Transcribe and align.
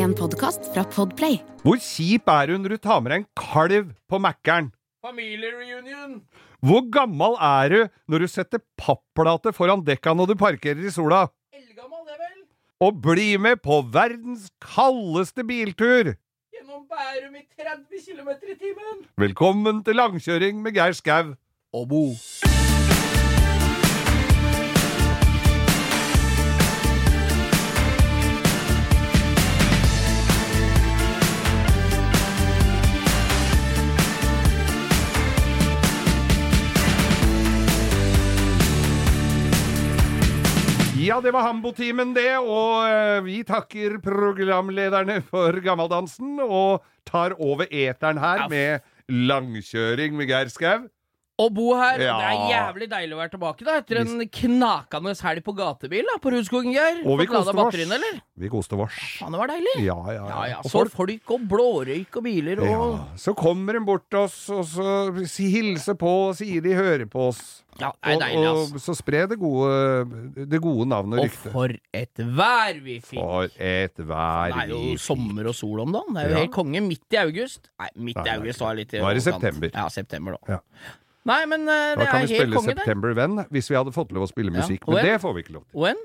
En 0.00 0.12
podkast 0.16 0.64
fra 0.72 0.80
Podplay. 0.88 1.34
Hvor 1.60 1.76
kjip 1.82 2.30
er 2.32 2.52
hun 2.54 2.62
når 2.64 2.72
du 2.76 2.80
tar 2.86 3.02
med 3.04 3.12
deg 3.12 3.20
en 3.20 3.26
kalv 3.36 3.90
på 4.08 4.20
Mækkern? 4.24 4.70
Familiereunion! 5.04 6.14
Hvor 6.64 6.86
gammel 6.92 7.36
er 7.44 7.72
du 7.74 7.80
når 8.08 8.24
du 8.24 8.28
setter 8.32 8.62
papplate 8.80 9.52
foran 9.56 9.84
dekka 9.84 10.14
når 10.16 10.32
du 10.32 10.34
parkerer 10.40 10.80
i 10.88 10.92
sola? 10.94 11.26
Eldgammel, 11.52 12.04
det 12.08 12.16
vel? 12.20 12.38
Og 12.86 13.02
bli 13.04 13.28
med 13.36 13.60
på 13.64 13.82
verdens 13.92 14.48
kaldeste 14.64 15.44
biltur! 15.44 16.14
Gjennom 16.54 16.86
Bærum 16.88 17.36
i 17.36 17.44
30 17.60 18.06
km 18.06 18.32
i 18.32 18.56
timen! 18.56 19.04
Velkommen 19.20 19.84
til 19.84 20.00
langkjøring 20.00 20.64
med 20.64 20.80
Geir 20.80 20.96
Skau. 20.96 21.34
Og 21.76 21.86
Bo. 21.92 22.06
Ja, 41.10 41.16
det 41.18 41.32
var 41.34 41.42
Hambo-timen, 41.42 42.12
det, 42.14 42.36
og 42.38 42.84
eh, 42.86 43.16
vi 43.26 43.40
takker 43.42 43.96
programlederne 44.04 45.16
for 45.26 45.56
gammeldansen, 45.64 46.36
og 46.38 46.84
tar 47.08 47.34
over 47.42 47.66
eteren 47.66 48.20
her 48.22 48.44
med 48.52 48.84
langkjøring 49.10 50.14
med 50.14 50.30
Geir 50.30 50.52
Skau. 50.54 50.84
Og 51.40 51.52
Bo 51.56 51.70
her. 51.78 52.00
Ja. 52.04 52.16
Det 52.20 52.26
er 52.28 52.42
jævlig 52.52 52.88
deilig 52.92 53.16
å 53.16 53.20
være 53.22 53.32
tilbake 53.34 53.64
da 53.68 53.76
etter 53.80 54.00
en 54.02 54.24
knakende 54.40 55.14
helg 55.24 55.44
på 55.46 55.54
gatebil 55.56 56.04
da, 56.10 56.18
på 56.20 56.32
Rudskogen, 56.34 56.74
Geir. 56.74 57.00
Og 57.06 57.20
vi 57.22 57.26
koste 57.30 57.54
vars. 57.56 57.78
Vi 58.40 58.50
koste 58.52 58.76
oss. 58.80 58.98
Faen, 59.20 59.32
det 59.34 59.40
var 59.40 59.52
deilig. 59.54 59.74
Ja, 59.86 59.96
ja, 60.12 60.26
Ja, 60.30 60.42
ja. 60.52 60.58
Og 60.60 60.68
Så 60.70 60.84
folk- 60.84 60.92
folk 61.00 61.34
og 61.36 61.48
blårøyk 61.48 62.20
og 62.20 62.22
biler 62.24 62.60
og 62.60 62.68
Ja, 62.70 62.84
så 63.16 63.34
kommer 63.36 63.72
de 63.78 63.80
bort 63.84 64.08
til 64.10 64.20
oss, 64.20 64.38
og 64.50 64.64
så 64.64 65.10
hilser 65.50 65.96
på 65.98 66.12
og 66.28 66.36
sier 66.36 66.60
de 66.62 66.76
hører 66.76 67.06
på 67.10 67.28
oss. 67.30 67.62
Ja, 67.80 67.92
det 68.04 68.12
er 68.12 68.18
deilig, 68.20 68.48
ass. 68.50 68.72
og 68.74 68.80
så 68.84 68.94
spre 68.98 69.26
det 69.30 69.38
gode, 69.40 70.46
det 70.50 70.60
gode 70.60 70.86
navnet 70.90 71.20
og 71.20 71.24
Og 71.24 71.30
for 71.54 71.68
et 71.94 72.14
vær 72.18 72.80
vi 72.82 72.98
fikk! 73.00 73.20
For 73.20 73.44
et 73.56 73.96
vær 73.96 74.50
vi 74.50 74.58
fikk. 74.58 74.68
Det 74.68 74.76
er 74.76 74.92
jo 74.92 74.96
sommer 74.98 75.46
og 75.48 75.54
sol 75.56 75.80
om 75.80 75.92
dagen. 75.92 76.14
Det 76.14 76.24
er 76.24 76.28
jo 76.34 76.40
helt 76.44 76.52
konge. 76.52 76.82
Midt 76.82 77.16
i 77.16 77.20
august. 77.22 77.70
Nei, 77.80 77.88
midt 78.10 78.16
i 78.26 78.30
august 78.34 78.60
var 78.60 78.74
litt 78.74 78.92
Nå 78.92 79.08
er 79.08 79.14
det 79.14 79.22
september. 79.22 79.70
Ja, 79.72 79.88
september, 79.88 80.36
da. 80.36 80.58
Ja. 80.58 80.58
Nei, 81.28 81.44
men 81.46 81.66
Da 81.66 81.94
det 82.00 82.06
kan 82.08 82.22
er 82.22 82.26
vi 82.26 82.34
helt 82.34 82.40
spille 82.46 82.56
konge, 82.56 82.66
det. 82.74 82.78
September 82.84 83.12
When, 83.14 83.36
hvis 83.52 83.68
vi 83.70 83.76
hadde 83.76 83.92
fått 83.92 84.12
lov 84.16 84.24
å 84.24 84.30
spille 84.30 84.50
musikk, 84.54 84.86
Ja. 84.88 84.94
men 84.94 85.04
det 85.04 85.18
får 85.20 85.34
vi 85.36 85.42
ikke 85.44 85.52
lov 85.58 85.66
til. 85.68 85.80
When? 85.80 85.96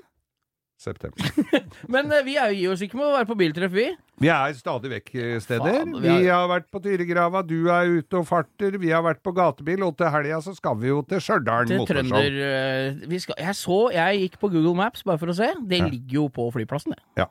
September. 0.78 1.24
Men 1.88 2.10
uh, 2.12 2.18
vi 2.26 2.34
er 2.36 2.50
jo 2.52 2.56
gir 2.60 2.72
oss 2.74 2.82
ikke 2.84 2.98
med 3.00 3.06
å 3.08 3.14
være 3.16 3.28
på 3.30 3.36
biltreff, 3.40 3.72
vi. 3.72 3.86
Vi 4.20 4.28
er 4.28 4.52
stadig 4.58 4.90
vekk 4.92 5.08
eh, 5.16 5.38
steder. 5.40 5.72
Faen, 5.72 5.94
vi 6.04 6.10
vi, 6.20 6.26
har- 6.28 6.50
vært 6.52 6.68
på 6.68 6.82
Tyregrava, 6.84 7.42
du 7.48 7.70
er 7.72 7.94
ute 8.02 8.20
og 8.20 8.26
farter, 8.28 8.76
vi 8.82 8.92
har 8.92 9.02
vært 9.06 9.22
på 9.24 9.32
gatebil, 9.38 9.86
og 9.88 9.96
til 9.96 10.12
helga 10.12 10.42
så 10.44 10.52
skal 10.58 10.76
vi 10.82 10.92
jo 10.92 10.98
til 11.08 11.24
Stjørdal 11.24 11.70
Til 11.72 11.80
motorshow. 11.80 13.08
Vi 13.08 13.20
skal, 13.24 13.40
Jeg 13.40 13.56
så 13.56 13.80
Jeg 13.96 14.20
gikk 14.26 14.36
på 14.44 14.52
Google 14.52 14.76
Maps 14.76 15.08
bare 15.08 15.18
for 15.24 15.32
å 15.32 15.38
se. 15.40 15.48
Det 15.64 15.80
Ja. 15.80 15.88
ligger 15.88 16.20
jo 16.20 16.28
på 16.28 16.50
flyplassen, 16.52 16.92
det. 16.92 17.30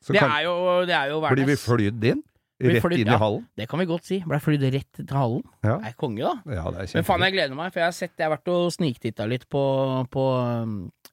Så 0.00 0.14
Det 0.16 0.20
kan, 0.24 0.30
er 0.30 0.42
jo, 0.48 0.56
det 0.88 0.94
er 0.96 1.08
jo 1.12 1.20
blir 1.28 1.44
vi 1.52 1.56
flydd 1.60 2.04
inn? 2.14 2.22
Rett 2.58 2.82
flytt, 2.82 2.98
inn 3.04 3.10
i 3.14 3.18
hallen? 3.22 3.44
Det 3.54 3.68
kan 3.70 3.78
vi 3.78 3.86
godt 3.86 4.06
si. 4.08 4.16
Blei 4.26 4.38
flydd 4.42 4.64
rett 4.74 4.98
til 4.98 5.14
hallen. 5.14 5.42
Ja. 5.62 5.76
Det 5.78 5.92
er 5.92 5.98
konge, 6.00 6.22
da. 6.24 6.54
ja, 6.56 6.64
det 6.74 6.84
er 6.84 6.94
Men 6.98 7.06
faen, 7.06 7.24
jeg 7.28 7.36
gleder 7.36 7.58
meg, 7.58 7.72
for 7.74 7.82
jeg 7.82 7.86
har 7.86 7.94
sett 7.94 8.14
Jeg 8.18 8.26
har 8.26 8.32
vært 8.34 8.50
og 8.50 8.72
sniktitta 8.74 9.26
litt 9.30 9.44
på, 9.52 9.62
på 10.10 10.24
um, 10.64 10.72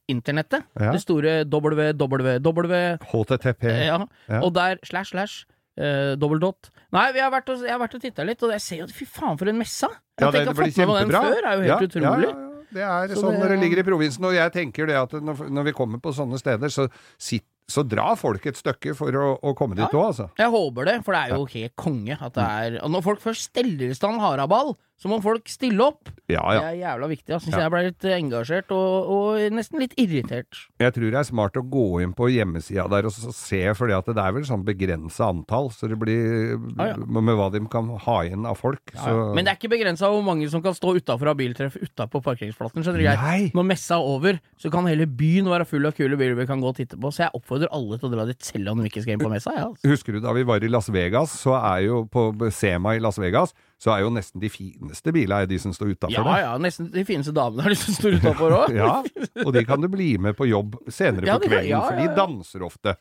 internettet. 0.09 0.65
Ja. 0.73 0.93
Det 0.95 1.03
store 1.03 1.35
www 1.45 2.79
HTTP. 3.11 3.67
ja. 3.85 3.99
Ja. 4.29 4.39
Og 4.41 4.55
der 4.55 4.81
slash 4.83 5.13
slash 5.13 5.45
Uh, 5.75 6.15
dobbel 6.15 6.39
dot. 6.39 6.69
Nei, 6.95 7.09
vi 7.11 7.19
har 7.19 7.27
vært 7.33 7.49
og, 7.51 7.59
jeg 7.67 7.73
har 7.73 7.81
vært 7.81 7.97
og 7.97 8.03
titta 8.05 8.23
litt, 8.23 8.39
og 8.47 8.53
jeg 8.53 8.63
ser 8.63 8.77
jo 8.79 8.85
Fy 8.95 9.03
faen, 9.11 9.35
for 9.35 9.51
en 9.51 9.57
messe! 9.59 9.89
Ja, 10.21 10.29
det, 10.31 10.45
det 10.47 10.53
blir 10.55 10.69
meg 10.71 11.01
den 11.01 11.11
før, 11.11 11.25
før, 11.33 11.47
er 11.49 11.57
jo 11.57 11.65
helt 11.65 11.67
ja, 11.67 11.79
utrolig. 11.89 12.29
Ja, 12.29 12.31
ja, 12.31 12.45
ja. 12.45 12.55
Det 12.75 12.83
er 12.83 13.11
Så 13.11 13.21
sånn 13.21 13.35
det- 13.35 13.41
når 13.41 13.49
det 13.53 13.59
ligger 13.59 13.79
i 13.79 13.85
provinsen. 13.87 14.23
Og 14.27 14.33
jeg 14.35 14.51
tenker 14.55 14.87
det 14.87 14.95
at 14.95 15.11
når, 15.11 15.49
når 15.51 15.67
vi 15.69 15.73
kommer 15.75 15.99
på 15.99 16.13
sånne 16.15 16.39
steder, 16.39 16.71
så, 16.71 16.87
sitt, 17.19 17.45
så 17.67 17.81
dra 17.87 18.11
folk 18.19 18.45
et 18.45 18.59
stykke 18.59 18.93
for 18.97 19.15
å, 19.17 19.27
å 19.41 19.55
komme 19.57 19.75
dit 19.77 19.85
Ja. 19.85 19.89
òg, 19.89 20.11
altså. 20.11 20.29
Jeg 20.37 20.53
håper 20.53 20.85
det, 20.85 20.97
for 21.05 21.17
det 21.17 21.21
er 21.23 21.35
jo 21.35 21.45
helt 21.49 21.75
konge 21.75 22.17
at 22.21 22.33
det 22.37 22.45
er 22.45 22.83
Og 22.83 22.91
når 22.91 23.03
folk 23.03 23.23
først 23.23 23.49
steller 23.49 23.89
i 23.89 23.97
stand 23.97 24.21
haraball, 24.21 24.75
så 24.95 25.09
må 25.11 25.17
folk 25.19 25.49
stille 25.51 25.83
opp. 25.83 26.07
Ja, 26.31 26.39
ja. 26.55 26.61
Det 26.61 26.67
er 26.69 26.77
jævla 26.79 27.07
viktig. 27.11 27.27
Jeg 27.33 27.41
syns 27.43 27.55
Ja. 27.57 27.63
jeg 27.65 27.71
ble 27.73 27.81
litt 27.83 28.05
engasjert, 28.15 28.71
og, 28.71 29.09
og 29.11 29.51
nesten 29.51 29.81
litt 29.81 29.93
irritert. 29.99 30.61
Jeg 30.79 30.93
tror 30.95 31.11
det 31.11 31.19
er 31.19 31.27
smart 31.27 31.57
å 31.59 31.63
gå 31.67 32.01
inn 32.01 32.13
på 32.15 32.29
hjemmesida 32.31 32.87
der 32.89 33.09
og 33.09 33.11
så 33.11 33.33
se, 33.35 33.59
for 33.75 33.91
det 33.91 33.97
er 34.15 34.31
vel 34.37 34.45
sånn 34.47 34.63
begrensa 34.63 35.27
antall, 35.33 35.67
så 35.75 35.89
det 35.91 35.99
blir 35.99 36.55
ja. 36.79 36.95
med 36.95 37.35
hva 37.35 37.49
de 37.51 37.59
kan 37.67 37.89
ha 37.89 38.17
igjen 38.23 38.47
av 38.47 38.55
folk. 38.55 38.95
Så. 38.95 39.33
Men 39.35 39.43
det 39.43 39.51
er 39.51 39.59
ikke 39.59 39.73
begrensa 39.75 40.07
hvor 40.07 40.23
mange 40.23 40.47
som 40.49 40.63
kan 40.63 40.73
stå 40.73 40.95
utafor 40.95 41.33
av 41.33 41.37
biltreff 41.43 41.75
utapå 41.75 42.23
parkeringsplassen. 42.23 42.85
Skjønner 42.85 43.03
du? 43.03 43.51
Når 43.57 43.67
messa 43.67 43.99
er 43.99 44.07
over, 44.15 44.39
så 44.57 44.71
kan 44.71 44.87
hele 44.87 45.09
byen 45.11 45.51
være 45.51 45.67
full 45.67 45.85
av 45.85 45.93
kule 45.99 46.15
biler 46.15 46.39
vi 46.39 46.47
kan 46.47 46.63
gå 46.63 46.71
og 46.71 46.79
titte 46.79 46.95
på. 46.95 47.11
Så 47.11 47.27
jeg 47.27 47.35
oppfordrer 47.35 47.54
alle 47.63 47.97
til 47.99 48.09
å 48.09 48.11
dra 48.11 48.25
dit 48.27 48.43
selv 48.43 48.71
om 48.73 48.81
de 48.81 48.89
ikke 48.89 49.03
skal 49.05 49.15
inn 49.15 49.23
på 49.23 49.31
messa. 49.31 49.53
Ja, 49.55 49.69
altså. 49.69 49.87
Husker 49.89 50.17
du 50.17 50.19
da 50.23 50.33
vi 50.35 50.43
var 50.47 50.63
i 50.63 50.69
Las 50.71 50.89
Vegas, 50.93 51.33
så 51.39 51.55
er 51.57 51.85
jo 51.85 52.03
på 52.11 52.27
Sema 52.53 52.95
i 52.97 53.01
Las 53.03 53.19
Vegas, 53.21 53.55
så 53.81 53.95
er 53.95 54.03
jo 54.03 54.11
nesten 54.13 54.43
de 54.43 54.51
fineste 54.51 55.13
bilene 55.15 55.47
de 55.49 55.59
som 55.61 55.73
står 55.75 55.95
utafor 55.95 56.15
ja, 56.15 56.37
ja, 56.41 56.53
nesten 56.61 56.91
de 56.93 57.03
fineste 57.07 57.33
damene 57.35 57.65
er 57.65 57.75
de 57.75 57.79
som 57.79 57.97
står 57.97 58.19
utafor 58.19 58.59
òg. 58.59 58.75
Ja, 58.75 58.99
og 59.45 59.51
de 59.55 59.65
kan 59.67 59.81
du 59.83 59.89
bli 59.91 60.15
med 60.21 60.37
på 60.37 60.49
jobb 60.49 60.77
senere 60.91 61.37
på 61.39 61.47
kvelden, 61.49 61.79
for 61.79 62.01
de 62.01 62.09
danser 62.19 62.65
ofte. 62.67 62.97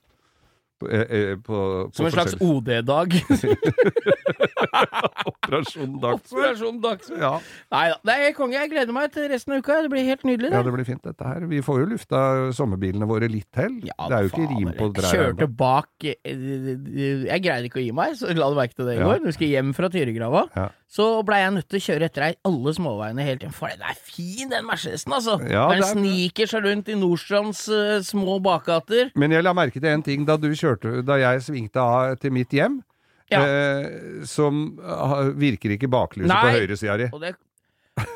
Eh, 0.90 1.04
eh, 1.18 1.34
på, 1.36 1.58
på 1.90 1.96
Som 1.96 2.06
en 2.06 2.12
slags 2.14 2.34
OD-dag. 2.40 3.14
Operasjon 5.28 5.98
Dagsverk. 6.00 6.32
Operasjon 6.32 6.78
Dagsverk. 6.82 7.20
Ja. 7.20 7.32
Nei 7.74 7.84
da, 7.92 7.98
det 8.08 8.16
er 8.28 8.34
konge. 8.36 8.56
Jeg 8.58 8.70
gleder 8.72 8.94
meg 8.96 9.12
til 9.14 9.28
resten 9.32 9.54
av 9.56 9.62
uka. 9.64 9.76
Det 9.84 9.90
blir 9.92 10.06
helt 10.08 10.24
nydelig. 10.26 10.50
ja, 10.52 10.58
Det. 10.62 10.64
det 10.70 10.74
blir 10.76 10.88
fint 10.88 11.02
dette 11.04 11.28
her. 11.28 11.46
Vi 11.50 11.60
får 11.64 11.80
jo 11.82 11.88
lufta 11.94 12.22
sommerbilene 12.56 13.08
våre 13.08 13.28
litt 13.30 13.48
til. 13.54 13.80
Ja, 13.88 13.96
det 14.10 14.16
er 14.18 14.26
jo 14.28 14.32
ikke 14.32 14.44
faen, 14.44 14.56
rim 14.58 14.72
på 14.78 14.88
dreier. 14.96 15.14
kjørte 15.34 15.48
bak 15.60 16.08
eh, 16.08 16.16
Jeg 17.28 17.44
greide 17.44 17.68
ikke 17.70 17.80
å 17.82 17.84
gi 17.84 17.92
meg, 17.96 18.16
så 18.20 18.32
la 18.34 18.48
du 18.50 18.58
merke 18.58 18.74
til 18.78 18.88
det 18.90 18.96
i 18.96 19.00
Ja. 19.02 19.08
går. 19.10 19.22
Når 19.24 19.30
vi 19.32 19.36
skal 19.38 19.52
hjem 19.54 19.74
fra 19.76 19.88
Tyregrava, 19.92 20.46
Ja. 20.56 20.68
Så 20.94 21.08
blei 21.26 21.40
jeg 21.42 21.54
nødt 21.56 21.66
til 21.72 21.80
å 21.80 21.84
kjøre 21.88 22.06
etter 22.06 22.22
deg 22.28 22.36
alle 22.46 22.72
småveiene 22.76 23.24
hele 23.26 23.40
tiden. 23.42 23.54
For 23.56 23.72
den 23.72 23.82
er 23.82 23.96
fin, 23.98 24.50
den 24.52 24.66
Mercedesen, 24.68 25.14
altså! 25.16 25.36
Ja, 25.50 25.66
den 25.72 25.82
er- 25.82 25.90
sniker 25.90 26.50
seg 26.50 26.68
rundt 26.68 26.90
i 26.92 26.98
Nordstrands 26.98 27.64
uh, 27.66 27.96
små 28.06 28.36
bakgater. 28.44 29.10
Men 29.18 29.34
jeg 29.34 29.42
la 29.42 29.54
merke 29.56 29.82
til 29.82 29.90
en 29.90 30.04
ting 30.06 30.26
da 30.28 30.36
du 30.38 30.52
kjørte, 30.54 31.00
da 31.06 31.18
jeg 31.18 31.42
svingte 31.48 31.82
av 31.82 32.14
til 32.22 32.34
mitt 32.36 32.54
hjem. 32.54 32.78
Ja. 33.32 33.40
Eh, 33.40 34.22
som 34.28 34.76
ah, 34.84 35.30
virker 35.34 35.72
ikke 35.74 35.88
baklyset 35.90 36.28
på 36.28 36.36
Nei. 36.44 36.58
høyresida 36.60 36.96
di. 37.00 37.06
Og, 37.08 37.22
det, 37.24 37.32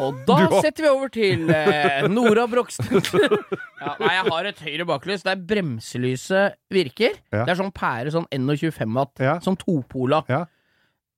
og 0.04 0.18
da 0.28 0.36
setter 0.64 0.84
vi 0.84 0.90
over 0.92 1.10
til 1.10 1.48
eh, 1.50 2.04
Nora 2.12 2.44
Brogstad. 2.50 3.08
ja, 3.82 3.94
nei, 3.98 4.12
jeg 4.12 4.26
har 4.28 4.50
et 4.52 4.62
høyre 4.68 4.86
baklys 4.92 5.24
der 5.26 5.40
bremselyset 5.50 6.60
virker. 6.70 7.18
Det 7.32 7.48
er 7.48 7.58
sånn 7.58 7.72
pære, 7.74 8.12
sånn 8.14 8.28
21 8.30 8.94
watt. 8.94 9.16
Ja. 9.24 9.38
Sånn 9.42 9.58
topola. 9.58 10.22
Ja. 10.30 10.44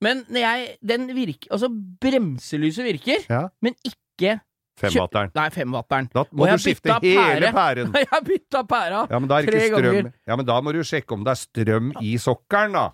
Men 0.00 0.24
når 0.28 0.40
jeg 0.40 0.76
Den 0.86 1.08
virker 1.14 1.50
Altså, 1.52 1.68
bremselyset 2.00 2.84
virker, 2.84 3.26
Ja. 3.28 3.48
men 3.62 3.74
ikke 3.84 4.40
Femwatteren. 4.80 5.28
Nei, 5.36 5.48
femwatteren. 5.52 6.06
Da 6.14 6.22
må 6.32 6.46
du 6.48 6.56
skifte 6.62 6.94
hele 7.04 7.50
pæren. 7.58 7.90
Jeg 7.92 8.06
har 8.08 8.22
bytta 8.24 8.62
pæra! 8.64 9.02
Ja, 9.10 9.18
Tre 9.44 9.66
ganger. 9.74 10.12
Ja, 10.26 10.36
men 10.40 10.46
da 10.48 10.56
må 10.64 10.72
du 10.72 10.80
sjekke 10.86 11.12
om 11.12 11.24
det 11.26 11.34
er 11.34 11.40
strøm 11.40 11.90
i 12.00 12.14
sokkelen, 12.16 12.72
da. 12.78 12.86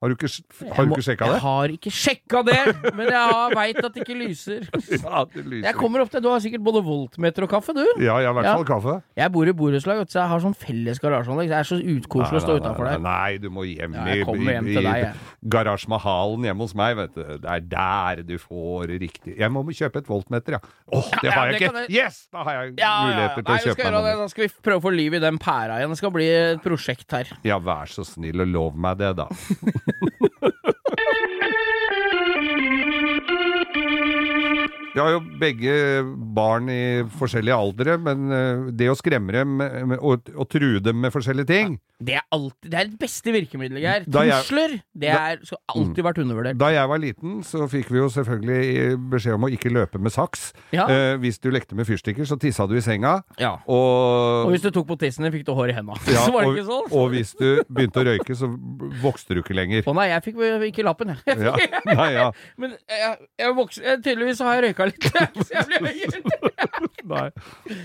Har 0.00 0.08
du 0.08 0.14
ikke, 0.16 0.28
har 0.72 0.78
Jeg 0.80 0.88
du 0.88 0.92
ikke 0.96 1.04
sjekka 1.04 1.26
Jeg 1.28 1.40
har 1.44 1.72
ikke 1.74 1.90
sjekka 1.92 2.40
det, 2.48 2.60
men 2.96 3.10
jeg 3.12 3.50
veit 3.58 3.80
at 3.84 3.92
det 3.92 4.00
ikke 4.00 4.14
lyser. 4.16 4.62
Ja, 5.04 5.24
det 5.28 5.42
lyser. 5.44 5.66
Jeg 5.66 5.76
kommer 5.76 6.00
opp 6.00 6.08
til 6.14 6.22
Du 6.24 6.28
har 6.32 6.40
sikkert 6.40 6.62
både 6.64 6.80
voltmeter 6.86 7.44
og 7.44 7.50
kaffe, 7.52 7.74
du? 7.76 7.82
Ja, 8.00 8.14
ja, 8.24 8.30
i 8.30 8.36
hvert 8.38 8.48
Ja. 8.48 8.54
fall 8.56 8.64
kaffe. 8.70 8.94
Jeg 9.20 9.32
bor 9.34 9.44
i 9.44 9.52
borettslag, 9.52 10.00
så 10.08 10.22
jeg 10.22 10.30
har 10.32 10.40
sånn 10.40 10.56
felles 10.56 11.02
garasjeanlegg. 11.02 11.50
Det 11.52 11.58
er 11.58 11.68
så 11.68 11.76
utkoselig 11.76 12.40
å 12.40 12.44
stå 12.46 12.56
utafor 12.62 12.88
der. 12.88 13.02
nei, 13.04 13.36
du 13.44 13.50
må 13.52 13.66
hjem 13.68 13.92
Ja, 13.98 14.06
jeg 14.14 14.24
kommer 14.24 14.52
hjem 14.56 14.70
til 14.72 14.80
deg, 14.88 15.02
jeg. 15.04 15.12
Garasje 15.52 15.92
Mahalen 15.92 16.48
hjemme 16.48 16.64
hos 16.64 16.74
meg, 16.80 16.96
vet 16.96 17.14
du. 17.20 17.22
Det 17.44 17.52
er 17.58 17.60
der 17.76 18.22
du 18.24 18.34
får 18.40 18.88
riktig 19.04 19.36
Jeg 19.36 19.52
må 19.52 19.66
kjøpe 19.68 20.00
et 20.00 20.08
voltmeter, 20.08 20.56
ja. 20.56 20.62
Åh, 20.96 21.10
det 21.20 21.28
Ja, 21.28 21.36
har 21.36 21.52
det 21.52 21.60
jeg 21.60 21.68
ikke! 21.68 21.84
jeg- 21.84 21.90
Yes! 22.00 22.22
Da 22.32 22.42
har 22.48 22.52
jeg 22.64 22.74
Ja, 22.78 22.88
ja, 22.88 22.88
ja. 22.88 23.04
muligheter 23.04 23.44
til 23.44 23.52
å 23.52 23.76
kjøpe 23.76 23.92
meg. 24.00 24.16
Da 24.24 24.26
skal 24.32 24.48
vi 24.48 24.50
prøve 24.64 24.80
å 24.80 24.84
få 24.88 24.96
liv 24.96 25.12
i 25.14 25.18
den 25.28 25.36
pæra 25.38 25.76
igjen. 25.76 25.92
Det 25.92 25.98
skal 26.00 26.10
bli 26.16 26.24
et 26.32 26.62
prosjekt 26.64 27.10
her. 27.12 27.28
Ja, 27.44 27.58
vær 27.60 27.84
så 27.84 28.00
snill 28.08 28.40
og 28.40 28.48
lov 28.48 28.76
meg 28.80 28.96
det, 29.04 29.12
da. 29.20 29.28
Vi 34.90 34.98
har 34.98 35.12
jo 35.14 35.20
begge 35.38 35.74
barn 36.34 36.66
i 36.72 37.04
forskjellige 37.20 37.56
aldre, 37.56 37.94
men 38.02 38.32
eh, 38.34 38.64
det 38.74 38.90
å 38.90 38.96
skremme 38.98 39.32
dem 39.32 39.60
og, 40.00 40.26
og 40.34 40.48
true 40.50 40.80
dem 40.82 40.98
med 41.04 41.14
forskjellige 41.14 41.52
ting 41.52 41.78
Det 42.00 42.14
er 42.16 42.22
alltid 42.32 42.70
Det 42.72 42.78
er 42.80 42.88
det 42.88 42.98
beste 43.00 43.32
virkemiddelet, 43.34 43.82
Geir. 43.84 44.04
Trusler! 44.08 44.76
Det 44.96 45.10
er, 45.12 45.40
skal 45.44 45.58
alltid 45.74 46.04
vært 46.06 46.20
undervurdert. 46.22 46.58
Da 46.60 46.70
jeg 46.72 46.88
var 46.88 47.00
liten, 47.02 47.40
så 47.44 47.66
fikk 47.70 47.90
vi 47.92 48.00
jo 48.00 48.06
selvfølgelig 48.12 48.94
beskjed 49.12 49.36
om 49.36 49.44
å 49.44 49.50
ikke 49.52 49.72
løpe 49.74 50.00
med 50.00 50.14
saks. 50.14 50.50
Ja. 50.72 50.86
Eh, 50.88 51.18
hvis 51.20 51.40
du 51.42 51.50
lekte 51.52 51.76
med 51.76 51.88
fyrstikker, 51.88 52.24
så 52.28 52.38
tissa 52.40 52.66
du 52.70 52.76
i 52.78 52.84
senga. 52.84 53.18
Ja. 53.40 53.52
Og, 53.68 54.46
Og 54.46 54.54
hvis 54.54 54.64
du 54.64 54.70
tok 54.72 54.88
på 54.88 54.96
tissen 55.02 55.26
din, 55.26 55.34
fikk 55.34 55.44
du 55.48 55.52
hår 55.56 55.74
i 55.74 55.76
henda. 55.76 55.98
ja, 56.08 56.24
så 56.26 56.32
var 56.32 56.46
det 56.46 56.52
og, 56.52 56.56
ikke 56.56 56.68
sånn? 56.70 56.88
og 57.02 57.14
hvis 57.14 57.34
du 57.36 57.46
begynte 57.68 58.02
å 58.02 58.06
røyke, 58.08 58.38
så 58.40 58.50
vokste 59.04 59.36
du 59.36 59.44
ikke 59.44 59.58
lenger. 59.60 59.84
Å 59.84 59.96
nei, 60.00 60.08
jeg 60.14 60.26
fikk 60.30 60.42
ikke 60.70 60.88
lappen, 60.88 61.12
jeg. 61.14 61.38
Ja, 61.44 61.54
nei, 62.00 62.10
ja. 62.16 62.26
Men 62.60 62.76
jeg, 62.88 63.30
jeg 63.44 63.56
vokste, 63.60 63.84
jeg, 63.84 64.02
tydeligvis 64.08 64.42
har 64.46 64.58
jeg 64.58 64.70
røyka 64.70 64.88
litt. 64.88 65.10
Så 65.46 65.52
jeg 65.54 65.68
ble 65.68 65.94
høyere. 65.94 66.24
Nei. 67.10 67.28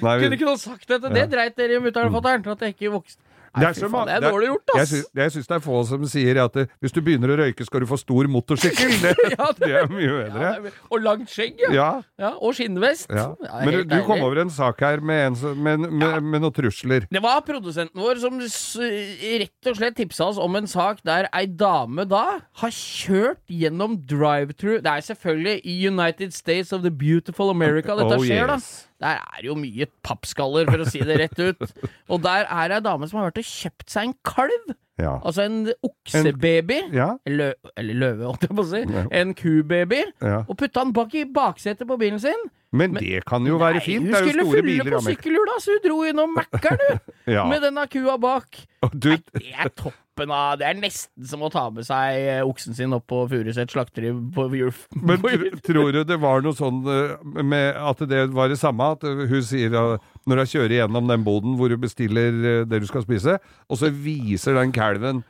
Nei, 0.01 0.17
Kunne 0.23 0.35
ikke 0.37 0.47
noen 0.47 0.61
sagt 0.61 0.87
dette? 0.87 1.11
Det 1.11 1.29
dreit 1.31 1.55
dere 1.59 1.79
i 1.79 1.83
mutter'n 1.83 2.11
og 2.11 2.19
fatter'n, 2.19 2.47
at 2.55 2.63
jeg 2.67 2.75
ikke 2.77 2.95
vokste. 2.95 3.21
Det 3.55 3.63
Nei, 3.63 3.71
fy 3.77 3.87
faen, 3.87 4.07
det 4.09 4.15
er 4.17 4.23
dårlig 4.25 4.47
gjort, 4.51 4.71
jeg 4.75 4.81
ass. 4.83 4.89
syns, 4.91 5.07
jeg 5.15 5.31
syns 5.35 5.47
det 5.47 5.55
er 5.55 5.63
få 5.63 5.81
som 5.87 6.05
sier 6.11 6.39
at 6.43 6.53
det, 6.57 6.65
hvis 6.83 6.91
du 6.95 6.99
begynner 7.05 7.31
å 7.31 7.37
røyke, 7.39 7.65
skal 7.67 7.83
du 7.83 7.87
få 7.87 7.97
stor 8.01 8.27
motorsykkel. 8.31 8.95
Det, 9.05 9.13
Ja, 9.35 9.47
det 9.57 9.69
er 9.81 9.87
mye 9.91 10.11
bedre. 10.17 10.49
Ja, 10.65 10.71
og 10.91 11.01
langt 11.05 11.31
skjegg, 11.31 11.59
ja. 11.71 11.87
Ja. 12.19 12.31
Og 12.43 12.55
skinnvest. 12.57 13.09
Men 13.11 13.71
du, 13.71 13.79
du 13.89 13.95
kom 14.07 14.21
over 14.25 14.41
en 14.43 14.51
sak 14.53 14.79
her 14.83 14.99
med, 15.03 15.25
en, 15.43 15.57
med, 15.63 15.85
med, 15.91 16.17
med 16.23 16.43
noen 16.43 16.55
trusler. 16.55 17.05
Det 17.11 17.21
var 17.23 17.41
produsenten 17.47 18.01
vår 18.01 18.19
som 18.23 18.39
s 18.45 18.59
rett 18.79 19.69
og 19.71 19.77
slett 19.79 19.95
tipsa 19.99 20.29
oss 20.31 20.39
om 20.41 20.55
en 20.59 20.67
sak 20.69 20.99
der 21.07 21.27
ei 21.35 21.45
dame 21.47 22.05
da 22.09 22.23
har 22.61 22.73
kjørt 22.75 23.41
gjennom 23.51 23.97
drive-through 24.09 24.81
Det 24.85 24.91
er 24.91 25.05
selvfølgelig 25.07 25.61
i 25.63 25.75
United 25.87 26.33
States 26.35 26.73
of 26.75 26.83
the 26.85 26.91
Beautiful 26.91 27.49
America 27.53 27.95
dette 27.95 28.17
Oh, 28.19 28.23
skjer, 28.23 28.47
da. 28.51 28.57
Der 29.03 29.19
er 29.19 29.43
jo 29.43 29.55
mye 29.59 29.85
pappskaller, 30.07 30.69
for 30.71 30.79
å 30.85 30.87
si 30.87 31.01
det 31.03 31.17
rett 31.19 31.39
ut. 31.41 31.61
Og 32.11 32.21
der 32.23 32.45
er 32.47 32.77
ei 32.77 32.81
dame 32.85 33.07
som 33.09 33.19
har 33.19 33.29
vært 33.31 33.41
og 33.43 33.49
kjøpt 33.49 33.89
seg 33.91 34.09
en 34.09 34.13
kalv. 34.23 34.73
Ja. 34.95 35.17
Altså 35.27 35.43
en 35.43 35.65
oksebaby. 35.83 36.77
Ja, 36.95 37.09
Lø 37.27 37.49
eller 37.75 37.97
løve, 37.99 38.29
holdt 38.29 38.45
jeg 38.47 38.55
på 38.55 38.63
å 38.63 38.69
si. 38.69 38.81
Ja. 38.87 39.01
En 39.19 39.33
kubaby. 39.35 39.99
Og 40.47 40.53
putta 40.61 40.85
den 40.85 40.93
bak 40.95 41.15
i 41.19 41.25
baksetet 41.27 41.83
på 41.89 41.97
bilen 41.99 42.21
sin. 42.23 42.45
Men 42.75 42.95
det 42.95 43.21
kan 43.27 43.43
jo 43.47 43.57
være 43.59 43.81
fint. 43.83 44.07
Hun 44.07 44.11
Det 44.13 44.21
er 44.21 44.23
jo 44.23 44.31
skulle 44.31 44.45
store 44.47 44.61
fylle 44.61 44.69
biler. 44.69 44.83
på 44.83 44.87
i 44.87 44.95
Amerika. 45.01 45.11
sykkelhjula, 45.11 45.57
så 45.63 45.75
hun 45.75 45.83
dro 45.89 45.99
innom 46.07 46.33
Mækkern. 46.39 47.03
Ja. 47.35 47.43
Med 47.49 47.63
denne 47.65 47.83
kua 47.91 48.15
bak. 48.21 48.59
Du... 48.93 49.09
Nei, 49.09 49.19
Det 49.33 49.51
er 49.51 49.71
toppen 50.15 50.31
av 50.31 50.57
Det 50.59 50.65
er 50.67 50.77
nesten 50.79 51.27
som 51.27 51.41
å 51.43 51.49
ta 51.51 51.65
med 51.73 51.85
seg 51.85 52.15
eh, 52.15 52.41
oksen 52.47 52.73
sin 52.75 52.93
opp 52.95 53.05
på 53.11 53.25
Furuset 53.29 53.71
slakteri 53.71 54.11
på 54.35 54.47
Julf. 54.55 54.85
men 54.95 55.19
tr 55.21 55.59
tror 55.65 55.91
du 55.91 56.03
det 56.07 56.17
var 56.21 56.41
noe 56.41 56.55
sånn 56.55 56.83
eh, 56.87 57.43
med 57.43 57.75
at 57.75 57.99
det 58.07 58.29
var 58.33 58.49
det 58.49 58.57
samme? 58.61 58.93
At 58.95 59.03
eh, 59.03 59.25
hun 59.27 59.43
sier 59.43 59.69
når 59.75 59.99
hun 60.41 60.45
kjører 60.47 60.77
gjennom 60.79 61.07
den 61.11 61.23
boden 61.25 61.55
hvor 61.59 61.69
du 61.69 61.77
bestiller 61.77 62.65
det 62.65 62.79
du 62.81 62.87
skal 62.87 63.03
spise, 63.05 63.39
og 63.69 63.77
så 63.79 63.91
viser 63.91 64.55
den 64.57 64.71
kalven 64.75 65.23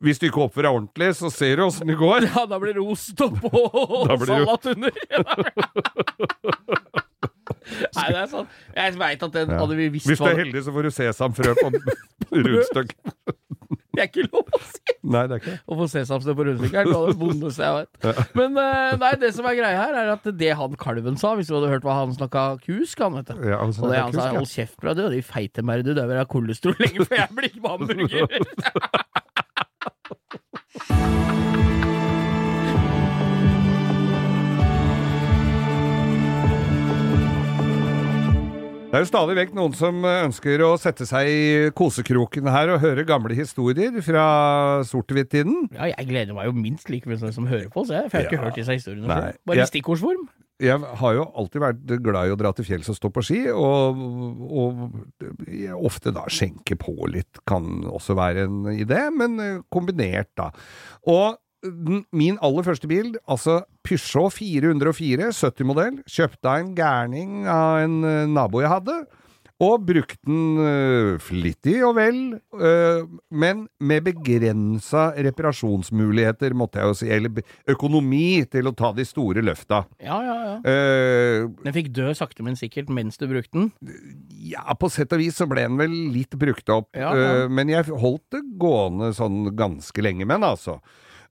Hvis 0.00 0.20
du 0.22 0.28
ikke 0.28 0.44
oppfører 0.46 0.68
deg 0.68 0.76
ordentlig, 0.78 1.10
så 1.18 1.30
ser 1.34 1.56
du 1.58 1.64
åssen 1.66 1.90
det 1.90 1.98
går. 1.98 2.28
Ja, 2.30 2.44
da 2.46 2.58
blir 2.62 2.76
det 2.76 2.84
ost 2.84 3.18
oppå 3.18 3.50
og 3.74 4.26
salat 4.28 4.66
under. 4.70 4.92
Nei, 7.68 8.06
det 8.14 8.20
er 8.22 8.28
sånn. 8.30 8.46
Jeg 8.76 8.94
veit 8.96 9.22
at 9.26 9.34
den 9.34 9.50
Ja. 9.50 9.58
hadde 9.60 9.76
vi 9.76 9.88
visst 9.92 10.06
Hvis 10.08 10.22
du 10.22 10.28
er 10.30 10.38
heldig, 10.38 10.62
så 10.64 10.72
får 10.72 10.86
du 10.86 10.90
sesamfrø 10.94 11.52
på 11.58 11.68
rundstykk. 12.46 12.94
Det 13.98 14.04
er 14.04 14.10
ikke 14.12 14.28
lov 14.30 14.46
å 14.54 14.58
si. 14.62 14.94
Nei, 15.10 15.24
det 15.26 15.34
er 15.34 15.40
ikke 15.40 15.50
det. 15.50 15.58
Å 15.66 15.76
få 15.80 15.86
sesamfrø 15.90 16.34
på 16.38 16.44
rundstykke 16.46 16.78
er 16.78 16.86
noe 16.86 17.00
av 17.00 17.08
det 17.08 17.18
vondeste 17.18 17.64
jeg 17.64 17.74
vet. 17.80 17.90
Men 18.38 18.60
eh, 18.62 18.92
nei, 19.02 19.10
det 19.18 19.30
som 19.34 19.48
er 19.50 19.56
greia 19.58 19.80
her, 19.80 19.96
er 20.04 20.12
at 20.12 20.28
det 20.38 20.52
han 20.60 20.76
kalven 20.78 21.18
sa, 21.18 21.32
hvis 21.34 21.50
du 21.50 21.56
hadde 21.56 21.72
hørt 21.72 21.86
hva 21.88 21.96
han 21.98 22.14
snakka 22.14 22.44
kusk, 22.62 23.02
han, 23.02 23.18
vet 23.18 23.32
du. 23.32 23.42
Ja, 23.42 23.58
han 23.64 23.74
Og 23.74 23.90
det 23.90 23.96
er 23.98 24.06
han 24.06 24.14
sa, 24.14 24.20
kusk, 24.20 24.30
ja. 24.30 24.38
hold 24.38 24.52
kjeft 24.52 24.78
bra 24.84 24.94
deg, 24.94 25.10
de 25.16 25.22
feite 25.26 25.66
meg, 25.66 25.82
du, 25.82 25.90
det 25.98 26.06
vil 26.06 26.22
ha 26.22 26.28
kolesterol 26.30 26.78
lenge 26.84 27.08
før 27.10 27.24
jeg 27.24 27.30
blir 27.40 27.54
hamburger. 27.66 28.28
Det 38.88 38.96
er 38.96 39.02
jo 39.04 39.08
stadig 39.10 39.34
vekk 39.36 39.50
noen 39.52 39.74
som 39.76 39.98
eh, 40.08 40.22
ønsker 40.24 40.62
å 40.64 40.70
sette 40.80 41.04
seg 41.04 41.28
i 41.28 41.40
kosekroken 41.76 42.46
her 42.48 42.70
og 42.72 42.78
høre 42.80 43.04
gamle 43.04 43.34
historier 43.36 43.92
fra 44.04 44.22
sort-hvitt-tiden. 44.88 45.66
Ja, 45.76 45.90
jeg 45.90 46.06
gleder 46.08 46.32
meg 46.36 46.48
jo 46.48 46.54
minst 46.56 46.88
like 46.88 47.04
mye 47.10 47.20
som 47.20 47.44
hører 47.50 47.66
på, 47.74 47.84
så 47.84 47.98
jeg, 47.98 48.08
for 48.08 48.16
jeg 48.16 48.24
har 48.24 48.30
ikke 48.32 48.38
Ja. 48.38 48.44
hørt 48.46 48.56
disse 48.56 48.76
historiene 48.78 49.10
før. 49.12 49.36
Bare 49.50 49.60
i 49.60 49.66
i 49.66 49.68
stikkordsform. 49.68 50.22
Jeg 50.58 50.80
har 51.02 51.12
jo 51.14 51.26
alltid 51.38 51.60
vært 51.62 51.82
glad 52.02 52.30
i 52.30 52.32
å 52.32 52.38
dra 52.40 52.50
til 52.56 52.64
fjells 52.66 52.88
og 52.90 52.96
stå 52.96 53.10
på 53.14 53.22
ski, 53.28 53.42
og, 53.52 54.00
og 54.48 54.80
ofte 55.86 56.10
da 56.16 56.24
skjenke 56.32 56.74
på 56.80 56.96
litt 57.12 57.42
kan 57.46 57.68
også 57.92 58.16
være 58.18 58.48
en 58.48 58.64
idé, 58.72 59.04
men 59.14 59.36
eh, 59.44 59.60
kombinert 59.70 60.32
da. 60.40 60.48
Og 61.06 61.36
min 62.14 62.38
aller 62.44 62.66
første 62.66 62.88
bil, 62.90 63.14
altså 63.28 63.62
Peugeot 63.86 64.32
404 64.36 65.30
70-modell, 65.34 66.02
kjøpte 66.08 66.50
jeg 66.52 66.66
en 66.66 66.74
gærning 66.78 67.38
av 67.50 67.84
en 67.84 68.02
eh, 68.06 68.26
nabo 68.30 68.62
jeg 68.62 68.70
hadde, 68.72 68.98
og 69.58 69.82
brukte 69.88 70.20
den 70.22 70.60
eh, 70.62 71.16
flittig 71.18 71.80
og 71.82 71.96
vel, 71.96 72.18
eh, 72.62 73.00
men 73.34 73.64
med 73.82 74.04
begrensa 74.06 75.08
reparasjonsmuligheter, 75.18 76.54
måtte 76.54 76.78
jeg 76.78 76.92
jo 76.92 76.98
si, 77.00 77.08
eller 77.16 77.42
økonomi 77.74 78.44
til 78.52 78.70
å 78.70 78.74
ta 78.78 78.92
de 78.94 79.02
store 79.08 79.42
løfta. 79.42 79.80
Ja, 79.98 80.20
ja, 80.22 80.36
ja. 80.44 80.54
Uh, 80.62 81.50
Den 81.64 81.74
fikk 81.74 81.90
dø 81.96 82.12
sakte, 82.14 82.46
men 82.46 82.54
sikkert 82.58 82.92
mens 82.94 83.18
du 83.18 83.26
brukte 83.30 83.50
den. 83.58 83.72
ja, 84.52 84.62
på 84.78 84.92
sett 84.94 85.12
og 85.16 85.24
vis 85.24 85.42
så 85.42 85.48
ble 85.50 85.66
den 85.66 85.80
vel 85.80 85.98
litt 86.14 86.38
brukt 86.38 86.70
opp, 86.70 86.92
Ja, 86.94 87.10
ja. 87.18 87.34
men 87.50 87.74
jeg 87.74 87.90
holdt 87.90 88.28
det 88.36 88.44
gående 88.62 89.10
sånn 89.18 89.56
ganske 89.58 90.06
lenge 90.06 90.22
med 90.22 90.38
den, 90.38 90.48
altså. 90.52 90.78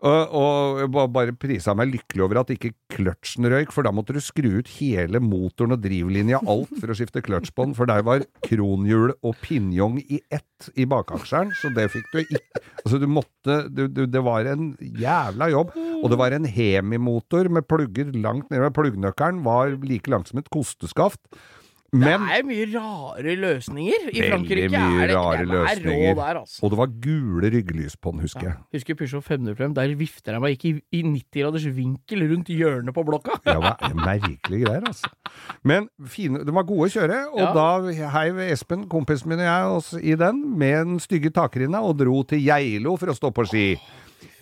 Og, 0.05 0.83
og 0.85 1.09
bare 1.09 1.33
prisa 1.33 1.73
meg 1.73 1.89
lykkelig 1.89 2.21
over 2.21 2.39
at 2.43 2.51
ikke 2.53 2.75
kløtsjen 2.93 3.47
røyk, 3.49 3.71
for 3.73 3.87
da 3.87 3.93
måtte 3.95 4.13
du 4.13 4.21
skru 4.21 4.59
ut 4.59 4.69
hele 4.77 5.21
motoren 5.23 5.73
og 5.73 5.81
drivlinja, 5.81 6.43
alt 6.45 6.75
for 6.77 6.93
å 6.93 6.97
skifte 6.97 7.23
kløtsj 7.25 7.53
på 7.57 7.65
den, 7.65 7.73
for 7.77 7.89
der 7.89 8.05
var 8.05 8.25
kronhjul 8.45 9.15
og 9.17 9.39
pinjong 9.41 9.97
i 10.05 10.21
ett 10.29 10.69
i 10.77 10.85
bakaksjeren, 10.89 11.49
så 11.57 11.73
det 11.73 11.89
fikk 11.93 12.13
du 12.13 12.21
ikke 12.21 12.43
Altså, 12.87 13.01
du 13.01 13.07
måtte 13.09 13.55
du, 13.73 13.81
du, 13.91 14.05
Det 14.07 14.21
var 14.23 14.47
en 14.47 14.69
jævla 14.79 15.49
jobb, 15.51 15.73
og 15.75 16.07
det 16.13 16.19
var 16.21 16.35
en 16.35 16.45
Hemi-motor 16.47 17.49
med 17.51 17.65
plugger 17.67 18.13
langt 18.15 18.51
nede. 18.53 18.69
Pluggnøkkelen 18.71 19.41
var 19.43 19.73
like 19.83 20.11
langt 20.13 20.31
som 20.31 20.39
et 20.39 20.47
kosteskaft. 20.53 21.19
Men 21.95 22.19
det 22.27 22.35
er 22.35 22.43
mye 22.43 22.65
rare 22.73 23.33
løsninger. 23.39 24.07
I 24.11 24.23
Frankrike 24.27 24.69
mye 24.73 25.03
er 25.05 25.07
det 25.07 25.15
rare 25.15 25.37
det 25.37 25.45
er 25.47 25.51
løsninger. 25.53 26.15
der, 26.19 26.39
altså. 26.41 26.59
Og 26.65 26.71
det 26.73 26.77
var 26.81 26.89
gule 27.05 27.51
ryggelys 27.53 27.95
på 27.95 28.11
den, 28.11 28.19
husker 28.25 28.41
jeg. 28.49 28.55
Husker 28.75 28.97
Peugeot 28.99 29.23
505, 29.23 29.73
der 29.77 29.93
vifter 29.95 30.35
jeg 30.35 30.43
meg 30.43 30.57
ikke 30.57 30.67
i, 30.67 30.81
i 30.99 31.01
90 31.07 31.39
graders 31.39 31.67
vinkel 31.77 32.25
rundt 32.33 32.51
hjørnet 32.51 32.93
på 32.97 33.05
blokka. 33.07 33.37
ja, 33.45 33.53
Det 33.55 33.63
var 33.63 33.95
merkelige 34.03 34.65
greier, 34.65 34.83
altså. 34.91 35.07
Men 35.63 35.87
fine, 36.11 36.43
de 36.43 36.53
var 36.57 36.67
gode 36.67 36.89
å 36.89 36.91
kjøre, 36.97 37.21
og 37.31 37.39
Ja. 37.39 37.53
da 37.55 38.09
heiv 38.17 38.41
Espen, 38.49 38.83
kompisen 38.91 39.31
min 39.31 39.39
og 39.39 39.47
jeg, 39.47 39.71
oss 39.77 39.93
i 40.01 40.15
den 40.19 40.43
med 40.59 40.75
den 40.91 40.99
stygge 40.99 41.31
takrinna 41.31 41.79
og 41.87 41.97
dro 42.03 42.19
til 42.27 42.43
Geilo 42.43 42.97
for 42.99 43.07
å 43.07 43.15
stå 43.15 43.31
på 43.31 43.47
ski. 43.47 43.79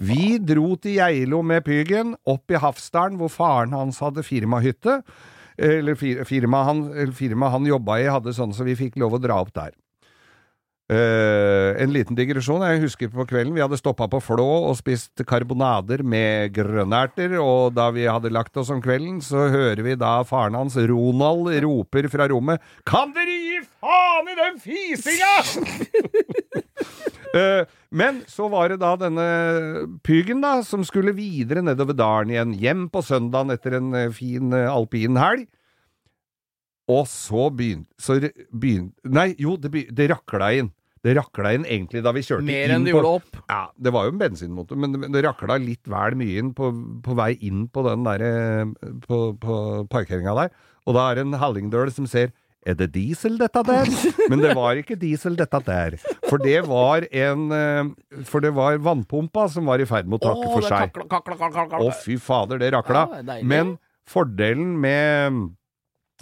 Vi 0.02 0.40
dro 0.40 0.74
til 0.82 0.98
Geilo 0.98 1.44
med 1.46 1.64
Pygen, 1.64 2.16
opp 2.26 2.50
i 2.50 2.58
Hafsdalen, 2.60 3.18
hvor 3.22 3.30
faren 3.30 3.72
hans 3.72 4.00
hadde 4.02 4.24
firmahytte. 4.26 5.04
Eller 5.58 5.96
firmaet 5.96 6.28
firma 6.28 6.64
han, 6.68 6.86
firma 7.16 7.50
han 7.54 7.66
jobba 7.68 8.00
i, 8.02 8.12
hadde 8.12 8.36
sånn, 8.36 8.54
så 8.54 8.68
vi 8.68 8.76
fikk 8.76 9.00
lov 9.00 9.16
å 9.16 9.22
dra 9.24 9.40
opp 9.42 9.54
der. 9.56 9.74
Uh, 10.86 11.74
en 11.82 11.90
liten 11.90 12.14
digresjon. 12.14 12.62
Jeg 12.62 12.84
husker 12.84 13.10
på 13.10 13.24
kvelden 13.26 13.56
vi 13.56 13.64
hadde 13.64 13.80
stoppa 13.80 14.06
på 14.06 14.20
Flå 14.22 14.46
og 14.68 14.76
spist 14.78 15.24
karbonader 15.26 16.04
med 16.06 16.54
grønnerter, 16.54 17.34
og 17.42 17.74
da 17.74 17.88
vi 17.96 18.06
hadde 18.06 18.30
lagt 18.30 18.54
oss 18.62 18.70
om 18.70 18.84
kvelden, 18.86 19.18
så 19.26 19.48
hører 19.50 19.82
vi 19.82 19.98
da 19.98 20.20
faren 20.30 20.60
hans, 20.60 20.78
Ronald, 20.78 21.50
roper 21.66 22.06
fra 22.14 22.30
rommet 22.30 22.62
Kan 22.86 23.16
dere 23.18 23.34
gi 23.34 23.64
faen 23.82 24.30
i 24.30 24.38
den 24.44 24.62
fisinga?! 24.62 25.34
Eh, 27.36 27.66
men 27.92 28.22
så 28.32 28.48
var 28.52 28.70
det 28.72 28.78
da 28.80 28.94
denne 29.00 29.26
Pygen 30.08 30.40
da, 30.44 30.58
som 30.64 30.86
skulle 30.88 31.12
videre 31.18 31.64
nedover 31.66 31.98
dalen 32.00 32.32
igjen, 32.32 32.54
hjem 32.62 32.86
på 32.94 33.02
søndagen 33.04 33.52
etter 33.56 33.76
en 33.82 33.92
eh, 34.00 34.10
fin 34.16 34.54
eh, 34.56 34.70
alpin 34.72 35.20
helg. 35.20 35.46
Og 36.92 37.08
så 37.10 37.48
begynte 37.50 37.90
så 38.00 38.20
begynte- 38.54 39.10
Nei, 39.10 39.32
jo, 39.42 39.56
det, 39.58 39.72
be- 39.74 39.88
det 39.92 40.10
rakla 40.12 40.52
inn. 40.60 40.72
Det 41.06 41.14
rakla 41.18 41.52
inn 41.54 41.66
egentlig 41.70 42.02
da 42.06 42.12
vi 42.16 42.22
kjørte 42.26 42.46
Mer 42.48 42.66
inn 42.70 42.76
enn 42.80 42.86
det 42.88 42.94
gjorde 42.96 43.12
opp. 43.20 43.36
Ja, 43.50 43.64
det 43.78 43.92
var 43.94 44.06
jo 44.08 44.14
en 44.16 44.22
bensinmotor, 44.22 44.78
men 44.82 44.96
det, 45.14 45.22
rakla 45.26 45.58
litt 45.62 45.86
vel 45.92 46.16
mye 46.18 46.40
inn 46.42 46.54
på, 46.58 46.72
på 47.06 47.18
vei 47.18 47.32
inn 47.46 47.68
på 47.74 47.84
den 47.86 48.06
der 48.08 48.24
eh, 48.26 48.72
på, 49.06 49.20
på 49.42 49.58
parkeringa 49.92 50.34
der. 50.40 50.56
Og 50.86 50.98
da 50.98 51.10
er 51.12 51.20
det 51.20 51.26
en 51.28 51.38
hallingdøl 51.42 51.92
som 51.94 52.08
ser 52.10 52.32
er 52.66 52.78
det 52.80 52.90
diesel 52.96 53.38
dette 53.40 53.62
der? 53.68 53.90
Men 54.32 54.42
det 54.42 54.56
var 54.58 54.80
ikke 54.80 54.98
diesel 55.00 55.38
dette 55.38 55.60
der. 55.68 55.98
For 56.26 56.42
det 56.42 56.64
var 56.68 57.06
en 57.12 57.44
eh, 57.54 58.24
For 58.26 58.44
det 58.44 58.56
var 58.58 58.80
vannpumpa 58.82 59.48
som 59.54 59.70
var 59.70 59.84
i 59.84 59.88
ferd 59.90 60.10
med 60.10 60.20
å 60.20 60.26
takke 60.26 60.50
for 60.50 60.66
seg. 60.66 60.98
Å, 61.80 61.92
fy 62.02 62.18
fader, 62.22 62.62
det 62.62 62.74
rakla. 62.76 63.06
Men 63.46 63.78
fordelen 64.10 64.76
med 64.82 65.46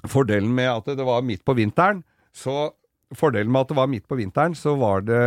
Fordelen 0.03 0.51
med 0.51 0.67
at 0.67 0.97
det 0.99 1.05
var 1.07 1.21
midt 1.23 1.45
på 1.47 1.53
vinteren, 1.55 2.01
så 2.35 2.73
fordelen 3.17 3.51
med 3.53 3.61
at 3.65 3.71
det 3.71 3.77
var 3.77 3.87
midt 3.91 4.05
på 4.09 4.17
vinteren, 4.19 4.53
så 4.57 4.73
var 4.79 5.01
det, 5.07 5.19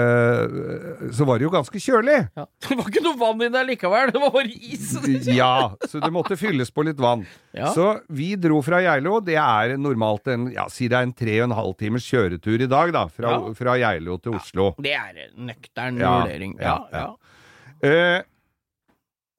så 1.17 1.27
var 1.29 1.39
det 1.39 1.47
jo 1.47 1.51
ganske 1.55 1.81
kjølig. 1.81 2.19
Ja. 2.37 2.45
Det 2.67 2.77
var 2.79 2.89
ikke 2.91 3.03
noe 3.05 3.19
vann 3.21 3.43
i 3.47 3.49
der 3.55 3.67
likevel, 3.69 4.11
det 4.15 4.21
var 4.23 4.33
bare 4.35 4.51
is. 4.53 4.93
Ja, 5.37 5.73
så 5.89 6.01
det 6.03 6.11
måtte 6.15 6.37
fylles 6.41 6.71
på 6.75 6.85
litt 6.87 7.01
vann. 7.03 7.25
Ja. 7.57 7.71
Så 7.75 7.89
vi 8.13 8.33
dro 8.41 8.61
fra 8.67 8.81
Geilo. 8.85 9.19
Det 9.25 9.37
er 9.41 9.77
normalt 9.81 10.29
en 10.33 10.49
ja, 10.55 10.67
si 10.73 10.89
det 10.93 10.99
er 10.99 11.07
en 11.09 11.15
tre 11.17 11.39
og 11.41 11.49
en 11.51 11.57
halv 11.59 11.75
timers 11.81 12.07
kjøretur 12.11 12.63
i 12.67 12.71
dag, 12.71 12.93
da. 12.97 13.07
Fra, 13.13 13.37
Ja. 13.37 13.53
fra 13.59 13.77
Geilo 13.81 14.19
til 14.23 14.37
Oslo. 14.39 14.71
Det 14.83 14.95
er 14.97 15.23
en 15.27 15.47
nøktern 15.51 16.01
vurdering. 16.03 16.57
Ja, 16.61 16.79
ja, 16.93 16.99
ja. 16.99 17.05
ja. 17.07 17.87
Eh, 17.87 18.23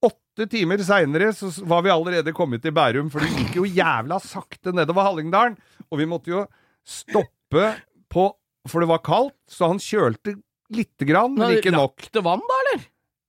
åtte 0.08 0.46
timer 0.52 0.78
seinere 0.86 1.32
så 1.34 1.50
var 1.66 1.82
vi 1.86 1.90
allerede 1.90 2.34
kommet 2.38 2.62
til 2.62 2.72
Bærum, 2.78 3.10
for 3.10 3.24
det 3.26 3.32
gikk 3.34 3.56
jo 3.58 3.66
jævla 3.66 4.20
sakte 4.22 4.74
nedover 4.76 5.08
Hallingdalen. 5.10 5.58
Og 5.90 5.98
vi 6.02 6.06
måtte 6.10 6.30
jo 6.34 6.44
stoppe 6.88 7.72
på 8.12 8.28
For 8.68 8.84
det 8.84 8.90
var 8.92 9.02
kaldt, 9.06 9.36
så 9.52 9.72
han 9.72 9.80
kjølte 9.84 10.36
lite 10.74 11.08
grann, 11.08 11.36
men 11.38 11.58
ikke 11.58 11.72
nok. 11.74 11.96
Lakte 12.04 12.24
vann, 12.26 12.44
da, 12.50 12.62
eller? 12.66 12.86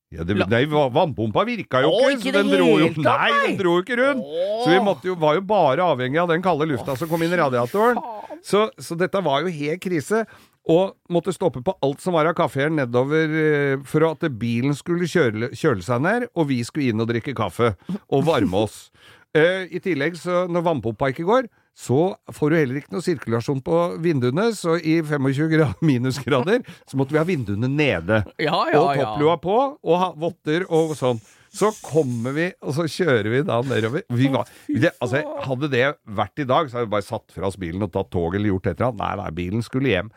Ja, 0.08 0.24
det, 0.24 0.38
nei, 0.48 0.62
va- 0.72 0.86
vannpumpa 0.88 1.42
virka 1.44 1.82
jo 1.84 1.90
Åh, 1.92 2.06
ikke, 2.14 2.16
ikke 2.16 2.22
så 2.22 2.32
det 2.32 2.40
den 2.40 2.52
dro 2.54 2.68
jo 2.80 2.86
hele 2.86 3.02
Nei, 3.04 3.26
den 3.44 3.58
dro 3.58 3.74
jo 3.76 3.82
ikke 3.84 3.98
rundt! 4.00 4.30
Så 4.64 4.70
vi 4.72 4.78
måtte 4.86 5.10
jo, 5.10 5.16
var 5.20 5.34
jo 5.36 5.42
bare 5.44 5.84
avhengig 5.84 6.22
av 6.22 6.30
den 6.32 6.40
kalde 6.46 6.64
lufta 6.70 6.94
som 6.96 7.10
kom 7.10 7.20
inn 7.26 7.34
i 7.36 7.40
radiatoren. 7.42 8.00
Så, 8.40 8.62
så 8.80 8.96
dette 8.96 9.20
var 9.26 9.44
jo 9.44 9.52
helt 9.52 9.82
krise. 9.84 10.22
Og 10.68 10.94
måtte 11.12 11.32
stoppe 11.36 11.60
på 11.64 11.74
alt 11.84 12.00
som 12.04 12.16
var 12.16 12.28
av 12.28 12.34
kafeer 12.36 12.72
nedover 12.72 13.36
eh, 13.42 13.84
for 13.88 14.04
at 14.08 14.24
bilen 14.40 14.72
skulle 14.76 15.04
kjøle, 15.08 15.52
kjøle 15.56 15.84
seg 15.84 16.00
ned, 16.04 16.26
og 16.36 16.48
vi 16.50 16.58
skulle 16.64 16.88
inn 16.92 17.00
og 17.04 17.08
drikke 17.12 17.36
kaffe 17.36 17.74
og 18.08 18.26
varme 18.28 18.64
oss. 18.66 18.86
Eh, 19.36 19.66
I 19.76 19.78
tillegg, 19.84 20.14
så 20.16 20.46
når 20.48 20.62
vannpumpa 20.64 21.10
ikke 21.12 21.26
går, 21.28 21.46
så 21.78 22.02
får 22.34 22.50
du 22.50 22.56
heller 22.58 22.78
ikke 22.80 22.90
noe 22.96 23.04
sirkulasjon 23.06 23.60
på 23.62 23.76
vinduene, 24.02 24.48
så 24.56 24.74
i 24.82 24.98
25 25.06 25.76
minusgrader 25.88 26.64
så 26.82 26.98
måtte 26.98 27.14
vi 27.14 27.20
ha 27.20 27.26
vinduene 27.28 27.70
nede. 27.70 28.24
Ja, 28.42 28.64
ja, 28.72 28.80
og 28.82 28.98
ja. 28.98 29.36
på, 29.42 29.58
og 29.78 30.00
ha 30.02 30.08
votter 30.18 30.66
og 30.66 30.96
sånn. 30.98 31.22
Så 31.54 31.70
kommer 31.80 32.34
vi, 32.36 32.48
og 32.60 32.74
så 32.76 32.84
kjører 32.90 33.30
vi 33.32 33.44
da 33.46 33.60
nedover. 33.64 34.02
Vi 34.12 34.28
var, 34.32 34.50
det, 34.68 34.90
altså, 35.00 35.22
hadde 35.46 35.70
det 35.72 35.86
vært 36.18 36.42
i 36.42 36.48
dag, 36.48 36.68
så 36.68 36.78
hadde 36.78 36.90
vi 36.90 36.96
bare 36.98 37.06
satt 37.06 37.32
fra 37.34 37.48
oss 37.48 37.56
bilen 37.60 37.86
og 37.86 37.94
tatt 37.94 38.10
tog 38.12 38.36
eller 38.36 38.52
gjort 38.52 38.68
et 38.68 38.74
eller 38.74 38.90
annet. 38.90 39.00
Nei, 39.00 39.14
nei, 39.22 39.30
bilen 39.38 39.64
skulle 39.64 39.94
hjem. 39.94 40.10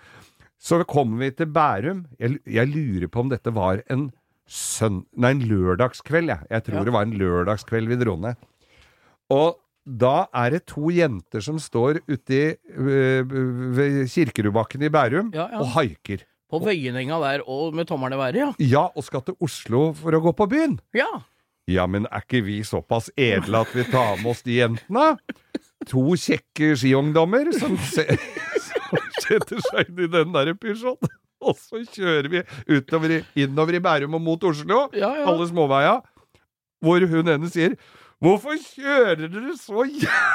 Så 0.61 0.81
kommer 0.89 1.23
vi 1.23 1.31
til 1.37 1.49
Bærum. 1.53 2.03
Jeg, 2.21 2.41
jeg 2.49 2.73
lurer 2.73 3.09
på 3.09 3.23
om 3.23 3.31
dette 3.31 3.53
var 3.55 3.85
en 3.93 4.09
søn... 4.49 5.03
Nei, 5.13 5.35
en 5.37 5.45
lørdagskveld, 5.47 6.33
jeg. 6.33 6.49
Jeg 6.51 6.67
tror 6.67 6.89
det 6.89 6.97
var 6.97 7.07
en 7.07 7.17
lørdagskveld 7.21 7.93
vi 7.93 8.01
dro 8.01 8.17
ned. 8.25 8.47
Og 9.31 9.60
da 9.85 10.27
er 10.37 10.53
det 10.53 10.65
to 10.69 10.91
jenter 10.93 11.41
som 11.41 11.57
står 11.61 12.01
uti 12.11 12.41
øh, 12.53 13.23
ved 13.77 14.03
Kirkerudbakken 14.11 14.83
i 14.85 14.89
Bærum 14.93 15.31
Ja, 15.33 15.47
ja. 15.51 15.59
og 15.63 15.71
haiker. 15.77 16.21
På 16.51 16.59
Vøyenenga 16.59 17.17
der, 17.23 17.41
og 17.47 17.73
med 17.73 17.85
tommelen 17.87 18.17
i 18.17 18.19
været, 18.21 18.35
ja. 18.35 18.49
Ja, 18.59 18.83
og 18.95 19.03
skal 19.07 19.21
til 19.23 19.37
Oslo 19.41 19.93
for 19.95 20.11
å 20.11 20.19
gå 20.21 20.33
på 20.35 20.49
byen. 20.51 20.73
Ja. 20.93 21.07
Ja, 21.71 21.85
men 21.87 22.05
er 22.11 22.25
ikke 22.25 22.41
vi 22.43 22.57
såpass 22.67 23.07
edle 23.15 23.61
at 23.63 23.71
vi 23.73 23.85
tar 23.87 24.17
med 24.19 24.33
oss 24.33 24.41
de 24.43 24.57
jentene? 24.59 25.13
To 25.87 26.03
kjekke 26.19 26.73
skiungdommer 26.75 27.47
som, 27.55 27.77
se, 27.79 28.03
som 28.67 28.99
setter 29.23 29.63
seg 29.69 29.89
inn 29.93 30.03
i 30.03 30.09
den 30.11 30.35
der 30.35 30.51
Peugeoten. 30.59 31.09
Og 31.41 31.55
så 31.57 31.79
kjører 31.87 32.27
vi 32.29 32.41
utover, 32.75 33.15
i- 33.15 33.23
innover 33.45 33.79
i 33.79 33.81
Bærum 33.81 34.19
og 34.19 34.21
mot 34.21 34.43
Oslo, 34.51 34.89
ja. 34.93 35.09
alle 35.25 35.47
småveia, 35.49 35.95
hvor 36.83 37.07
hun 37.09 37.31
ene 37.31 37.49
sier 37.49 37.73
Hvorfor 38.21 38.53
kjører 38.75 39.15
dere 39.33 39.55
så 39.57 39.81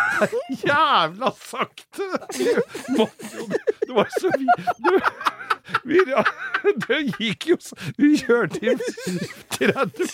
jævla 0.66 1.30
sakte? 1.38 2.08
Det 3.86 3.94
var 3.96 4.08
så 4.20 4.30
vi, 4.38 4.46
det, 4.86 5.00
vi 5.84 6.00
Det 6.88 6.98
gikk 7.20 7.48
jo 7.52 7.56
så 7.62 7.76
Vi 7.98 8.12
kjørte 8.22 8.60
i 8.62 8.76
30 9.56 10.10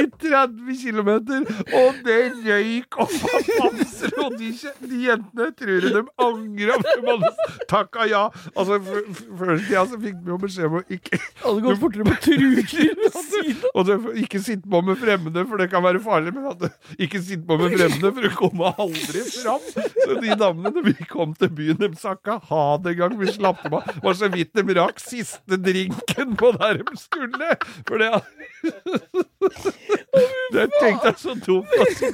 i 0.00 0.04
30 0.22 0.72
km, 0.80 1.08
og 1.76 1.98
det 2.06 2.14
røyk 2.46 2.96
og 3.02 3.10
bamser, 3.60 4.14
og 4.22 4.36
de, 4.40 4.48
de 4.88 5.00
jentene 5.04 5.50
tror 5.58 5.84
de 5.84 6.00
angra 6.24 6.78
for 6.80 7.02
de 7.02 7.10
hadde 7.10 7.30
takka 7.68 8.06
ja. 8.08 8.22
Altså, 8.54 8.78
f- 8.80 9.10
f- 9.12 9.26
Først 9.42 9.68
ja, 9.72 9.82
så 9.90 9.98
fikk 10.00 10.16
vi 10.24 10.32
jo 10.32 10.38
beskjed 10.40 10.68
om 10.70 10.78
å 10.78 10.82
ikke 10.96 11.20
Alle 11.44 11.64
går 11.66 11.76
fortere 11.82 12.06
på 12.08 12.16
så 13.84 13.98
ikke 14.24 14.40
sitte 14.46 14.70
på 14.72 14.80
med 14.86 14.96
fremmede, 15.00 15.44
for 15.50 15.60
det 15.60 15.68
kan 15.74 15.84
være 15.84 16.00
farlig. 16.04 16.32
Men 16.38 16.48
at 16.54 16.64
ikke 16.96 17.20
sitte 17.24 17.44
på 17.48 17.60
med 17.60 17.76
fremmede, 17.76 18.14
for 18.16 18.24
du 18.24 18.30
kommer 18.40 18.80
aldri 18.80 19.26
fram. 19.28 19.68
Så 19.76 20.18
de 20.24 20.38
damene, 20.40 20.72
når 20.78 20.88
vi 20.88 20.96
kom 21.10 21.36
til 21.40 21.52
byen, 21.60 21.80
de 21.84 21.92
sa 22.00 22.16
ikke 22.16 22.38
ha 22.60 22.76
det 22.84 22.94
engang. 22.94 23.16
Vi 23.20 23.32
slapp 23.32 23.64
av. 23.70 23.82
Var 24.04 24.14
så 24.20 24.28
vidt 24.32 24.52
de 24.56 24.74
rakk 24.78 24.98
siste 25.02 25.58
drinken 25.64 26.36
på 26.40 26.52
der 26.58 26.80
de 26.82 26.96
skulle. 27.00 27.48
For 27.88 27.96
det 28.02 28.10
Det 30.52 30.66
tenkte 30.80 31.06
jeg 31.10 31.18
så 31.18 31.34
dumt. 31.40 31.70
Altså. 31.80 32.06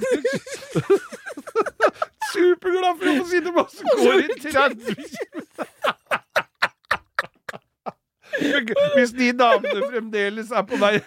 Superglad 2.33 2.99
for 3.01 3.07
å 3.11 3.15
få 3.21 3.25
sitte 3.31 3.51
på, 3.55 3.63
så 3.73 3.83
går 3.97 4.15
i 4.21 4.29
30 4.45 4.57
Hvis 8.97 9.13
de 9.17 9.31
damene 9.39 9.81
fremdeles 9.89 10.51
er 10.53 10.65
på 10.69 10.77
vei 10.81 10.99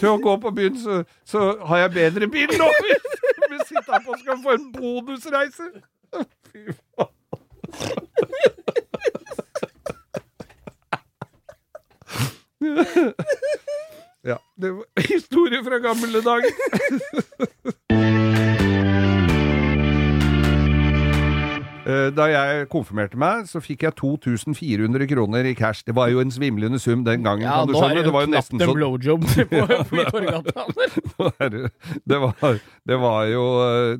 til 0.00 0.08
å 0.10 0.16
gå 0.22 0.36
på 0.42 0.50
byen, 0.56 0.76
så, 0.82 1.02
så 1.28 1.38
har 1.68 1.84
jeg 1.84 1.94
bedre 1.98 2.28
bil 2.32 2.50
nå! 2.58 2.68
Vi 2.82 3.58
sitter 3.68 3.92
her 3.92 4.02
på 4.04 4.14
og 4.16 4.20
skal 4.22 4.38
få 4.42 4.50
en 4.56 4.68
bonusreise! 4.74 5.66
Fy 6.50 6.60
faen. 6.72 7.12
Ja, 14.24 14.38
det 14.56 14.70
var 14.70 14.84
historie 15.08 15.64
fra 15.64 15.78
gamle 15.78 16.20
dager. 16.20 16.50
Da 22.16 22.26
jeg 22.30 22.66
konfirmerte 22.72 23.18
meg, 23.20 23.46
så 23.50 23.60
fikk 23.62 23.84
jeg 23.86 23.96
2400 24.00 25.06
kroner 25.10 25.48
i 25.48 25.54
cash. 25.58 25.84
Det 25.86 25.94
var 25.96 26.10
jo 26.12 26.22
en 26.22 26.32
svimlende 26.34 26.80
sum 26.82 27.04
den 27.06 27.24
gangen. 27.26 27.46
Ja, 27.46 27.60
kan 27.62 27.70
du 27.70 27.76
skjønne. 27.78 28.02
det 28.06 28.14
var 28.14 28.26
jo 28.26 28.32
nesten 28.32 28.60
en 28.60 28.66
sånn 28.70 28.78
blowjob 28.78 29.26
på, 29.92 30.06
Torgata. 30.10 30.66
det 32.10 32.18
var, 32.22 32.58
det 32.88 32.98
var 32.98 33.24
jo 33.30 33.44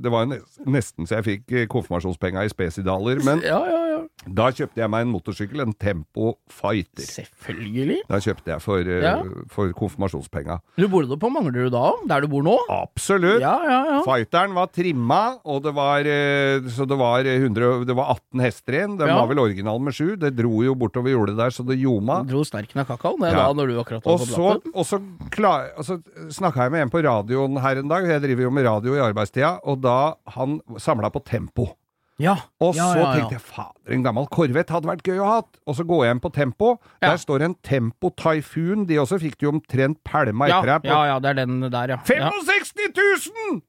Det 0.03 0.13
var 0.13 0.31
nesten 0.67 1.07
så 1.07 1.21
jeg 1.21 1.29
fikk 1.29 1.55
eh, 1.55 1.69
konfirmasjonspenga 1.71 2.45
i 2.47 2.53
spesidaler. 2.53 3.23
Men 3.27 3.45
ja, 3.47 3.61
ja. 3.69 3.82
Da 4.27 4.51
kjøpte 4.55 4.77
jeg 4.83 4.91
meg 4.93 5.03
en 5.07 5.13
motorsykkel, 5.13 5.61
en 5.65 5.73
Tempo 5.75 6.37
Fighter. 6.49 7.03
Selvfølgelig. 7.03 7.99
Da 8.09 8.21
kjøpte 8.23 8.53
jeg 8.53 8.61
for, 8.63 8.79
eh, 8.81 9.03
Ja. 9.03 9.23
for 9.51 9.73
konfirmasjonspenga. 9.73 10.61
Du 10.79 10.87
bodde 10.89 11.17
på 11.19 11.31
Manglerud 11.33 11.71
da? 11.73 11.93
Der 12.07 12.21
du 12.23 12.29
bor 12.29 12.43
nå? 12.43 12.57
Absolutt! 12.71 13.41
Ja, 13.41 13.59
ja, 13.65 13.85
ja. 13.91 14.03
Fighteren 14.07 14.55
var 14.55 14.67
trimma, 14.69 15.39
og 15.45 15.63
det 15.65 15.75
var, 15.75 16.01
eh, 16.01 16.61
så 16.71 16.87
det 16.87 16.97
var, 16.99 17.25
100, 17.25 17.85
det 17.85 17.95
var 17.97 18.15
18 18.15 18.41
hester 18.41 18.73
igjen. 18.73 18.99
Den 18.99 19.09
Ja. 19.09 19.19
var 19.19 19.27
vel 19.29 19.39
original 19.39 19.79
med 19.81 19.93
sju. 19.95 20.17
Det 20.17 20.37
dro 20.37 20.63
jo 20.63 20.75
bortover 20.75 21.11
jordet 21.11 21.37
der, 21.37 21.51
så 21.51 21.67
det 21.67 21.79
ljoma. 21.81 22.23
Du 22.27 22.35
dro 22.35 22.45
sterken 22.45 22.81
av 22.81 22.87
kakao 22.87 23.17
det 23.19 23.33
Ja. 23.33 23.49
da 23.49 23.53
når 23.53 23.67
du 23.69 23.81
akkurat 23.83 24.07
Og 24.07 24.19
var 24.19 24.27
på 24.27 24.33
så, 24.33 24.61
platten? 24.61 24.73
og 24.75 24.85
så, 24.87 25.31
klar, 25.31 25.71
og 25.77 25.85
så 25.85 26.03
snakka 26.31 26.63
jeg 26.63 26.71
med 26.73 26.81
en 26.83 26.91
på 26.91 27.03
radioen 27.03 27.61
her 27.61 27.77
en 27.79 27.89
dag. 27.89 28.05
Jeg 28.07 28.21
driver 28.23 28.43
jo 28.43 28.51
med 28.51 28.65
radio 28.67 28.95
i 28.95 29.13
arbeidstida, 29.13 29.59
og 29.65 29.81
da 29.81 30.15
han 30.29 30.61
samla 30.79 31.11
på 31.11 31.25
tempo. 31.25 31.75
Ja. 32.21 32.37
Og 32.61 32.77
ja, 32.77 32.87
så 32.93 32.99
ja, 32.99 33.07
ja. 33.07 33.15
tenkte 33.17 33.39
jeg 33.39 33.45
fader, 33.47 33.95
en 33.97 34.05
gammel 34.05 34.29
Corvette 34.33 34.75
hadde 34.75 34.91
vært 34.91 35.03
gøy 35.07 35.19
å 35.23 35.29
ha. 35.29 35.41
Og 35.67 35.79
så 35.79 35.87
går 35.89 36.05
jeg 36.07 36.17
inn 36.17 36.23
på 36.23 36.31
Tempo. 36.37 36.77
Ja. 37.01 37.13
Der 37.13 37.21
står 37.23 37.47
en 37.49 37.57
Tempo 37.65 38.13
Typhoon. 38.19 38.87
De 38.89 39.01
også 39.03 39.19
fikk 39.23 39.39
du 39.41 39.49
jo 39.49 39.57
omtrent 39.57 40.03
pælma 40.07 40.51
Ja, 40.51 40.61
etter 40.61 40.75
deg 40.75 40.93
ja, 40.93 41.03
ja, 41.13 41.19
det 41.23 41.33
er 41.33 41.41
den 41.43 41.61
der, 41.67 41.97
ja. 41.97 42.01
ja. 42.01 42.33
65 42.39 42.93
000! 42.93 43.61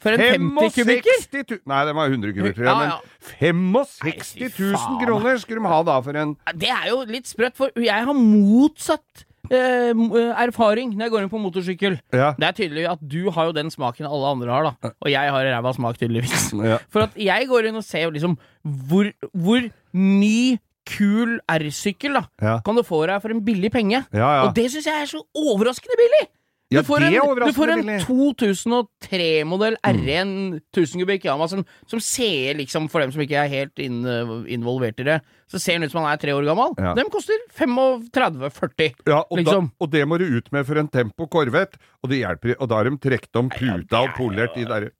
For 0.00 0.16
en 0.16 0.22
50 0.56 0.78
kubikker! 0.78 1.58
Nei, 1.68 1.80
den 1.84 1.96
var 1.98 2.08
100 2.08 2.32
kubikker, 2.32 2.64
Ja, 2.64 2.76
men 2.80 2.92
65 3.36 4.54
000 4.56 5.00
kroner 5.02 5.40
skulle 5.42 5.60
de 5.60 5.72
ha 5.72 5.80
da 5.84 5.98
for 6.04 6.16
en 6.16 6.38
Det 6.56 6.70
er 6.72 6.86
jo 6.88 7.02
litt 7.08 7.28
sprøtt, 7.28 7.58
for 7.58 7.74
jeg 7.76 8.06
har 8.08 8.16
motsatt 8.16 9.26
eh, 9.50 9.90
eh, 9.90 10.32
erfaring 10.46 10.94
når 10.94 11.06
jeg 11.06 11.12
går 11.14 11.24
inn 11.26 11.32
på 11.32 11.40
motorsykkel. 11.42 11.98
Ja. 12.14 12.32
Det 12.38 12.48
er 12.48 12.56
tydelig 12.56 12.86
at 12.92 13.02
du 13.02 13.30
har 13.34 13.50
jo 13.50 13.52
den 13.56 13.70
smaken 13.70 14.06
alle 14.08 14.32
andre 14.36 14.50
har, 14.54 14.70
da. 14.70 14.92
Og 15.02 15.10
jeg 15.12 15.30
har 15.36 15.50
ræva 15.50 15.72
smak, 15.76 15.98
tydeligvis. 16.00 16.50
Ja. 16.70 16.78
For 16.92 17.06
at 17.06 17.14
jeg 17.18 17.46
går 17.48 17.68
inn 17.70 17.78
og 17.80 17.84
ser 17.86 18.10
liksom 18.14 18.36
hvor, 18.64 19.10
hvor 19.34 19.64
ny, 19.96 20.58
kul 20.90 21.36
R-sykkel 21.50 22.16
da 22.16 22.22
Ja. 22.42 22.54
kan 22.66 22.74
du 22.74 22.82
få 22.82 23.02
deg 23.06 23.20
for 23.22 23.30
en 23.30 23.42
billig 23.44 23.70
penge. 23.70 24.00
Ja, 24.12 24.28
ja. 24.40 24.42
Og 24.48 24.54
det 24.56 24.70
syns 24.72 24.86
jeg 24.88 25.02
er 25.04 25.06
så 25.10 25.20
overraskende 25.36 25.96
billig! 26.00 26.24
Du 26.70 26.78
får 26.86 27.02
en, 27.02 27.14
du 27.40 27.52
får 27.56 27.72
en 27.74 27.88
2003-modell 28.04 29.74
R1 29.82 30.30
1000 30.70 31.02
kubikk 31.02 31.24
Yama 31.26 31.48
som, 31.50 31.64
som 31.90 32.02
ser 32.02 32.60
liksom, 32.60 32.86
for 32.92 33.02
dem 33.02 33.10
som 33.10 33.22
ikke 33.24 33.40
er 33.42 33.50
helt 33.50 33.82
inn, 33.82 34.04
involvert 34.46 35.02
i 35.02 35.06
det, 35.08 35.16
så 35.50 35.58
ser 35.58 35.80
den 35.80 35.88
ut 35.88 35.94
som 35.94 36.04
han 36.04 36.12
er 36.12 36.20
tre 36.22 36.34
år 36.36 36.46
gammel. 36.46 36.76
Ja. 36.78 36.92
Dem 36.94 37.10
koster 37.10 37.42
35-40. 37.58 39.00
Ja, 39.10 39.24
og, 39.24 39.40
Liksom. 39.40 39.70
da, 39.72 39.82
og 39.82 39.90
det 39.90 40.04
må 40.06 40.20
du 40.22 40.28
ut 40.30 40.52
med 40.54 40.68
for 40.68 40.78
en 40.78 40.90
Tempo 40.94 41.26
Corvette, 41.32 41.80
og 42.04 42.12
det 42.12 42.22
hjelper, 42.22 42.54
og 42.60 42.70
da 42.70 42.78
har 42.78 42.90
de 42.90 42.96
trukket 43.02 43.40
om 43.42 43.50
puta 43.50 44.04
og 44.04 44.14
polert 44.18 44.54
de 44.54 44.68
der 44.70 44.90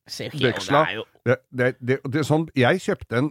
veksla. 0.43 0.87
det 1.23 1.39
Det, 1.55 2.01
det, 2.03 2.25
sånn, 2.27 2.49
jeg 2.57 2.81
kjøpte 2.83 3.19
en 3.21 3.31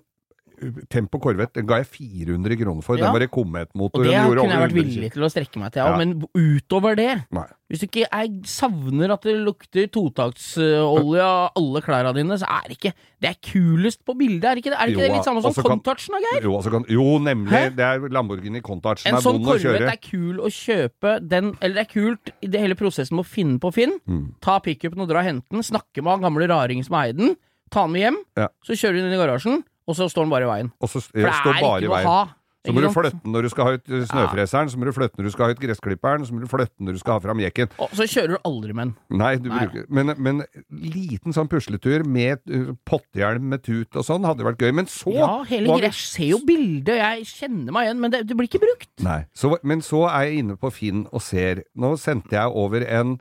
Tempo 0.89 1.19
Corvette 1.23 1.59
den 1.59 1.67
ga 1.69 1.77
jeg 1.81 1.87
400 1.91 2.57
kroner 2.59 2.83
for. 2.85 2.97
Ja. 2.99 3.07
Den 3.07 3.15
var 3.17 3.25
i 3.25 3.29
Comet-motor. 3.31 4.03
Og 4.03 4.09
det 4.09 4.17
kunne 4.23 4.49
jeg 4.51 4.63
vært 4.65 4.75
villig 4.77 5.11
til 5.15 5.25
å 5.25 5.29
strekke 5.31 5.61
meg 5.61 5.73
til, 5.75 5.85
ja. 5.85 5.95
Men 5.99 6.17
utover 6.35 6.97
det 6.99 7.09
Nei. 7.35 7.47
Hvis 7.69 7.83
du 7.83 7.85
ikke 7.85 8.01
jeg 8.07 8.29
savner 8.49 9.11
at 9.13 9.25
det 9.27 9.35
lukter 9.45 9.85
totaktsolje 9.93 11.21
av 11.21 11.51
alle 11.59 11.81
klærne 11.85 12.13
dine, 12.17 12.37
så 12.41 12.47
er 12.49 12.69
det 12.71 12.77
ikke 12.79 12.93
Det 13.21 13.29
er 13.29 13.37
kulest 13.45 14.01
på 14.07 14.15
bildet, 14.17 14.45
er 14.49 14.57
det 14.57 14.63
ikke 14.63 14.73
det? 14.73 14.79
Er 14.79 14.87
det 14.89 14.95
ikke 14.95 15.03
Jo, 15.03 15.07
det 15.09 15.17
litt 15.17 15.27
samme 15.27 15.43
som 15.43 15.53
Contouchen, 15.67 16.15
da, 16.15 16.21
Geir? 16.23 16.47
Jo, 16.47 16.55
altså 16.57 16.73
kan, 16.73 16.85
jo, 16.89 17.05
nemlig. 17.23 17.53
Hæ? 17.53 17.69
Det 17.77 17.85
er 17.85 18.07
Lamborghini 18.15 18.61
Countach. 18.65 19.03
En 19.05 19.19
er 19.19 19.25
sånn 19.25 19.41
Corvette 19.45 19.91
er 19.91 20.01
kul 20.01 20.39
å 20.41 20.49
kjøpe 20.53 21.17
den 21.21 21.51
Eller 21.59 21.81
det 21.81 21.85
er 21.85 21.91
kult 21.93 22.31
i 22.41 22.49
det 22.49 22.63
hele 22.63 22.77
prosessen 22.79 23.17
med 23.19 23.27
å 23.27 23.29
finne 23.29 23.59
på 23.61 23.71
Finn. 23.75 23.97
Mm. 24.09 24.25
Ta 24.41 24.57
pickupen 24.63 25.03
og 25.05 25.09
dra 25.11 25.21
og 25.21 25.29
hente 25.29 25.45
den, 25.53 25.65
snakke 25.65 26.01
med 26.01 26.15
han 26.15 26.25
gamle 26.25 26.47
raring 26.49 26.81
som 26.85 26.97
eier 27.01 27.13
den, 27.17 27.35
ta 27.69 27.83
den 27.85 27.93
med 27.93 28.01
hjem, 28.05 28.17
Ja. 28.39 28.47
så 28.65 28.73
kjører 28.73 28.97
du 28.97 29.01
den 29.03 29.11
inn 29.11 29.19
i 29.19 29.21
garasjen, 29.21 29.61
og 29.89 29.97
så 29.97 30.09
står 30.11 30.27
den 30.27 30.35
bare 30.35 30.45
i 30.45 30.51
veien. 30.51 30.73
Og 30.77 30.91
så 30.91 31.01
For 31.01 31.17
det 31.17 31.25
er 31.25 31.63
bare 31.63 31.79
ikke 31.81 31.89
noe 31.89 32.03
å 32.03 32.11
ha. 32.13 32.19
Så 32.67 32.73
må 32.75 32.81
du 32.83 32.89
flytte 32.91 33.15
den 33.23 33.31
når 33.31 33.45
du 33.45 33.49
skal 33.53 33.65
ha 33.65 33.75
ut 33.77 33.85
eh, 33.87 34.01
snøfreseren, 34.09 34.69
så 34.69 34.79
må 34.79 34.87
du 34.89 34.91
flytte 34.91 35.15
den 35.15 35.23
når 35.23 35.29
du 35.29 35.33
skal 35.33 35.47
ha 35.47 35.55
ut 35.55 35.61
gressklipperen, 35.63 36.25
så 36.27 36.35
må 36.35 36.41
du 36.43 36.49
flytte 36.51 36.75
den 36.75 36.89
når 36.89 36.97
du 36.97 36.99
skal 36.99 37.15
ha 37.15 37.21
fram 37.23 37.39
jekken. 37.39 37.71
Og 37.79 37.93
så 37.95 38.07
kjører 38.11 38.33
du 38.35 38.49
aldri 38.49 38.75
med 38.75 38.89
den. 38.89 39.19
Nei, 39.21 39.29
du 39.39 39.47
Nei. 39.47 39.61
bruker 39.63 39.85
men, 39.95 40.11
men 40.19 40.41
liten 40.67 41.35
sånn 41.35 41.47
pusletur 41.51 42.03
med 42.03 42.43
pottehjelm 42.43 42.75
potthjelm 42.89 43.47
med 43.53 43.63
tut 43.63 43.95
og 43.95 44.05
sånn 44.05 44.27
hadde 44.27 44.43
vært 44.43 44.59
gøy. 44.65 44.73
Men 44.75 44.91
så 44.91 45.15
Ja, 45.15 45.31
hele 45.47 45.71
greia. 45.71 45.87
Jeg 45.87 45.99
ser 46.01 46.29
jo 46.33 46.41
bildet, 46.49 46.99
jeg 46.99 47.29
kjenner 47.31 47.75
meg 47.75 47.87
igjen, 47.87 48.03
men 48.03 48.13
det, 48.13 48.21
det 48.27 48.35
blir 48.37 48.51
ikke 48.51 48.63
brukt. 48.65 48.91
Nei. 49.07 49.21
Så, 49.31 49.53
men 49.63 49.83
så 49.85 50.03
er 50.11 50.27
jeg 50.27 50.43
inne 50.43 50.59
på 50.59 50.73
Finn 50.75 51.07
og 51.13 51.23
ser 51.23 51.63
Nå 51.79 51.95
sendte 52.01 52.35
jeg 52.35 52.59
over 52.59 52.83
en 52.83 53.17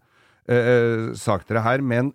eh, 0.48 1.12
sagt 1.18 1.48
dere 1.48 1.62
her 1.64 1.82
med 1.84 1.98
en, 1.98 2.12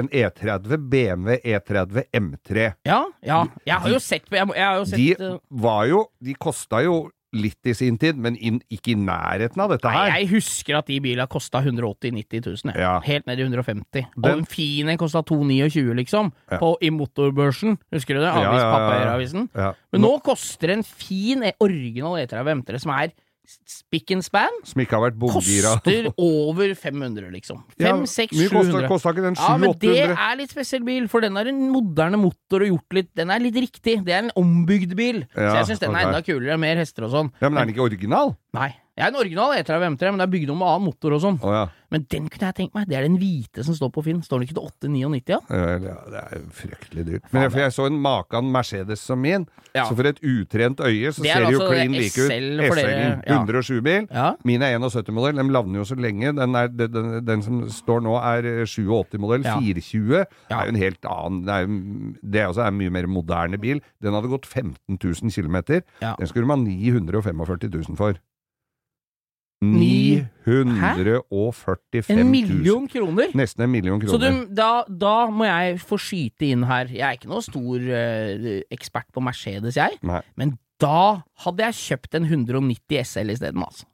en 0.00 0.08
E30, 0.08 0.76
BMW 0.88 1.36
E30 1.44 2.04
M3. 2.14 2.72
Ja, 2.86 3.04
ja. 3.26 3.44
Jeg 3.66 3.74
har 3.84 3.90
jo 3.90 3.98
sett 4.02 4.26
Jeg, 4.30 4.48
jeg 4.54 4.64
har 4.66 4.76
jo 4.80 4.84
sett 4.88 4.98
De 4.98 5.12
eh, 5.18 5.38
var 5.50 5.86
jo 5.90 6.04
De 6.22 6.34
kosta 6.34 6.82
jo 6.84 7.08
litt 7.36 7.68
i 7.68 7.74
sin 7.76 7.98
tid, 8.00 8.16
men 8.16 8.38
in, 8.40 8.56
ikke 8.72 8.94
i 8.94 8.96
nærheten 8.96 9.60
av 9.60 9.68
dette 9.74 9.90
her. 9.92 10.06
Nei, 10.08 10.20
jeg 10.22 10.30
husker 10.30 10.78
at 10.78 10.86
de 10.88 10.96
bilene 11.04 11.26
kosta 11.28 11.60
180 11.60 12.08
000-90 12.16 12.46
000. 12.46 12.72
jeg. 12.72 12.80
Ja. 12.80 12.94
Helt 13.04 13.26
ned 13.28 13.42
i 13.42 13.44
150 13.44 14.06
Og 14.16 14.22
Den- 14.24 14.38
en 14.38 14.46
fin 14.48 14.88
en 14.88 14.96
kosta 14.96 15.20
229 15.28 15.92
liksom, 16.00 16.32
Ja. 16.50 16.56
på, 16.56 16.70
i 16.80 16.88
motorbørsen. 16.88 17.76
Husker 17.92 18.16
du 18.16 18.22
det? 18.24 18.30
Avis, 18.32 18.62
ja, 18.64 18.80
ja, 18.80 19.18
ja. 19.20 19.46
Ja. 19.66 19.72
Men 19.92 20.00
nå 20.06 20.14
koster 20.24 20.72
en 20.72 20.82
fin 20.82 21.44
e- 21.44 21.52
original 21.60 22.16
E30 22.16 22.62
M3 22.64 22.80
som 22.80 22.92
er 22.96 23.12
spick 23.68 24.10
and 24.14 24.24
span, 24.24 24.52
Som 24.68 24.82
ikke 24.82 24.96
har 24.98 25.04
vært 25.10 25.18
bomgira. 25.20 25.74
koster 25.80 26.08
over 26.16 26.74
500, 26.74 27.30
liksom. 27.32 27.62
5, 27.80 28.04
6, 28.06 28.36
Mye 28.36 28.48
kosta, 28.52 28.72
700. 28.72 28.88
kosta 28.92 29.12
ikke 29.14 29.24
den 29.24 29.38
Ja, 29.40 29.56
men 29.56 29.72
det 29.80 29.94
er 30.10 30.36
litt 30.36 30.50
spesiell 30.52 30.84
bil, 30.84 31.08
for 31.08 31.24
den 31.24 31.36
har 31.40 31.48
en 31.48 31.62
moderne 31.72 32.20
motor 32.20 32.62
og 32.66 32.68
gjort 32.72 32.98
litt 32.98 33.08
Den 33.16 33.30
er 33.30 33.40
litt 33.40 33.56
riktig. 33.56 34.04
Det 34.04 34.12
er 34.12 34.26
en 34.26 34.30
ombygd 34.36 34.94
bil. 34.98 35.24
Ja, 35.34 35.50
så 35.50 35.56
jeg 35.62 35.70
syns 35.72 35.80
den 35.86 35.96
er 35.96 36.06
enda 36.10 36.20
kulere. 36.22 36.58
Mer 36.60 36.76
hester 36.76 37.04
og 37.08 37.10
sånn. 37.14 37.32
Ja, 37.40 37.48
men 37.48 37.58
er 37.62 37.66
den 37.66 37.74
ikke 37.74 37.86
original? 37.88 38.36
Nei. 38.54 38.74
Jeg 38.98 39.06
er 39.06 39.12
en 39.12 39.18
original 39.20 39.52
E30 39.54 39.84
M3, 39.94 40.08
men 40.10 40.18
det 40.18 40.24
er 40.26 40.30
bygd 40.32 40.50
om 40.50 40.58
med 40.58 40.66
annen 40.72 40.88
motor 40.88 41.14
og 41.14 41.20
sånn. 41.22 41.36
Oh, 41.46 41.52
ja. 41.54 41.66
Men 41.94 42.02
den 42.12 42.24
kunne 42.28 42.48
jeg 42.50 42.56
tenkt 42.58 42.74
meg. 42.76 42.88
Det 42.90 42.96
er 42.98 43.04
den 43.06 43.14
hvite 43.20 43.62
som 43.64 43.76
står 43.78 43.92
på 43.94 44.02
Finn. 44.04 44.18
Står 44.26 44.40
den 44.42 44.48
ikke 44.48 44.56
til 44.58 44.64
899, 44.90 45.30
ja? 45.30 45.38
Ja, 45.48 45.76
det 46.10 46.18
er 46.20 46.34
jo 46.42 46.48
fryktelig 46.58 47.04
dyrt. 47.06 47.28
Men 47.32 47.46
jeg, 47.46 47.54
jeg 47.62 47.72
så 47.78 47.86
en 47.88 48.00
Makan 48.04 48.50
Mercedes 48.52 49.00
som 49.06 49.22
min, 49.22 49.46
Ja. 49.76 49.84
så 49.86 49.94
for 49.94 50.08
et 50.08 50.18
utrent 50.24 50.80
øye 50.82 51.12
så 51.14 51.22
Det 51.22 51.30
er 51.30 51.34
ser 51.38 51.44
det 51.46 51.52
jo 51.54 51.60
altså 51.60 51.70
klin 51.70 51.92
like 51.94 52.18
ut. 52.18 52.32
SL-en, 52.34 53.22
ja. 53.28 53.38
107-bil. 53.44 54.08
Ja. 54.10 54.26
Min 54.44 54.62
er 54.66 54.74
71-modell, 54.80 55.36
den 55.40 55.52
lavner 55.54 55.78
jo 55.80 55.84
så 55.88 55.94
lenge. 55.96 56.32
Den, 56.36 56.54
er, 56.58 56.66
den, 56.68 56.92
den, 56.92 57.10
den 57.28 57.42
som 57.46 57.62
står 57.70 58.02
nå 58.04 58.16
er 58.18 58.50
87-modell. 58.66 59.46
Ja. 59.46 59.56
420 59.60 60.24
Ja. 60.50 60.58
er 60.58 60.64
jo 60.66 60.74
en 60.74 60.82
helt 60.82 61.04
annen 61.08 61.44
Det 61.46 61.54
er, 61.54 61.66
det 62.34 62.40
er 62.42 62.50
også 62.50 62.66
en 62.66 62.78
mye 62.82 62.90
mer 62.98 63.06
moderne 63.06 63.58
bil. 63.62 63.80
Den 64.02 64.12
hadde 64.18 64.28
gått 64.34 64.46
15 64.46 64.98
000 64.98 65.30
km. 65.32 65.62
Den 66.02 66.26
skulle 66.26 66.46
man 66.50 66.66
ha 66.66 66.72
945 66.74 67.70
000 67.88 67.96
for. 67.96 68.18
Ni- 69.60 70.22
945 70.46 72.10
En 72.10 72.16
000. 72.22 72.30
million 72.30 72.86
kroner! 72.88 73.32
Nesten 73.34 73.64
en 73.64 73.70
million 73.72 74.00
Så 74.00 74.06
kroner. 74.18 74.30
du, 74.46 74.54
da, 74.54 74.84
da 74.88 75.14
må 75.34 75.44
jeg 75.48 75.80
få 75.82 75.98
skyte 75.98 76.46
inn 76.52 76.62
her. 76.68 76.86
Jeg 76.92 77.02
er 77.08 77.18
ikke 77.18 77.30
noe 77.32 77.42
stor 77.44 77.82
uh, 77.82 78.48
ekspert 78.74 79.08
på 79.14 79.22
Mercedes, 79.24 79.76
jeg. 79.80 79.98
Nei. 80.06 80.20
Men 80.38 80.56
da 80.80 81.22
hadde 81.44 81.64
jeg 81.66 81.74
kjøpt 81.74 82.14
en 82.20 82.28
190 82.30 83.02
SL 83.04 83.34
isteden, 83.34 83.64
altså. 83.66 83.86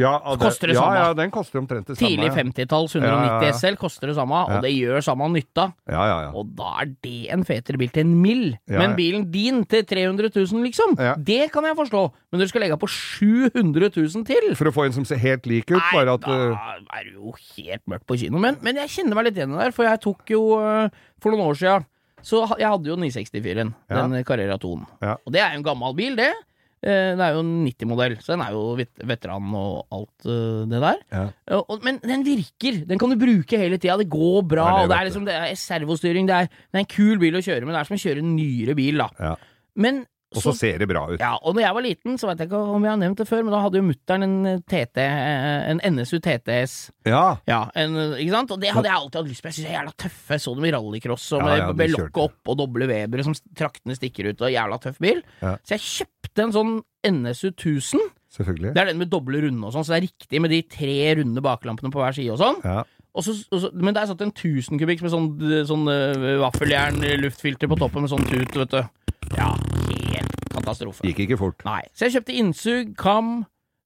Ja, 0.00 0.14
og 0.18 0.40
koster 0.40 0.70
det 0.70 0.76
ja, 0.76 0.82
samme. 0.82 1.00
Ja, 1.00 1.12
den 1.18 1.32
koster 1.34 1.60
omtrent 1.60 1.90
det 1.90 1.98
samme. 1.98 2.08
Tidlig 2.08 2.30
50-talls 2.32 2.96
190 2.96 3.10
Ja, 3.10 3.20
ja, 3.20 3.50
ja. 3.50 3.58
SL 3.58 3.78
koster 3.80 4.10
det 4.10 4.16
samme, 4.16 4.40
og 4.48 4.64
det 4.64 4.72
gjør 4.72 5.04
samme 5.04 5.28
nytta. 5.34 5.66
Ja, 5.90 6.06
ja, 6.08 6.16
ja. 6.26 6.30
Og 6.36 6.54
da 6.58 6.72
er 6.84 6.94
det 7.04 7.18
en 7.34 7.44
fetere 7.48 7.80
bil 7.80 7.92
til 7.92 8.06
en 8.06 8.16
mill. 8.22 8.46
Men 8.70 8.96
bilen 8.98 9.28
din 9.32 9.62
til 9.70 9.84
300 9.86 10.32
000, 10.34 10.64
liksom, 10.66 10.96
det 11.26 11.42
kan 11.52 11.68
jeg 11.68 11.78
forstå. 11.78 12.02
Men 12.30 12.42
du 12.42 12.46
skal 12.48 12.64
legge 12.64 12.78
på 12.80 12.88
700 12.90 13.90
000 13.96 14.26
til 14.28 14.50
For 14.58 14.70
å 14.70 14.74
få 14.74 14.86
en 14.86 14.94
som 14.94 15.06
ser 15.08 15.20
helt 15.22 15.48
lik 15.50 15.70
ut, 15.70 15.78
Nei, 15.78 15.94
bare 15.94 16.16
at 16.18 16.26
da 16.26 16.36
uh, 16.54 16.74
er 16.96 17.08
det 17.08 17.14
jo 17.16 17.34
helt 17.56 17.82
mørkt 17.90 18.06
på 18.06 18.18
kino. 18.22 18.42
Men, 18.42 18.60
men 18.64 18.78
jeg 18.82 18.92
kjenner 18.94 19.18
meg 19.18 19.30
litt 19.30 19.40
igjen 19.40 19.54
i 19.54 19.58
det 19.58 19.64
der, 19.66 19.74
for 19.74 19.88
jeg 19.88 20.02
tok 20.04 20.30
jo 20.30 20.42
øh, 20.60 21.02
For 21.22 21.34
noen 21.34 21.50
år 21.50 21.58
siden 21.58 21.88
Så 22.26 22.44
jeg 22.60 22.68
hadde 22.68 22.90
jo 22.90 22.98
964-en, 23.00 23.74
Ja. 23.90 24.04
den 24.04 24.24
Carrera 24.28 24.58
2-en. 24.60 24.86
Ja. 25.02 25.16
Og 25.24 25.34
det 25.34 25.42
er 25.42 25.54
jo 25.54 25.60
en 25.60 25.66
gammel 25.66 25.96
bil, 25.98 26.18
det. 26.20 26.30
Eh, 26.82 27.12
Det 27.16 27.20
er 27.26 27.34
jo 27.36 27.40
en 27.44 27.66
90-modell, 27.66 28.14
så 28.24 28.32
den 28.32 28.40
er 28.40 28.52
jo 28.54 28.60
vet- 28.78 29.02
veteran 29.04 29.50
og 29.54 29.86
alt 29.92 30.24
øh, 30.26 30.62
det 30.70 30.80
der. 30.80 31.00
Ja. 31.12 31.26
Men 31.84 31.98
den 32.00 32.24
virker! 32.24 32.86
Den 32.88 32.98
kan 32.98 33.10
du 33.12 33.18
bruke 33.20 33.58
hele 33.60 33.76
tida. 33.76 33.98
Det 34.00 34.08
går 34.08 34.42
bra. 34.48 34.64
Ja, 34.70 34.82
det 34.86 34.88
det 34.90 34.96
er 34.98 35.04
liksom 35.10 35.26
det 35.28 35.34
er 35.34 35.54
servostyring. 35.60 36.26
Det 36.30 36.34
er, 36.36 36.46
det 36.48 36.78
er 36.80 36.84
en 36.86 36.94
kul 36.96 37.18
bil 37.20 37.36
å 37.36 37.42
kjøre, 37.44 37.66
men 37.68 37.74
det 37.76 37.80
er 37.82 37.90
som 37.90 37.98
å 37.98 38.04
kjøre 38.06 38.24
en 38.24 38.32
nyere 38.36 38.74
bil, 38.78 38.96
da. 39.04 39.08
Ja. 39.20 39.34
Men 39.76 40.06
Og 40.30 40.44
så 40.44 40.52
ser 40.54 40.78
det 40.78 40.86
bra 40.86 41.02
ut. 41.10 41.18
ja, 41.18 41.32
og 41.42 41.56
når 41.56 41.64
jeg 41.64 41.74
var 41.74 41.84
liten, 41.84 42.18
så 42.20 42.28
vet 42.28 42.42
jeg 42.42 42.50
ikke 42.50 42.60
om 42.76 42.84
jeg 42.86 42.92
har 42.92 43.00
nevnt 43.00 43.18
det 43.18 43.26
før, 43.26 43.42
men 43.42 43.54
da 43.54 43.62
hadde 43.64 43.80
jo 43.80 43.86
mutter'n 43.88 44.26
en 44.26 44.36
eh, 44.46 44.60
TT, 44.62 45.02
eh, 45.02 45.70
en 45.72 45.80
NSU 45.96 46.20
TTS. 46.22 46.74
Ja. 47.10 47.24
Ja, 47.50 47.64
en, 47.74 47.98
ikke 48.14 48.36
sant? 48.36 48.54
Og 48.54 48.62
det 48.62 48.70
hadde 48.76 48.86
jeg 48.86 49.00
alltid 49.00 49.18
hatt 49.20 49.32
lyst 49.32 49.42
på. 49.42 49.50
Jeg 49.50 49.58
syns 49.58 49.66
de 49.66 49.72
er 49.72 49.78
jævla 49.80 49.96
tøffe. 50.04 50.36
Jeg 50.36 50.44
så 50.44 50.54
dem 50.54 50.68
i 50.68 50.72
rallycross 50.76 51.26
og 51.34 51.42
med, 51.42 51.56
ja, 51.56 51.64
ja, 51.64 51.74
med 51.82 51.94
lokket 51.96 52.22
opp 52.28 52.52
og 52.52 52.60
doble 52.62 52.88
Webere 52.90 53.26
som 53.26 53.34
traktene 53.58 53.98
stikker 53.98 54.30
ut, 54.30 54.46
og 54.46 54.54
jævla 54.54 54.78
tøff 54.84 55.02
bil. 55.02 55.24
Ja. 55.42 55.56
Så 55.66 55.74
jeg 55.74 55.84
kjøpte 55.88 56.46
en 56.46 56.54
sånn 56.54 56.72
NSU 57.10 57.50
1000. 57.50 58.06
Selvfølgelig. 58.30 58.74
Det 58.76 58.84
er 58.84 58.92
den 58.92 59.02
med 59.02 59.10
doble 59.10 59.42
runde 59.42 59.66
og 59.66 59.74
sånn, 59.74 59.82
så 59.82 59.96
det 59.96 59.98
er 59.98 60.06
riktig 60.06 60.44
med 60.44 60.54
de 60.54 60.62
tre 60.70 60.96
runde 61.18 61.42
baklampene 61.42 61.90
på 61.90 61.98
hver 61.98 62.14
side 62.14 62.36
og 62.36 62.38
sånn. 62.38 62.62
Ja. 62.62 62.84
Og 63.10 63.26
så, 63.26 63.34
og 63.50 63.64
så, 63.64 63.72
men 63.74 63.96
det 63.96 64.04
er 64.04 64.12
satt 64.12 64.22
en 64.22 64.30
1000 64.30 64.78
kubikk 64.78 65.02
med 65.02 65.10
sånn, 65.10 65.32
sånn 65.66 65.90
uh, 65.90 66.38
vaffeljern 66.44 67.02
luftfilter 67.24 67.70
på 67.70 67.78
toppen 67.80 68.06
med 68.06 68.12
sånn 68.12 68.22
tut, 68.30 68.54
vet 68.54 68.76
du. 68.76 68.84
Ja, 69.34 69.50
katastrofe. 70.62 71.04
Gikk 71.08 71.24
ikke 71.26 71.38
fort. 71.40 71.64
Nei. 71.66 71.82
Så 71.94 72.06
jeg 72.08 72.18
kjøpte 72.18 72.36
innsug, 72.40 72.92
kam, 73.00 73.32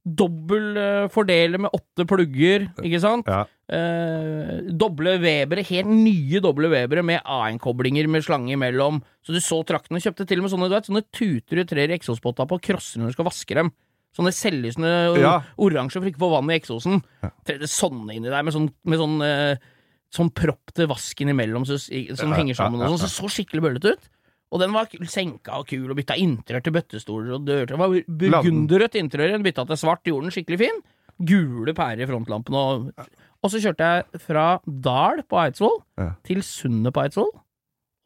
dobbel 0.04 0.76
eh, 0.76 1.06
fordeler 1.12 1.62
med 1.64 1.72
åtte 1.72 2.04
plugger, 2.08 2.66
ikke 2.84 3.00
sant? 3.00 3.28
Ja. 3.30 3.44
Eh, 3.72 4.66
doble 4.76 5.14
Webere, 5.22 5.64
helt 5.64 5.88
nye 5.88 6.42
doble 6.44 6.68
Webere 6.68 7.04
med 7.06 7.22
A1-koblinger 7.24 8.10
med 8.12 8.26
slange 8.26 8.52
imellom. 8.52 9.00
Så 9.24 9.32
du 9.32 9.40
så 9.40 9.62
traktene. 9.64 10.02
Kjøpte 10.04 10.26
til 10.28 10.42
og 10.42 10.46
med 10.48 10.52
sånne, 10.52 10.68
du 10.68 10.76
vet, 10.76 10.90
sånne 10.90 11.06
tuter 11.08 11.62
du 11.62 11.64
trer 11.70 11.88
i 11.94 11.96
eksospotta 11.96 12.44
på 12.50 12.60
krosser 12.68 13.00
når 13.00 13.14
du 13.14 13.16
skal 13.16 13.30
vaske 13.30 13.56
dem. 13.56 13.72
Sånne 14.14 14.30
selvlysende 14.30 14.90
uh, 15.10 15.16
Ja. 15.18 15.32
oransje 15.58 15.98
for 15.98 16.06
ikke 16.06 16.20
å 16.20 16.26
få 16.28 16.34
vann 16.36 16.52
i 16.52 16.58
eksosen. 16.60 17.00
Tredde 17.48 17.66
sånne 17.66 18.14
inni 18.14 18.30
der 18.30 18.44
med 18.46 18.54
sånn, 18.54 18.68
med 18.86 19.00
sånn, 19.00 19.16
eh, 19.26 19.64
sånn 20.14 20.30
propp 20.30 20.70
til 20.76 20.86
vasken 20.92 21.32
imellom 21.32 21.64
så, 21.66 21.80
som 21.80 22.30
Ja, 22.30 22.36
henger 22.36 22.54
sammen 22.60 22.78
ja, 22.78 22.86
og 22.86 22.94
ja, 22.94 23.00
sånn. 23.00 23.10
Så 23.10 23.24
så 23.24 23.32
skikkelig 23.40 23.64
bøllete 23.64 23.96
ut. 23.96 24.06
Og 24.54 24.60
den 24.62 24.70
var 24.74 24.86
senka 25.10 25.56
og 25.58 25.66
kul, 25.66 25.88
og 25.90 25.96
bytta 25.98 26.14
interiør 26.22 26.62
til 26.62 26.74
bøttestoler 26.76 27.32
og 27.34 27.46
dør. 27.48 27.64
Det 27.72 27.78
var 27.80 27.94
burgunderrødt 28.06 28.98
interiør, 29.00 29.42
bytta 29.42 29.64
til 29.66 29.80
svart, 29.80 30.04
gjorde 30.06 30.28
den 30.28 30.34
skikkelig 30.36 30.60
fin. 30.62 30.76
Gule 31.26 31.74
pærer 31.74 32.02
i 32.02 32.06
frontlampen 32.10 32.54
og 32.58 32.92
Og 33.44 33.50
så 33.52 33.60
kjørte 33.60 33.84
jeg 33.86 34.20
fra 34.24 34.44
Dal 34.66 35.20
på 35.28 35.36
Eidsvoll 35.42 35.74
Ja. 36.00 36.12
til 36.24 36.40
Sundet 36.42 36.94
på 36.96 37.02
Eidsvoll, 37.04 37.28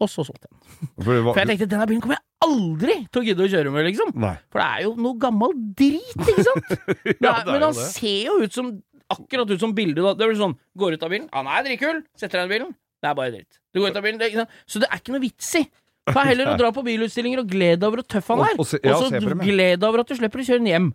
og 0.01 0.09
så 0.11 0.25
solgte 0.27 0.49
jeg 0.49 0.57
den. 0.57 1.05
For 1.05 1.39
jeg 1.39 1.47
tenkte 1.53 1.69
denne 1.71 1.87
bilen 1.87 2.03
kommer 2.03 2.19
jeg 2.19 2.25
aldri 2.49 2.97
til 3.13 3.21
å 3.21 3.25
gidde 3.29 3.45
å 3.47 3.51
kjøre 3.53 3.71
med, 3.75 3.87
liksom. 3.87 4.11
Nei. 4.19 4.35
For 4.51 4.59
det 4.63 4.67
er 4.67 4.83
jo 4.89 4.95
noe 4.99 5.19
gammel 5.23 5.55
drit, 5.79 6.19
ikke 6.27 6.45
sant? 6.49 6.75
Ja, 7.23 7.37
er, 7.39 7.53
men 7.53 7.63
han 7.69 7.75
ser 7.79 8.27
jo 8.29 8.37
ut 8.43 8.53
som 8.57 8.73
akkurat 9.09 9.51
ut 9.55 9.61
som 9.63 9.73
bildet. 9.77 10.03
da. 10.05 10.13
Det 10.19 10.27
blir 10.29 10.39
sånn, 10.43 10.57
Går 10.79 10.99
ut 10.99 11.07
av 11.07 11.11
bilen, 11.15 11.29
han 11.33 11.47
er 11.55 11.65
dritkul, 11.69 12.03
setter 12.19 12.43
deg 12.43 12.51
i 12.51 12.55
bilen, 12.57 12.75
det 13.03 13.09
er 13.13 13.15
bare 13.19 13.35
dritt. 13.37 13.61
Du 13.73 13.81
går 13.81 13.95
ut 13.95 14.01
av 14.01 14.07
bilen, 14.09 14.19
det? 14.19 14.49
Så 14.67 14.83
det 14.83 14.91
er 14.91 14.99
ikke 15.01 15.15
noe 15.15 15.23
vits 15.23 15.55
i. 15.61 15.65
Ta 16.15 16.25
heller 16.29 16.53
å 16.53 16.57
dra 16.61 16.71
på 16.75 16.85
bilutstillinger 16.87 17.43
og 17.43 17.51
gled 17.51 17.83
deg 17.83 17.89
over 17.89 18.03
hvor 18.03 18.09
tøff 18.17 18.33
han 18.35 18.45
er. 18.47 18.57
og 18.57 18.65
og, 18.65 18.89
og 18.95 19.05
så 19.05 19.21
gled 19.43 19.83
deg 19.83 19.87
over 19.89 20.05
at 20.05 20.11
du 20.11 20.17
slipper 20.19 20.43
å 20.43 20.49
kjøre 20.49 20.63
den 20.63 20.73
hjem. 20.73 20.89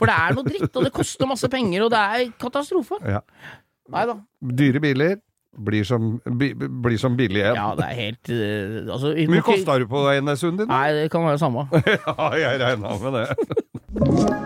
For 0.00 0.08
det 0.08 0.14
er 0.18 0.38
noe 0.38 0.46
dritt, 0.48 0.70
og 0.70 0.86
det 0.86 0.92
koster 0.94 1.28
masse 1.28 1.50
penger, 1.52 1.84
og 1.84 1.92
det 1.92 2.00
er 2.00 2.30
katastrofe. 2.40 2.98
Ja. 3.06 3.20
Nei 3.92 4.06
da. 4.08 4.16
Dyre 4.62 4.80
biler 4.82 5.18
blir 5.52 5.84
som, 5.84 6.14
bi, 6.40 6.52
blir 6.56 6.96
som 7.00 7.16
billig 7.16 7.42
igjen. 7.42 7.58
Ja, 7.58 7.72
det 7.76 7.88
er 7.90 7.98
helt 7.98 8.30
uh, 8.32 8.94
Altså 8.94 9.12
Hvor 9.12 9.34
mye 9.34 9.44
kosta 9.44 9.76
du 9.82 9.84
på 9.90 10.04
NSU-en 10.24 10.62
din? 10.62 10.70
Nei, 10.70 10.86
det 10.96 11.10
kan 11.12 11.26
være 11.26 11.36
det 11.36 11.44
samme. 11.44 11.66
Ja, 12.08 12.30
jeg 12.40 12.62
regna 12.62 12.96
med 13.02 13.20
det. 13.20 14.38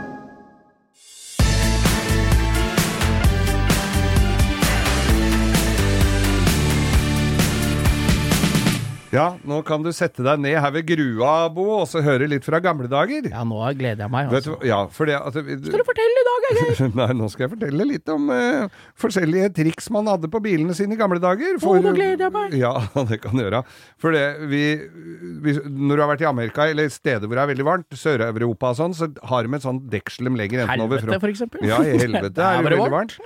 Ja, 9.17 9.27
nå 9.49 9.61
kan 9.67 9.85
du 9.85 9.89
sette 9.97 10.25
deg 10.25 10.41
ned 10.43 10.59
her 10.61 10.73
ved 10.75 10.87
grua, 10.91 11.49
Bo, 11.53 11.65
og 11.81 11.87
så 11.89 12.03
høre 12.05 12.29
litt 12.29 12.45
fra 12.47 12.61
gamle 12.63 12.89
dager. 12.91 13.29
Ja, 13.31 13.45
nå 13.49 13.61
gleder 13.79 14.05
jeg 14.05 14.13
meg, 14.13 14.33
Altså. 14.37 14.57
du, 14.61 14.67
ja, 14.69 14.83
for 14.93 15.09
det 15.09 15.17
du, 15.33 15.69
Skal 15.71 15.81
du 15.81 15.87
fortelle 15.87 16.23
i 16.23 16.27
dag, 16.27 16.47
Geir? 16.47 16.83
Nei, 17.01 17.09
nå 17.17 17.29
skal 17.33 17.47
jeg 17.47 17.53
fortelle 17.55 17.87
litt 17.89 18.13
om 18.13 18.29
uh, 18.33 18.83
forskjellige 19.01 19.53
triks 19.57 19.89
man 19.95 20.11
hadde 20.11 20.29
på 20.33 20.41
bilene 20.45 20.77
sine 20.77 20.97
i 20.97 21.01
gamle 21.01 21.21
dager. 21.23 21.57
For, 21.63 21.81
nå 21.83 21.95
gleder 21.97 22.27
jeg 22.27 22.35
meg. 22.35 22.57
Ja, 22.61 22.75
det 23.11 23.21
kan 23.25 23.39
du 23.39 23.45
gjøre. 23.47 23.63
For 24.03 24.17
det, 24.17 24.25
vi, 24.51 24.63
vi, 25.45 25.57
når 25.65 25.97
du 25.97 26.05
har 26.05 26.13
vært 26.13 26.27
i 26.27 26.29
Amerika, 26.31 26.69
eller 26.69 26.93
steder 26.93 27.25
hvor 27.25 27.39
det 27.39 27.47
er 27.47 27.53
veldig 27.55 27.69
varmt, 27.71 27.97
Sør-Europa 27.97 28.75
og 28.75 28.81
sånn, 28.83 28.97
så 28.97 29.11
har 29.31 29.47
de 29.47 29.57
et 29.57 29.67
sånt 29.67 29.89
deksel 29.93 30.29
de 30.29 30.35
legger 30.37 30.65
enten 30.67 30.85
over 30.85 31.01
Helvete, 31.01 31.23
for 31.23 31.33
eksempel. 31.33 31.65
Ja, 31.67 31.81
i 31.81 31.97
helvete 32.03 32.43
er 32.51 32.61
det 32.61 32.77
veldig 32.77 32.93
varmt. 32.93 33.17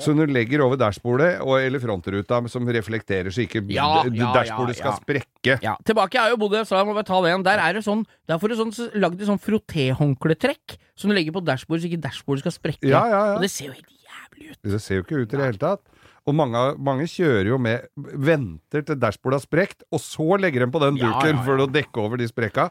Så 0.00 0.14
når 0.16 0.30
du 0.30 0.36
legger 0.36 0.64
over 0.64 0.78
dashbordet, 0.80 1.32
og, 1.42 1.56
eller 1.58 1.82
frontruta 1.82 2.40
som 2.52 2.68
reflekterer 2.70 3.32
så 3.34 3.44
ikke 3.44 3.64
Ja, 3.74 4.04
ja, 4.06 4.32
dashbordet 4.36 4.76
ja, 4.76 4.80
skal 4.80 4.92
ja. 4.94 4.98
Sprekke. 5.40 5.58
Ja, 5.64 5.76
tilbake 5.84 6.20
er 6.20 6.30
jo 6.32 6.38
Bodø, 6.40 6.62
så 6.64 6.76
da 6.76 6.84
må 6.84 6.94
vi 6.96 7.04
ta 7.06 7.20
det 7.20 7.30
igjen. 7.30 7.44
Der 7.44 7.58
er 7.58 7.74
det 7.74 7.84
sånn 7.84 8.04
Der 8.28 8.38
får 8.38 8.48
du 8.48 8.56
sånn 8.56 8.72
så 8.72 8.88
lagd 8.94 9.20
et 9.20 9.28
sånn 9.28 9.40
frottéhåndkletrekk 9.40 10.76
som 10.96 11.10
du 11.10 11.16
legger 11.16 11.32
på 11.32 11.44
dashbordet 11.44 11.84
så 11.84 11.90
ikke 11.90 12.02
dashbordet 12.04 12.44
skal 12.44 12.56
sprekke. 12.56 12.88
Ja, 12.88 13.06
ja, 13.08 13.22
ja. 13.32 13.36
Og 13.36 13.44
det 13.44 13.50
ser 13.50 13.70
jo 13.70 13.76
helt 13.76 13.88
jævlig 13.88 14.50
ut. 14.50 14.60
Det 14.74 14.80
ser 14.80 15.00
jo 15.00 15.04
ikke 15.04 15.22
ut 15.22 15.32
i 15.32 15.38
det 15.38 15.46
hele 15.46 15.62
tatt. 15.62 15.84
Og 16.28 16.36
mange, 16.36 16.64
mange 16.78 17.06
kjører 17.08 17.48
jo 17.48 17.56
med 17.58 17.86
Venter 17.96 18.84
til 18.84 18.98
dashbordet 19.00 19.40
har 19.40 19.46
sprekt, 19.46 19.86
og 19.90 20.02
så 20.04 20.36
legger 20.40 20.66
de 20.66 20.72
på 20.74 20.82
den 20.82 21.00
duken 21.00 21.32
ja, 21.32 21.38
ja. 21.38 21.46
for 21.46 21.62
å 21.64 21.70
dekke 21.70 22.02
over 22.02 22.20
de 22.20 22.28
sprekka. 22.28 22.68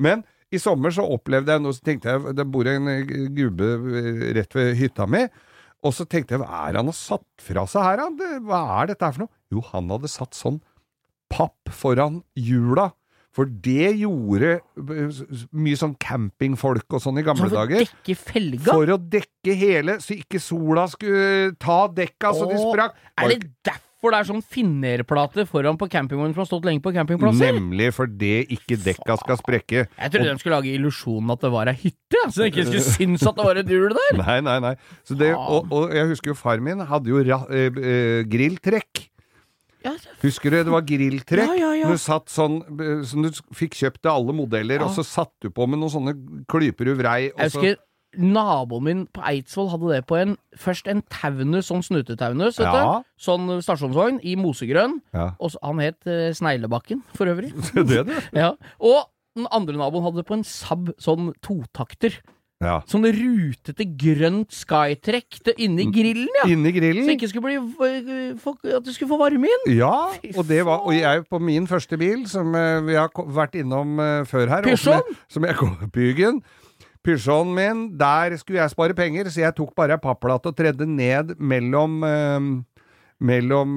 Men 0.00 0.24
i 0.54 0.60
sommer 0.62 0.94
så 0.94 1.04
opplevde 1.04 1.52
jeg 1.52 1.62
noe, 1.62 1.74
så 1.74 1.84
tenkte 1.84 2.12
jeg 2.14 2.36
Det 2.38 2.46
bor 2.48 2.68
en 2.70 2.88
eh, 2.88 3.12
gubbe 3.34 3.68
eh, 4.00 4.24
rett 4.38 4.56
ved 4.56 4.72
hytta 4.80 5.08
mi. 5.10 5.26
Og 5.84 5.92
så 5.94 6.06
tenkte 6.08 6.34
jeg, 6.34 6.40
hva 6.40 6.64
er 6.66 6.80
han 6.80 6.88
har 6.88 6.96
satt 6.96 7.26
fra 7.44 7.66
seg 7.68 7.84
her? 7.84 8.00
da? 8.00 8.30
Hva 8.46 8.62
er 8.80 8.90
dette 8.90 9.04
her 9.04 9.14
for 9.18 9.26
noe? 9.26 9.32
Jo, 9.52 9.62
han 9.68 9.92
hadde 9.92 10.10
satt 10.10 10.34
sånn 10.34 10.56
papp 11.32 11.72
foran 11.74 12.22
hjula. 12.38 12.90
For 13.36 13.44
det 13.44 13.90
gjorde 14.00 14.54
mye 15.52 15.76
sånn 15.76 15.92
campingfolk 16.00 16.94
og 16.96 17.02
sånn 17.04 17.20
i 17.20 17.24
gamle 17.26 17.50
dager. 17.52 17.82
for 17.82 17.84
å 17.84 17.88
dekke 17.90 18.14
felga. 18.16 18.68
For 18.70 18.92
å 18.94 19.00
dekke 19.12 19.56
hele, 19.60 19.98
så 20.00 20.14
ikke 20.16 20.40
sola 20.40 20.86
skulle 20.88 21.50
ta 21.60 21.82
dekka 21.92 22.32
så 22.32 22.46
de 22.48 22.56
sprakk. 22.62 22.96
Er 23.20 23.34
det 23.34 23.50
derfor 23.68 24.14
det 24.14 24.20
er 24.22 24.28
sånn 24.28 24.40
finnerplate 24.40 25.44
foran 25.50 25.76
på 25.76 25.88
campingvognen 25.92 26.32
som 26.32 26.44
har 26.44 26.48
stått 26.48 26.64
lenge 26.68 26.80
på 26.84 26.92
campingplasser? 26.96 27.58
Nemlig 27.58 27.90
fordi 27.96 28.30
ikke 28.56 28.78
dekka 28.80 29.18
skal 29.20 29.40
sprekke. 29.40 29.82
Jeg 29.84 30.14
trodde 30.14 30.30
de 30.30 30.40
skulle 30.40 30.56
lage 30.56 30.72
illusjonen 30.72 31.34
at 31.34 31.44
det 31.44 31.50
var 31.52 31.72
ei 31.72 31.76
hytte, 31.82 32.22
så 32.30 32.44
de 32.44 32.48
ikke 32.54 32.64
skulle 32.70 32.94
synes 33.00 33.26
at 33.28 33.36
det 33.36 33.48
var 33.50 33.60
et 33.60 33.74
hjul 33.74 33.92
der. 33.98 34.22
Nei, 34.22 34.38
nei, 34.48 34.56
nei. 34.64 34.72
Så 35.04 35.18
det, 35.18 35.34
og, 35.36 35.68
og 35.74 35.92
jeg 35.92 36.08
husker 36.14 36.32
jo 36.32 36.38
far 36.40 36.64
min 36.64 36.80
hadde 36.88 37.12
jo 37.12 37.20
ra, 37.28 37.42
eh, 37.52 37.68
eh, 37.68 38.22
grilltrekk. 38.32 39.10
Husker 40.22 40.50
du 40.50 40.56
det 40.64 40.72
var 40.72 40.82
grilltrekk? 40.88 41.56
Ja, 41.58 41.72
ja. 41.78 41.88
Du 41.90 41.96
satt 42.00 42.26
sånn 42.32 42.60
som 43.06 43.22
du 43.26 43.30
fikk 43.56 43.74
kjøpt 43.78 44.06
alle 44.10 44.32
modeller, 44.36 44.82
og 44.86 44.90
så 44.96 45.04
satt 45.06 45.32
du 45.40 45.50
på 45.50 45.66
med 45.68 45.78
noen 45.82 45.92
sånne 45.92 46.14
klyper 46.50 46.84
du 46.90 46.94
vrei. 46.98 47.20
Jeg 47.32 47.50
så- 47.52 47.60
husker 47.60 47.76
naboen 48.16 48.82
min 48.86 49.06
på 49.12 49.20
Eidsvoll 49.28 49.68
hadde 49.68 49.90
det 49.92 50.06
på 50.08 50.16
en 50.16 50.36
Først 50.56 50.86
en 50.88 51.02
taunus, 51.12 51.66
sånn 51.68 51.82
snutetaunus, 51.84 52.56
vet 52.56 52.64
Ja. 52.64 53.02
du. 53.02 53.04
Sånn 53.20 53.60
stasjonsvogn 53.60 54.20
i 54.24 54.36
mosegrønn. 54.36 55.00
Ja. 55.12 55.34
Og 55.38 55.50
så, 55.52 55.58
han 55.62 55.78
het 55.78 56.06
eh, 56.06 56.32
Sneglebakken, 56.32 57.02
for 57.14 57.26
øvrig. 57.26 57.52
det, 57.74 58.06
det. 58.06 58.22
ja. 58.32 58.54
Og 58.80 59.04
den 59.36 59.46
andre 59.52 59.76
naboen 59.76 60.02
hadde 60.02 60.16
det 60.22 60.26
på 60.26 60.32
en 60.38 60.44
Saab 60.48 60.94
sånn 60.98 61.34
totakter. 61.44 62.16
Ja. 62.64 62.78
Sånn 62.88 63.04
rutete 63.12 63.84
grønt 64.00 64.54
skytrekk 64.56 65.42
inni 65.60 65.84
grillen, 65.92 66.30
ja. 66.40 66.46
Inni 66.48 66.70
Så 67.04 67.12
ikke 67.12 67.28
skulle 67.28 67.50
bli 67.50 67.56
eh, 67.84 68.76
At 68.78 68.86
du 68.86 68.92
skulle 68.94 69.10
få 69.10 69.18
varme 69.20 69.50
inn. 69.50 69.66
Ja, 69.76 70.08
og 70.32 70.46
det 70.48 70.62
var 70.64 70.86
Og 70.88 70.94
jeg 70.96 71.26
på 71.28 71.38
min 71.38 71.66
første 71.68 71.98
bil, 72.00 72.22
som 72.26 72.54
eh, 72.56 72.80
vi 72.86 72.94
har 72.96 73.10
vært 73.12 73.58
innom 73.60 74.00
eh, 74.00 74.22
før 74.24 74.48
her 74.48 74.62
Pysjon! 74.64 75.02
som 75.28 75.44
jeg- 75.44 75.56
Som 75.58 75.74
jeg. 75.92 76.40
Peugeoten 77.06 77.52
min, 77.54 77.82
der 77.98 78.34
skulle 78.40 78.58
jeg 78.64 78.70
spare 78.72 78.94
penger, 78.96 79.28
så 79.30 79.44
jeg 79.44 79.54
tok 79.54 79.74
bare 79.76 79.92
ei 79.94 80.02
papplate 80.02 80.48
og 80.50 80.56
tredde 80.56 80.88
ned 80.88 81.36
mellom 81.38 82.00
eh, 82.02 82.40
mellom, 83.20 83.76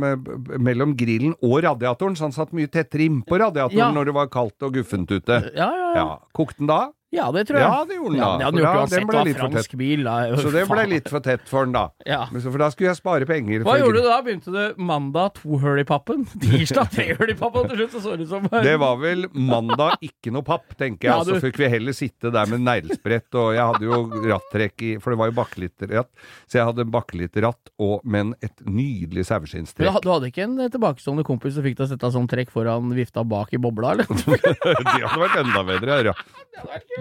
mellom 0.60 0.96
grillen 1.00 1.36
og 1.44 1.62
radiatoren, 1.64 2.16
så 2.16 2.26
han 2.28 2.34
satt 2.36 2.52
mye 2.56 2.68
tettere 2.68 3.06
innpå 3.08 3.38
radiatoren 3.40 3.78
Ja. 3.78 3.92
når 3.96 4.06
det 4.10 4.14
var 4.18 4.28
kaldt 4.28 4.64
og 4.64 4.74
guffent 4.74 5.12
ute. 5.12 5.38
Ja, 5.56 5.68
ja, 5.68 5.92
ja. 5.94 5.94
Ja, 5.96 6.18
Kokte 6.36 6.60
den 6.64 6.68
da? 6.68 6.80
Ja, 7.12 7.32
det 7.34 7.48
tror 7.50 7.58
jeg. 7.58 7.66
Ja, 7.66 7.86
det 7.90 7.96
gjorde 7.98 8.14
den 8.14 8.20
Ja, 8.22 8.26
da. 8.38 8.38
men 8.38 8.40
det 8.40 8.46
hadde 8.46 8.60
gjort 8.62 8.70
da- 8.70 8.80
uansett. 8.80 9.00
Det 9.26 9.34
for 9.34 9.50
fransk 9.50 9.72
bil. 9.80 10.04
Da. 10.06 10.16
Så 10.38 10.52
det 10.54 10.62
ble 10.70 10.84
litt 10.92 11.08
for 11.10 11.20
tett 11.26 11.48
for 11.50 11.66
den 11.66 11.74
da. 11.74 11.90
Ja. 12.06 12.28
Men 12.32 12.42
så- 12.44 12.52
For 12.54 12.58
da 12.62 12.68
skulle 12.70 12.90
jeg 12.92 12.98
spare 13.00 13.26
penger. 13.26 13.64
Hva 13.66 13.78
gjorde 13.80 13.98
du 13.98 14.06
da? 14.06 14.18
Begynte 14.22 14.52
du 14.54 14.76
mandag 14.78 15.34
to 15.40 15.58
hull 15.58 15.80
i 15.80 15.84
pappen? 15.90 16.26
Tirsdag 16.44 16.92
tre 16.94 17.08
hull 17.18 17.32
i 17.34 17.34
pappen? 17.40 17.66
Til 17.72 17.78
slutt 17.82 17.92
så 17.98 18.02
så 18.06 18.18
det 18.18 18.28
som 18.30 18.46
Det 18.52 18.76
var 18.80 18.96
vel 19.02 19.26
mandag 19.34 19.98
ikke 20.06 20.32
noe 20.32 20.44
papp, 20.46 20.78
tenker 20.78 21.10
jeg. 21.10 21.16
Ja, 21.18 21.24
du... 21.26 21.34
så 21.34 21.42
fikk 21.48 21.58
vi 21.58 21.70
heller 21.74 21.94
sitte 21.98 22.30
der 22.32 22.46
med 22.46 22.62
neglesprett, 22.62 23.34
og 23.34 23.56
jeg 23.58 23.66
hadde 23.66 23.90
jo 23.90 24.30
rattrekk 24.30 24.86
i 24.86 24.92
For 25.02 25.10
det 25.16 25.18
var 25.24 25.32
jo 25.34 25.38
bakkelitterratt. 25.42 26.12
Så 26.46 26.60
jeg 26.62 26.66
hadde 26.70 26.86
bakkelitterratt 26.94 27.74
og 27.80 28.06
men 28.06 28.36
et 28.46 28.54
nydelig 28.70 29.26
saueskinnstrekk. 29.26 29.98
Du 30.06 30.12
hadde 30.14 30.30
ikke 30.30 30.46
en 30.46 30.60
eh, 30.62 30.70
tilbakestående 30.70 31.26
kompis 31.26 31.58
som 31.58 31.66
fikk 31.66 31.78
deg 31.82 31.90
sette 31.90 32.14
sånn 32.14 32.30
trekk 32.30 32.54
foran 32.54 32.94
vifta 32.94 33.26
bak 33.26 33.50
i 33.54 33.58
bobla, 33.58 33.96
eller? 33.98 34.06
det 34.14 35.06
hadde 35.10 35.24
vært 35.26 35.42
enda 35.42 35.66
bedre. 35.66 36.00
Ja. 36.12 36.14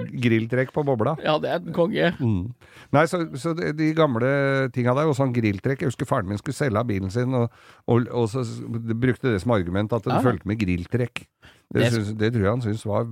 Grilltrekk 0.07 0.73
på 0.73 0.85
bobla. 0.87 1.17
Ja, 1.25 1.39
det 1.43 1.51
er 1.51 1.61
en 1.63 1.73
konge. 1.77 2.13
Mm. 2.21 2.55
Nei, 2.93 3.05
så, 3.11 3.21
så 3.37 3.53
de, 3.59 3.93
gamle 3.99 4.31
tinga 4.75 4.95
der, 4.97 5.09
og 5.11 5.17
sånn 5.19 5.35
grilltrekk 5.37 5.83
Jeg 5.85 5.91
husker 5.93 6.09
faren 6.09 6.29
min 6.31 6.39
skulle 6.41 6.57
selge 6.57 6.79
av 6.81 6.87
bilen 6.89 7.11
sin, 7.13 7.35
og, 7.35 7.51
og, 7.87 8.09
og 8.15 8.29
så 8.33 8.45
brukte 8.95 9.33
det 9.35 9.43
som 9.43 9.53
argument 9.57 9.93
at 9.93 10.05
det 10.07 10.15
Ja. 10.17 10.23
fulgte 10.25 10.47
med 10.49 10.59
grilltrekk. 10.63 11.27
Det, 11.69 11.83
Det- 11.83 11.93
syns- 11.93 12.15
det 12.17 12.33
tror 12.33 12.43
jeg 12.47 12.51
han 12.55 12.63
syntes 12.65 12.87
var 12.89 13.05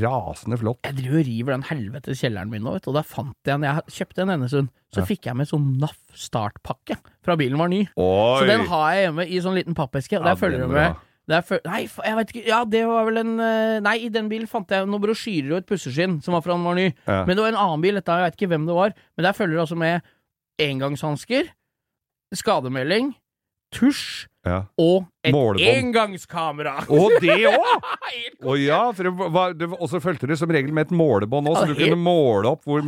rasende 0.00 0.56
flott. 0.58 0.80
Jeg 0.86 0.96
driver 0.96 1.18
og 1.20 1.26
river 1.26 1.52
den 1.56 1.66
helvetes 1.68 2.20
kjelleren 2.22 2.50
min 2.52 2.62
nå, 2.64 2.72
vet 2.76 2.84
du, 2.86 2.90
og 2.92 2.96
der 3.00 3.06
fant 3.08 3.36
jeg 3.44 3.54
en 3.58 3.62
Jeg 3.66 3.84
kjøpte 3.98 4.22
en 4.24 4.30
Enesund, 4.38 4.68
så 4.94 5.04
fikk 5.06 5.26
jeg 5.28 5.36
med 5.36 5.48
sånn 5.48 5.66
NAF 5.80 5.98
startpakke 6.16 6.96
fra 7.24 7.36
bilen 7.36 7.58
var 7.60 7.68
ny. 7.72 7.82
Oi! 7.96 8.40
Så 8.40 8.46
den 8.48 8.66
har 8.68 8.92
jeg 8.94 9.06
hjemme 9.06 9.26
i 9.28 9.40
sånn 9.44 9.56
liten 9.58 9.74
pappeske, 9.76 10.16
og 10.18 10.24
Ja, 10.26 10.32
der 10.34 10.40
følger 10.40 10.66
du 10.66 10.72
med 10.72 10.94
føl 10.94 11.08
Nei, 11.30 11.84
jeg 11.86 12.16
vet 12.18 12.32
ikke 12.34 12.48
Ja, 12.48 12.64
det 12.66 12.80
var 12.90 13.04
vel 13.06 13.20
en 13.20 13.36
eh, 13.38 13.76
Nei, 13.84 13.94
i 14.04 14.08
den 14.10 14.26
bilen 14.28 14.48
fant 14.50 14.68
jeg 14.74 14.88
noen 14.90 15.00
brosjyrer 15.04 15.52
og 15.54 15.60
et 15.62 15.68
pusseskinn 15.70 16.16
som 16.24 16.34
var 16.34 16.42
fra 16.42 16.56
den 16.56 16.64
var 16.66 16.74
ny. 16.74 16.88
Ja. 17.06 17.20
Men 17.28 17.36
det 17.38 17.44
var 17.44 17.52
en 17.54 17.60
annen 17.62 17.84
bil, 17.84 17.94
dette 18.00 18.16
jeg 18.18 18.26
vet 18.26 18.38
ikke 18.40 18.50
hvem 18.56 18.66
det 18.66 18.74
var. 18.74 18.96
Men 19.16 19.28
der 19.28 19.36
følger 19.38 19.54
det 19.54 19.62
altså 19.68 19.78
med 19.78 20.02
engangshansker, 20.62 21.52
skademelding, 22.34 23.14
tusj 23.72 24.26
Ja. 24.44 24.64
og 24.76 25.04
et 25.22 25.30
Målebånd. 25.30 25.62
engangskamera. 25.78 26.72
Og 26.90 27.12
det 27.22 27.36
òg! 27.54 27.84
og 28.42 28.58
ja, 28.58 28.80
og 28.90 29.86
så 29.88 30.00
fulgte 30.02 30.26
det 30.26 30.34
som 30.40 30.50
regel 30.50 30.72
med 30.74 30.88
et 30.90 30.94
målebånd 30.98 31.46
òg, 31.46 31.60
så 31.60 31.68
du 31.70 31.76
kunne 31.78 32.00
måle 32.02 32.50
opp 32.56 32.66
hvor 32.66 32.82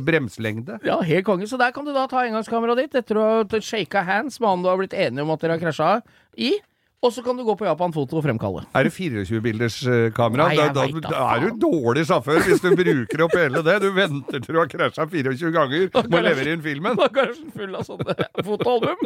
bremselengde. 0.00 0.78
Ja, 0.88 0.96
helt 1.04 1.26
konge. 1.28 1.44
Så 1.50 1.60
der 1.60 1.74
kan 1.76 1.84
du 1.84 1.92
da 1.92 2.06
ta 2.08 2.24
engangskameraet 2.24 2.86
ditt 2.86 2.96
etter 3.02 3.20
å 3.20 3.26
ha 3.44 3.60
shaka 3.60 4.00
hands 4.08 4.40
med 4.40 4.48
han 4.48 4.64
du 4.64 4.70
har 4.72 4.80
blitt 4.80 4.96
enig 4.96 5.20
om 5.26 5.34
at 5.36 5.44
dere 5.44 5.58
har 5.58 5.62
krasja 5.66 5.90
i. 6.40 6.54
Og 7.04 7.12
så 7.12 7.20
kan 7.24 7.36
du 7.36 7.44
gå 7.44 7.52
på 7.60 7.66
Japan 7.68 7.92
Foto 7.92 8.16
og 8.16 8.24
fremkalle. 8.24 8.62
Er 8.72 8.86
det 8.88 8.94
24-bilders 8.96 9.76
eh, 9.92 10.06
kamera? 10.16 10.46
Nei, 10.48 10.56
Da, 10.56 10.86
da, 10.88 11.02
da 11.04 11.24
er 11.34 11.44
du 11.44 11.58
dårlig 11.66 12.06
sjåfør 12.08 12.40
hvis 12.46 12.62
du 12.64 12.70
bruker 12.78 13.24
opp 13.26 13.36
hele 13.36 13.60
det. 13.66 13.76
Du 13.84 13.90
venter 13.92 14.40
til 14.40 14.56
du 14.56 14.60
har 14.62 14.70
krasja 14.72 15.04
24 15.10 15.52
ganger, 15.52 15.90
må 16.08 16.22
levere 16.24 16.56
inn 16.56 16.64
filmen. 16.64 16.96
Da 16.96 17.10
er 17.10 17.16
garasjen 17.18 17.52
full 17.52 17.76
av 17.76 17.84
sånne 17.90 18.16
fotoalbum. 18.46 19.04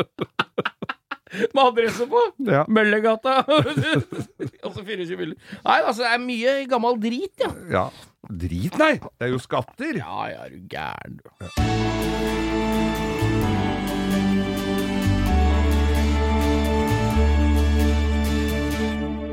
Med 1.28 1.60
adresse 1.64 2.06
på. 2.08 2.22
Ja. 2.48 2.62
Møllergata. 2.72 3.40
Og 3.48 4.72
så 4.76 4.84
24 4.84 5.18
bilder. 5.18 5.36
Nei, 5.66 5.80
altså, 5.82 6.04
det 6.06 6.14
er 6.14 6.22
mye 6.22 6.54
gammel 6.70 7.02
drit, 7.02 7.34
ja. 7.42 7.50
ja. 7.74 7.84
Drit, 8.28 8.78
nei! 8.80 8.94
Det 9.02 9.28
er 9.28 9.34
jo 9.34 9.42
skatter. 9.42 9.98
Ja, 10.00 10.30
ja, 10.32 10.46
er 10.46 10.54
du 10.54 10.64
gæren, 10.70 11.20
du. 11.20 11.28
Ja. 11.58 12.67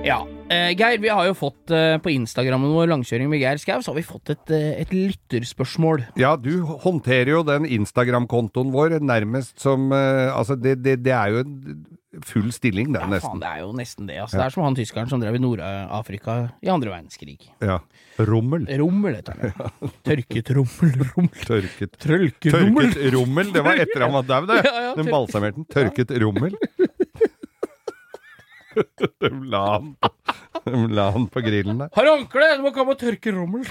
Eh, 0.06 0.76
Geir, 0.78 1.00
vi 1.02 1.10
har 1.10 1.26
jo 1.26 1.34
fått 1.34 1.72
eh, 1.74 1.96
på 1.98 2.12
Instagrammen 2.14 2.70
vår 2.70 2.92
Langkjøring 2.92 3.30
med 3.32 3.42
Geir 3.42 3.58
Skau, 3.58 3.80
så 3.82 3.90
har 3.92 3.98
vi 3.98 4.06
fått 4.06 4.30
et, 4.30 4.52
eh, 4.54 4.76
et 4.84 4.94
lytterspørsmål. 4.94 6.04
Ja, 6.22 6.36
du 6.38 6.62
håndterer 6.84 7.32
jo 7.34 7.42
den 7.48 7.66
Instagram-kontoen 7.66 8.70
vår 8.76 9.00
nærmest 9.02 9.58
som 9.62 9.90
Altså, 9.96 10.56
det, 10.60 10.78
det, 10.84 11.00
det 11.06 11.14
er 11.14 11.34
jo 11.34 11.42
en 11.42 11.86
full 12.24 12.52
stilling, 12.54 12.94
det, 12.94 13.02
Ja, 13.02 13.20
faen, 13.24 13.42
det 13.42 13.50
er 13.50 13.64
jo 13.64 13.72
nesten 13.76 14.08
det. 14.08 14.20
Altså. 14.22 14.38
Det 14.38 14.46
er 14.46 14.54
som 14.54 14.64
han 14.64 14.78
tyskeren 14.78 15.10
som 15.12 15.22
drev 15.24 15.36
i 15.36 15.42
Nord-Afrika 15.42 16.38
i 16.64 16.70
andre 16.72 16.94
verdenskrig. 16.94 17.50
Ja. 17.64 17.80
Rommel. 18.30 18.68
Rommel 18.80 19.18
heter 19.18 19.42
det. 19.42 19.52
Tørket 20.08 20.52
rommel, 20.56 20.94
rommel. 21.10 21.42
Tørket 21.50 21.98
Trølkerommel. 22.06 22.94
Tørket 22.94 23.18
rommel, 23.18 23.52
det 23.56 23.66
var 23.66 23.82
etter 23.84 24.06
han 24.06 24.16
var 24.16 24.30
daud, 24.30 24.52
det. 24.54 24.62
Ja, 24.70 24.82
ja, 24.90 24.94
Den 24.98 25.10
balsamerte 25.12 25.60
den. 25.60 25.68
Tørket 25.74 26.14
rommel. 26.22 26.56
De 29.24 29.30
la 29.52 29.64
han, 29.76 29.92
de 30.66 30.88
la 30.96 31.10
han 31.16 31.28
på 31.32 31.44
grillen 31.46 31.80
der. 31.84 31.92
Har 31.96 32.08
du 32.08 32.12
håndkle? 32.12 32.50
Du 32.60 32.66
må 32.66 32.72
komme 32.76 32.96
og 32.96 33.02
tørke 33.02 33.34
rommel. 33.36 33.66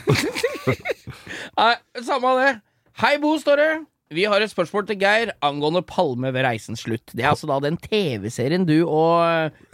Nei, 1.61 1.75
samme 2.07 2.35
det. 2.41 2.55
Hei, 3.03 3.17
Bo, 3.23 3.35
står 3.41 3.61
det. 3.61 3.71
Vi 4.15 4.27
har 4.31 4.45
et 4.45 4.53
spørsmål 4.53 4.87
til 4.87 4.99
Geir 5.01 5.33
angående 5.45 5.83
Palme 5.87 6.31
ved 6.35 6.45
reisens 6.47 6.85
slutt. 6.85 7.07
Det 7.13 7.25
er 7.25 7.33
altså 7.33 7.49
da 7.51 7.57
den 7.65 7.79
TV-serien 7.81 8.67
du 8.69 8.77
og 8.85 9.25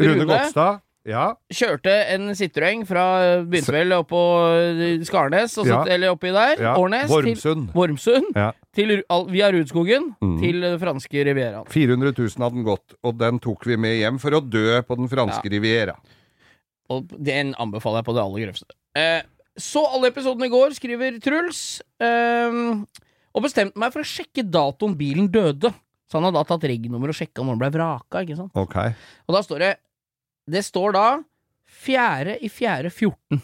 Rune, 0.00 0.14
Rune 0.14 0.28
Gokstad. 0.30 0.80
Ja, 1.08 1.30
Kjørte 1.48 1.92
en 2.12 2.28
Citroën 2.36 2.82
fra 2.84 3.04
Begynte 3.48 3.72
vel 3.72 3.94
oppå 3.96 4.20
eh, 4.52 5.00
Skarnes, 5.08 5.54
og 5.56 5.64
så, 5.64 5.72
Ja. 5.72 5.80
eller 5.94 6.12
oppi 6.12 6.28
der. 6.34 6.60
ja. 6.60 6.74
Årnes. 6.76 7.08
Til 7.08 7.14
Vormsund. 7.14 7.70
Vormsund. 7.72 8.28
Ja. 8.36 8.50
Til, 8.76 9.02
via 9.32 9.48
Rudskogen 9.50 10.10
mm. 10.20 10.36
til 10.42 10.60
den 10.60 10.78
franske 10.78 11.24
Rivieraen. 11.24 11.66
400 11.72 12.12
000 12.12 12.44
hadde 12.44 12.54
den 12.60 12.68
gått, 12.68 12.94
og 13.02 13.16
den 13.18 13.40
tok 13.40 13.64
vi 13.66 13.80
med 13.80 13.96
hjem 13.96 14.20
for 14.20 14.36
å 14.36 14.44
dø 14.44 14.82
på 14.84 15.00
den 15.00 15.08
franske 15.08 15.48
riviera. 15.50 15.96
Og 16.92 17.08
den 17.16 17.54
anbefaler 17.58 18.02
jeg 18.02 18.10
på 18.10 18.14
det 18.14 18.24
aller 18.26 18.44
grøvste. 18.44 18.76
Eh, 18.98 19.22
så 19.56 19.82
alle 19.88 20.10
episodene 20.12 20.50
i 20.50 20.52
går, 20.52 20.74
skriver 20.76 21.20
Truls. 21.24 21.80
Eh, 22.02 22.60
og 23.30 23.46
bestemte 23.46 23.78
meg 23.80 23.94
for 23.94 24.04
å 24.04 24.10
sjekke 24.10 24.44
datoen 24.44 24.96
bilen 24.98 25.30
døde. 25.32 25.72
Så 26.10 26.18
han 26.18 26.26
har 26.26 26.34
da 26.34 26.42
tatt 26.46 26.66
regnummer 26.66 27.12
og 27.12 27.16
sjekka 27.16 27.44
når 27.44 27.54
den 27.54 27.62
ble 27.62 27.74
vraka. 27.78 28.24
ikke 28.24 28.36
sant? 28.40 28.50
Okay. 28.58 28.96
Og 29.28 29.36
da 29.36 29.42
står 29.46 29.62
det 29.62 29.76
Det 30.50 30.62
står 30.66 30.94
da 30.96 31.06
4. 31.80 32.36
i 32.42 32.50
4. 32.50 32.90
14. 32.90 33.42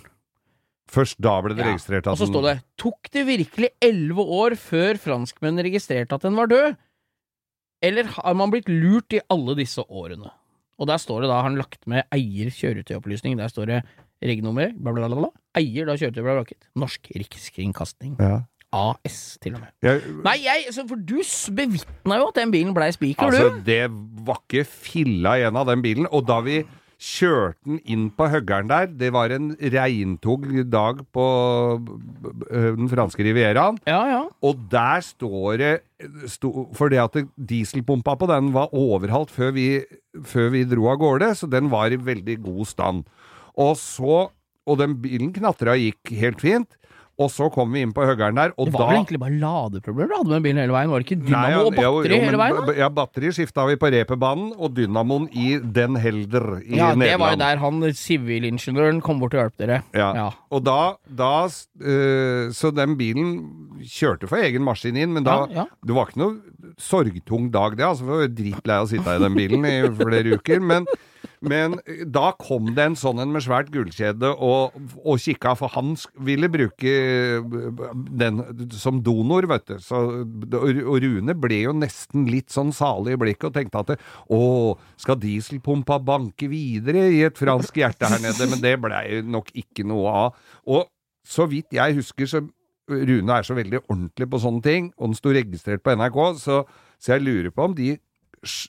Først 0.90 1.18
da 1.22 1.34
ble 1.42 1.54
det 1.56 1.64
Ja, 1.64 1.72
registrert 1.72 2.06
Og 2.06 2.18
så 2.20 2.28
står 2.30 2.44
det 2.46 2.56
Tok 2.78 3.08
det 3.14 3.24
virkelig 3.26 3.72
elleve 3.82 4.22
år 4.22 4.54
før 4.60 4.98
franskmennene 5.02 5.64
registrerte 5.66 6.14
at 6.14 6.26
den 6.26 6.36
var 6.38 6.50
død? 6.50 6.76
Eller 7.82 8.08
har 8.14 8.36
man 8.38 8.52
blitt 8.54 8.70
lurt 8.70 9.12
i 9.16 9.20
alle 9.30 9.56
disse 9.58 9.82
årene? 9.82 10.30
Og 10.78 10.88
der 10.88 11.00
står 11.00 11.24
det 11.24 11.30
da, 11.30 11.40
har 11.40 11.48
han 11.48 11.58
lagt 11.58 11.86
med 11.88 12.06
eier 12.14 12.50
kjøretøyopplysning, 12.52 13.36
der 13.38 13.48
står 13.48 13.70
det 13.70 13.78
regnummer, 14.22 14.72
bla, 14.76 14.92
bla, 14.92 15.08
bla, 15.08 15.24
bla. 15.24 15.30
Eier 15.56 15.88
da 15.88 15.96
kjøretøyet 15.96 16.24
ble 16.24 16.36
vraket. 16.36 16.68
Norsk 16.78 17.10
Rikskringkasting. 17.16 18.18
ja. 18.20 18.44
AS, 18.76 19.38
til 19.40 19.54
og 19.56 19.62
med. 19.62 19.70
Jeg, 19.80 20.00
Nei, 20.26 20.34
jeg, 20.42 20.72
for 20.90 20.98
du 20.98 21.20
bevitna 21.56 22.18
jo 22.20 22.26
at 22.28 22.40
den 22.40 22.50
bilen 22.52 22.74
blei 22.76 22.90
spiker, 22.92 23.30
altså, 23.30 23.52
du. 23.54 23.60
det 23.64 23.86
var 24.26 24.42
ikke 24.42 24.66
filla 24.68 25.36
igjen 25.38 25.56
av 25.56 25.70
den 25.70 25.84
bilen. 25.84 26.08
Og 26.10 26.26
da 26.28 26.40
vi 26.44 26.58
kjørte 26.96 27.58
den 27.66 27.80
inn 27.84 28.06
på 28.16 28.26
høggeren 28.32 28.70
der, 28.70 28.86
det 28.88 29.10
var 29.12 29.32
en 29.34 29.50
regntung 29.60 30.46
dag 30.72 31.02
på 31.12 31.26
øh, 32.50 32.70
den 32.78 32.88
franske 32.88 33.24
rivieraen, 33.26 33.78
Ja, 33.86 34.00
ja. 34.08 34.22
og 34.42 34.62
der 34.72 35.00
står 35.04 35.58
det 35.60 35.74
sto, 36.28 36.68
Fordi 36.76 36.96
at 37.00 37.16
dieselpumpa 37.36 38.16
på 38.16 38.28
den 38.30 38.52
var 38.54 38.72
overhalt 38.76 39.30
før 39.32 39.52
vi, 39.56 39.66
før 40.24 40.50
vi 40.52 40.64
dro 40.68 40.88
av 40.92 40.98
gårde, 41.00 41.34
så 41.36 41.48
den 41.50 41.70
var 41.72 41.92
i 41.92 41.96
veldig 42.00 42.38
god 42.44 42.64
stand. 42.66 43.04
Og 43.56 43.76
så 43.76 44.30
Og 44.66 44.78
den 44.80 44.96
bilen 44.98 45.30
knatra 45.32 45.76
og 45.76 45.78
gikk 45.78 46.10
helt 46.18 46.40
fint. 46.42 46.72
Og 47.16 47.30
så 47.32 47.46
kom 47.48 47.70
vi 47.72 47.80
inn 47.80 47.94
på 47.96 48.04
høggeren 48.04 48.36
der, 48.36 48.50
og 48.60 48.66
da 48.66 48.70
Det 48.70 48.72
var 48.74 48.82
da 48.82 48.86
vel 48.90 48.98
egentlig 48.98 49.20
bare 49.22 49.36
ladeproblemer 49.40 50.10
du 50.10 50.14
hadde 50.18 50.32
med 50.34 50.42
bilen 50.44 50.60
hele 50.60 50.74
veien? 50.74 50.90
Var 50.92 51.00
det 51.00 51.06
ikke 51.06 51.20
dynamo 51.22 51.46
og 51.46 51.54
ja, 51.56 51.60
og 51.62 51.70
batteri 51.72 52.12
jo, 52.12 52.18
men 52.20 52.28
hele 52.28 52.40
veien? 52.42 52.58
da? 52.58 52.74
Ja, 52.76 52.88
batteri 52.98 53.30
skifta 53.32 53.64
vi 53.70 53.76
på 53.80 53.90
reperbanen, 53.94 54.50
og 54.52 54.74
dynamoen 54.76 55.28
i 55.32 55.46
Den 55.78 55.96
Helder 55.96 56.48
i 56.60 56.76
Ja, 56.76 56.90
det 56.92 57.14
var 57.22 57.32
jo 57.32 57.40
der 57.40 57.62
han 57.62 57.80
sivilingeniøren 58.02 59.00
kom 59.06 59.22
bort 59.22 59.32
og 59.32 59.46
hjalp 59.46 59.56
dere. 59.64 59.80
Ja. 59.96 60.10
Ja. 60.20 60.28
Og 60.52 60.64
da, 60.66 60.80
da 61.08 61.32
øh, 61.48 62.52
Så 62.52 62.74
den 62.76 62.98
bilen 63.00 63.32
kjørte 63.80 64.28
for 64.28 64.36
egen 64.44 64.66
maskin 64.66 65.00
inn, 65.00 65.16
men 65.16 65.24
da 65.24 65.46
Ja, 65.46 65.62
ja. 65.62 65.66
Det 65.86 65.96
var 65.96 66.10
ikke 66.10 66.20
noe 66.20 66.36
sorgtung 66.76 67.48
dag, 67.52 67.76
det. 67.78 67.84
Altså, 67.86 68.04
for 68.04 68.20
jeg 68.20 68.28
var 68.28 68.36
dritlei 68.36 68.76
av 68.76 68.86
å 68.86 68.90
sitte 68.92 69.16
i 69.16 69.22
den 69.24 69.36
bilen 69.38 69.64
i 69.68 69.76
flere 69.96 70.36
uker. 70.36 70.60
Men, 70.60 70.84
men 71.48 71.76
da 72.12 72.30
kom 72.40 72.72
det 72.76 72.84
en 72.90 72.98
sånn 72.98 73.20
en 73.22 73.32
med 73.34 73.44
svært 73.44 73.70
gullkjede 73.74 74.32
og, 74.34 74.74
og 75.02 75.20
kikka, 75.22 75.54
for 75.58 75.72
han 75.76 75.94
ville 76.26 76.50
bruke 76.52 76.94
den 78.18 78.42
som 78.74 79.00
donor, 79.06 79.48
vet 79.50 79.68
du. 79.70 79.76
Så, 79.82 80.02
og 80.26 80.98
Rune 81.04 81.36
ble 81.38 81.62
jo 81.64 81.76
nesten 81.76 82.26
litt 82.30 82.54
sånn 82.54 82.74
salig 82.76 83.16
i 83.16 83.20
blikket 83.20 83.50
og 83.50 83.56
tenkte 83.56 83.84
at 83.84 83.94
å, 84.32 84.40
skal 85.00 85.20
dieselpumpa 85.22 86.00
banke 86.02 86.50
videre 86.50 87.06
i 87.12 87.22
et 87.28 87.38
fransk 87.38 87.78
hjerte 87.82 88.10
her 88.10 88.22
nede? 88.22 88.50
Men 88.50 88.62
det 88.62 88.76
blei 88.82 89.22
nok 89.24 89.52
ikke 89.54 89.86
noe 89.86 90.18
av. 90.26 90.44
Og 90.66 90.86
så 91.26 91.46
vidt 91.50 91.74
jeg 91.76 91.98
husker, 91.98 92.30
så 92.30 92.42
Rune 92.86 93.34
er 93.34 93.46
så 93.46 93.56
veldig 93.56 93.80
ordentlig 93.88 94.28
på 94.30 94.38
sånne 94.42 94.62
ting, 94.62 94.90
og 94.96 95.10
den 95.10 95.18
sto 95.18 95.32
registrert 95.34 95.82
på 95.82 95.96
NRK, 95.98 96.20
så, 96.38 96.60
så 97.02 97.16
jeg 97.16 97.24
lurer 97.26 97.54
på 97.54 97.66
om 97.66 97.74
de, 97.74 97.96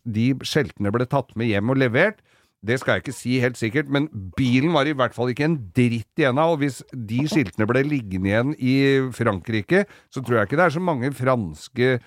de 0.09 0.31
skjeltene 0.41 0.93
ble 0.93 1.05
tatt 1.09 1.35
med 1.37 1.51
hjem 1.51 1.73
og 1.73 1.77
levert. 1.83 2.23
Det 2.65 2.79
skal 2.81 2.95
jeg 2.97 3.03
ikke 3.05 3.13
si 3.15 3.39
helt 3.39 3.57
sikkert, 3.59 3.89
men 3.93 4.07
bilen 4.35 4.73
var 4.73 4.89
i 4.89 4.95
hvert 4.97 5.13
fall 5.13 5.29
ikke 5.29 5.45
en 5.45 5.57
dritt 5.77 6.17
igjen 6.17 6.39
av, 6.41 6.55
og 6.55 6.63
hvis 6.63 6.81
de 6.91 7.19
skiltene 7.29 7.67
ble 7.69 7.83
liggende 7.85 8.31
igjen 8.31 8.55
i 8.57 8.77
Frankrike, 9.13 9.85
så 10.09 10.23
tror 10.25 10.39
jeg 10.41 10.49
ikke 10.49 10.57
det 10.57 10.65
er 10.65 10.77
så 10.79 10.81
mange 10.83 11.13
franske 11.13 11.99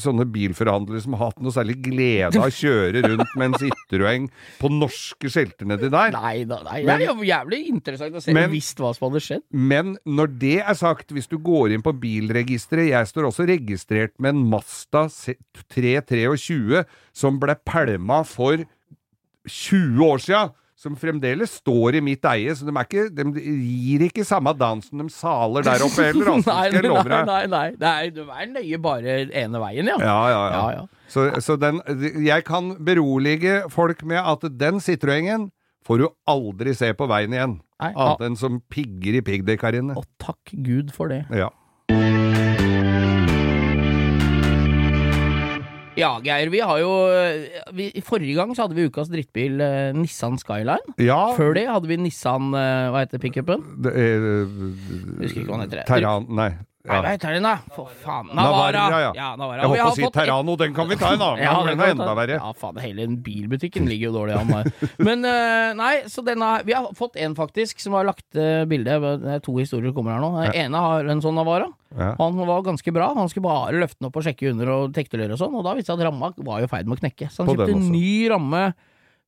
sånne 0.00 0.24
bilforhandlere 0.32 1.02
som 1.04 1.12
har 1.12 1.26
hatt 1.28 1.42
noe 1.44 1.52
særlig 1.52 1.74
glede 1.84 2.38
av 2.40 2.46
å 2.46 2.52
kjøre 2.56 3.02
rundt 3.04 3.34
med 3.36 3.50
en 3.50 3.56
Citroën 3.62 4.28
på 4.62 4.70
norske 4.72 5.28
skilter 5.28 5.68
nedi 5.68 5.90
der. 5.92 6.14
Nei 6.16 6.44
da, 6.48 6.62
nei. 6.64 6.78
Men- 6.86 7.02
det 7.02 7.08
er 7.10 7.12
jo 7.12 7.26
jævlig 7.28 7.58
interessant 7.68 8.16
å 8.16 8.22
se 8.24 8.32
Men- 8.32 8.48
visst 8.54 8.80
hva 8.80 8.94
som 8.96 9.10
hadde 9.10 9.20
skjedd. 9.26 9.44
Men 9.52 9.98
når 10.08 10.32
det 10.40 10.54
er 10.62 10.78
sagt, 10.80 11.12
hvis 11.12 11.28
du 11.28 11.36
går 11.36 11.74
inn 11.76 11.84
på 11.84 11.92
bilregisteret 12.00 12.88
Jeg 12.88 13.10
står 13.12 13.28
også 13.28 13.44
registrert 13.52 14.14
med 14.18 14.34
en 14.36 14.46
Mazda 14.56 15.04
323 15.68 16.84
som 17.12 17.38
ble 17.42 17.56
pælma 17.68 18.22
for 18.24 18.64
20 19.46 20.06
år 20.06 20.22
sia. 20.22 20.44
Som 20.76 20.92
fremdeles 21.00 21.54
står 21.56 21.96
i 21.96 22.00
mitt 22.04 22.26
eie, 22.28 22.52
så 22.52 22.66
de, 22.68 22.72
ikke, 22.76 23.06
de 23.08 23.24
gir 23.40 24.02
ikke 24.10 24.26
samme 24.28 24.52
dansen 24.60 25.00
de 25.00 25.06
saler 25.08 25.64
der 25.64 25.80
oppe 25.86 26.04
heller, 26.04 26.28
altså, 26.34 26.52
Nei, 26.76 26.82
nei, 26.84 27.22
nei, 27.24 27.38
nei. 27.48 27.68
Nei, 27.80 28.10
du 28.12 28.20
er 28.28 28.50
nøye 28.52 28.80
bare 28.84 29.14
ene 29.40 29.62
veien, 29.62 29.88
ja. 29.88 29.96
Ja, 30.04 30.18
ja, 30.28 30.42
ja. 30.52 30.58
Ja, 30.60 30.66
ja. 30.76 31.08
Så, 31.08 31.24
så 31.40 31.56
den 31.56 31.80
Jeg 32.26 32.44
kan 32.44 32.74
berolige 32.84 33.62
folk 33.72 34.04
med 34.04 34.20
at 34.20 34.44
den 34.60 34.82
Citroën 34.84 35.48
får 35.88 36.02
du 36.02 36.10
aldri 36.28 36.76
se 36.76 36.92
på 36.98 37.08
veien 37.08 37.32
igjen. 37.32 37.56
Annet 37.80 38.26
enn 38.28 38.36
som 38.36 38.60
pigger 38.68 39.16
i 39.16 39.24
piggdekkarene. 39.24 39.96
Og 39.96 40.04
takk 40.20 40.52
Gud 40.66 40.92
for 40.92 41.08
det. 41.08 41.22
Ja. 41.32 41.48
Ja, 45.96 46.10
Geir, 46.24 46.50
vi 46.52 46.60
har 46.60 46.78
jo 46.82 46.90
vi, 47.76 47.88
I 47.96 48.02
forrige 48.04 48.36
gang 48.36 48.52
så 48.56 48.66
hadde 48.66 48.76
vi 48.76 48.84
ukas 48.90 49.08
drittbil 49.12 49.60
eh, 49.64 49.90
Nissan 49.96 50.36
Skyline. 50.40 50.96
ja 51.00 51.18
Før 51.38 51.56
det 51.56 51.66
hadde 51.70 51.88
vi 51.88 51.96
Nissan 52.00 52.52
eh, 52.52 52.88
Hva 52.92 53.04
heter 53.06 53.22
pickupen? 53.22 53.64
det 53.84 53.92
er, 53.96 54.26
Husker 55.22 55.42
ikke 55.42 55.50
hva 55.50 55.60
den 55.62 55.66
heter. 55.68 55.84
Terran... 55.88 56.28
Nei. 56.36 56.50
Nei, 56.86 56.94
Ja. 56.94 57.02
hva 57.02 57.12
heter 57.16 57.34
den, 57.34 57.42
da? 57.42 57.54
For 57.74 57.90
faen. 58.02 58.28
Navara. 58.30 58.70
Navarra, 58.86 59.14
ja. 59.16 59.28
Navara. 59.36 59.62
Jeg 59.62 59.66
Og 59.66 59.72
holdt 59.72 59.82
på 59.82 59.90
å 59.90 59.96
si 59.96 60.10
Terrano, 60.14 60.56
den 60.56 60.74
kan 60.76 60.88
vi 60.88 60.98
ta 61.00 61.12
en 61.14 61.24
annen 61.26 61.42
Ja, 61.46 61.54
gang, 61.58 61.78
det 61.80 61.88
er 61.88 61.94
enda 61.96 62.14
verre. 62.14 62.38
Ja, 62.38 62.52
faen, 62.56 62.78
hele 62.82 63.06
bilbutikken 63.26 63.88
ligger 63.90 64.10
jo 64.10 64.14
dårlig 64.20 64.36
an 64.38 64.52
der. 64.54 64.70
Men 65.08 65.24
eh, 65.26 65.72
nei, 65.78 65.94
så 66.12 66.24
denne 66.26 66.52
Vi 66.66 66.76
har 66.76 66.86
fått 66.96 67.18
en 67.18 67.34
faktisk 67.38 67.82
som 67.82 67.96
har 67.98 68.06
lagt 68.06 68.26
uh, 68.38 68.64
bilde. 68.70 69.00
Det 69.22 69.34
er 69.36 69.42
to 69.44 69.56
historier 69.58 69.90
som 69.90 69.98
kommer 69.98 70.16
her 70.16 70.22
nå. 70.22 70.32
Den 70.46 70.60
ene 70.66 70.86
har 70.86 71.10
en 71.10 71.22
sånn 71.24 71.36
Navara. 71.36 71.68
Ja. 71.96 72.14
Han 72.20 72.38
var 72.38 72.62
ganske 72.66 72.92
bra. 72.94 73.12
Han 73.16 73.30
skulle 73.32 73.48
bare 73.48 73.76
løfte 73.82 74.00
den 74.00 74.10
opp 74.10 74.18
og 74.20 74.26
sjekke 74.26 74.50
under 74.52 74.72
og 74.74 74.94
tektelere 74.96 75.34
og 75.34 75.40
sånn, 75.40 75.54
og 75.56 75.64
da 75.66 75.74
viste 75.76 75.90
det 75.90 75.96
seg 75.96 76.04
at 76.04 76.10
ramma 76.10 76.32
var 76.46 76.62
i 76.64 76.70
ferd 76.70 76.88
med 76.88 76.98
å 76.98 77.02
knekke. 77.02 77.30
Så 77.32 77.42
han 77.42 77.54
kjøpte 77.54 77.74
en 77.76 77.88
ny 77.92 78.28
ramme 78.32 78.68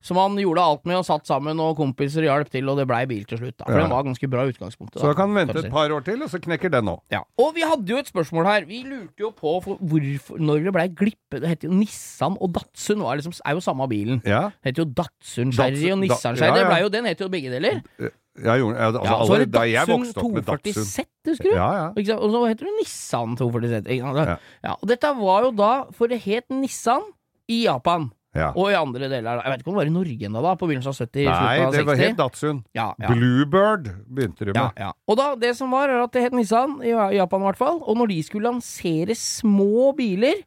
som 0.01 0.15
han 0.17 0.37
gjorde 0.39 0.63
alt 0.63 0.85
med 0.87 0.95
og 0.95 1.03
satt 1.05 1.27
sammen, 1.27 1.59
og 1.59 1.75
kompiser 1.75 2.23
hjalp 2.23 2.49
til, 2.49 2.69
og 2.71 2.77
det 2.79 2.85
blei 2.87 3.01
bil 3.09 3.25
til 3.27 3.37
slutt. 3.41 3.57
Da. 3.57 3.65
For 3.65 3.73
Ja. 3.75 3.81
den 3.83 3.89
var 3.91 4.03
ganske 4.07 4.29
bra 4.31 4.45
i 4.47 4.53
utgangspunktet. 4.53 5.01
Så 5.01 5.07
da 5.11 5.13
kan 5.13 5.27
vi 5.33 5.41
vente 5.45 5.59
et 5.59 5.71
par 5.71 5.89
år 5.91 6.03
til, 6.05 6.21
og 6.23 6.29
så 6.31 6.39
knekker 6.39 6.71
den 6.71 6.85
òg. 6.87 7.01
Ja. 7.11 7.19
Og 7.37 7.53
vi 7.55 7.61
hadde 7.67 7.85
jo 7.91 7.97
et 7.97 8.07
spørsmål 8.07 8.45
her. 8.45 8.65
Vi 8.65 8.83
lurte 8.87 9.19
jo 9.19 9.31
på 9.31 9.61
for, 9.63 9.75
hvorfor, 9.75 10.39
når 10.39 10.63
det 10.63 10.73
blei 10.73 10.87
glippe 10.87 11.39
Det 11.41 11.47
heter 11.49 11.67
jo 11.69 11.73
Nissan 11.75 12.37
og 12.41 12.53
Datsun, 12.53 12.99
var 13.03 13.15
liksom, 13.19 13.33
er 13.45 13.53
jo 13.53 13.59
samme 13.59 13.87
bilen. 13.89 14.21
Ja. 14.25 14.49
Det 14.63 14.71
heter 14.73 14.83
jo 14.85 14.89
Datsun 14.93 15.51
Sherry 15.51 15.91
og 15.91 15.99
Nissan 15.99 16.35
Sherry. 16.37 16.57
ja, 16.63 16.77
jo, 16.81 16.89
den 16.89 17.05
heter 17.05 17.25
jo 17.25 17.29
begge 17.29 17.51
deler. 17.51 17.81
Jeg 17.99 18.59
gjorde, 18.61 18.77
altså, 18.79 19.01
Ja, 19.03 19.17
så 19.25 19.29
var 19.29 19.37
det 19.43 19.51
Datsun 19.51 19.99
vokste 19.99 20.17
opp 20.23 20.31
med 20.31 20.45
240 20.45 20.63
Datsun 20.63 20.85
Z, 20.85 21.05
husker 21.27 21.43
du? 21.51 21.55
Ja, 21.55 21.71
ja. 21.73 22.15
Og 22.17 22.31
så 22.31 22.47
heter 22.47 22.65
det 22.65 22.75
Nissan 22.79 23.35
240 23.35 23.69
Z. 23.69 23.91
Ja. 23.99 24.37
Ja, 24.63 24.71
og 24.81 24.87
dette 24.87 25.11
var 25.19 25.43
jo 25.43 25.51
da 25.51 25.83
For 25.91 26.07
det 26.07 26.21
het 26.23 26.47
Nissan 26.49 27.01
i 27.49 27.65
Japan. 27.65 28.11
Ja. 28.37 28.51
Og 28.53 28.69
i 28.69 28.75
andre 28.77 29.07
deler 29.09 29.39
Jeg 29.41 29.51
vet 29.51 29.61
ikke 29.63 29.71
om 29.71 29.77
det 29.77 29.81
var 29.81 29.89
i 29.89 29.93
Norge 29.95 30.27
ennå, 30.27 30.41
da, 30.45 30.51
på 30.59 30.67
begynnelsen 30.69 30.91
av 30.91 30.99
70? 30.99 31.23
Nei, 31.25 31.53
av 31.65 31.73
det 31.73 31.85
var 31.87 31.97
helt 31.97 32.19
Datsun. 32.19 32.59
ja, 32.77 32.87
ja. 33.01 33.09
Bluebird 33.09 33.89
begynte 34.05 34.45
de 34.45 34.53
med. 34.53 34.59
Ja, 34.61 34.89
ja. 34.89 34.91
Og 35.09 35.17
da, 35.17 35.31
det 35.39 35.55
som 35.57 35.73
var, 35.73 35.89
er 35.89 36.03
at 36.03 36.13
det 36.13 36.27
het 36.27 36.35
Nissan, 36.37 36.77
i 36.85 36.93
Japan 36.93 37.41
i 37.41 37.49
hvert 37.49 37.61
fall, 37.61 37.81
og 37.81 37.97
når 37.97 38.11
de 38.13 38.19
skulle 38.27 38.51
lansere 38.51 39.17
små 39.17 39.89
biler 39.97 40.43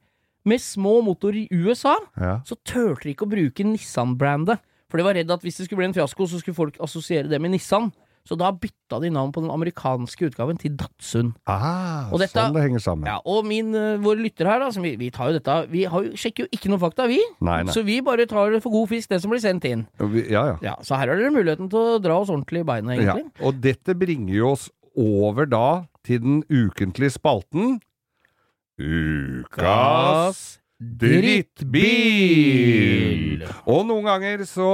med 0.46 0.62
små 0.62 1.00
motorer 1.06 1.44
i 1.44 1.48
USA, 1.54 1.96
så 2.46 2.56
turte 2.66 3.06
de 3.06 3.16
ikke 3.16 3.26
å 3.26 3.30
bruke 3.34 3.66
Nissan-brandet. 3.66 4.62
For 4.90 5.00
de 5.00 5.06
var 5.06 5.16
redd 5.16 5.30
at 5.32 5.42
hvis 5.42 5.56
det 5.56 5.66
skulle 5.66 5.80
bli 5.80 5.88
en 5.88 5.94
fiasko, 5.96 6.26
så 6.28 6.40
skulle 6.42 6.58
folk 6.58 6.78
assosiere 6.84 7.30
det 7.30 7.38
med 7.40 7.54
Nissan. 7.54 7.90
Så 8.24 8.36
da 8.38 8.52
bytta 8.54 9.00
de 9.02 9.08
navn 9.10 9.32
på 9.34 9.40
den 9.42 9.50
amerikanske 9.50 10.28
utgaven 10.30 10.56
til 10.58 10.76
Datsun. 10.78 11.32
Ah, 11.50 12.06
Og 12.12 12.20
dette- 12.20 12.38
sånn 12.38 12.54
det 12.54 12.62
henger 12.62 12.78
sammen. 12.84 13.06
Ja, 13.10 13.16
og 13.26 13.44
min, 13.44 13.74
uh, 13.74 13.96
våre 13.98 14.22
lyttere 14.22 14.46
her, 14.46 14.60
da, 14.60 14.70
som 14.70 14.82
vi, 14.84 14.94
vi 14.96 15.10
tar 15.10 15.32
jo 15.32 15.38
dette 15.40 15.56
Vi 15.72 15.82
har 15.90 16.02
sjekker 16.14 16.44
jo 16.46 16.48
ikke 16.54 16.70
noen 16.70 16.78
fakta, 16.84 17.08
vi. 17.10 17.18
Nei, 17.40 17.62
nei. 17.64 17.72
Så 17.74 17.82
vi 17.84 18.00
bare 18.00 18.26
tar 18.30 18.52
det 18.52 18.62
for 18.62 18.70
god 18.70 18.88
fisk, 18.88 19.08
det 19.08 19.20
som 19.22 19.30
blir 19.30 19.40
sendt 19.42 19.64
inn. 19.66 19.86
Vi- 19.98 20.30
Ja, 20.30 20.44
ja. 20.52 20.58
Ja, 20.62 20.74
Så 20.82 20.94
her 20.96 21.08
har 21.08 21.16
dere 21.16 21.32
muligheten 21.34 21.68
til 21.68 21.78
å 21.78 22.00
dra 22.00 22.20
oss 22.20 22.30
ordentlig 22.30 22.60
i 22.60 22.68
beina, 22.70 22.94
ja. 22.94 23.14
egentlig. 23.16 23.32
Og 23.42 23.60
dette 23.60 23.94
bringer 23.98 24.34
jo 24.34 24.52
oss 24.52 24.70
over 24.96 25.44
da 25.46 25.84
til 26.04 26.20
den 26.20 26.42
ukentlige 26.48 27.10
spalten 27.18 27.80
Ukas 28.78 30.58
drittbil! 32.12 33.42
Og 33.70 33.84
noen 33.88 34.04
ganger 34.06 34.42
så 34.48 34.68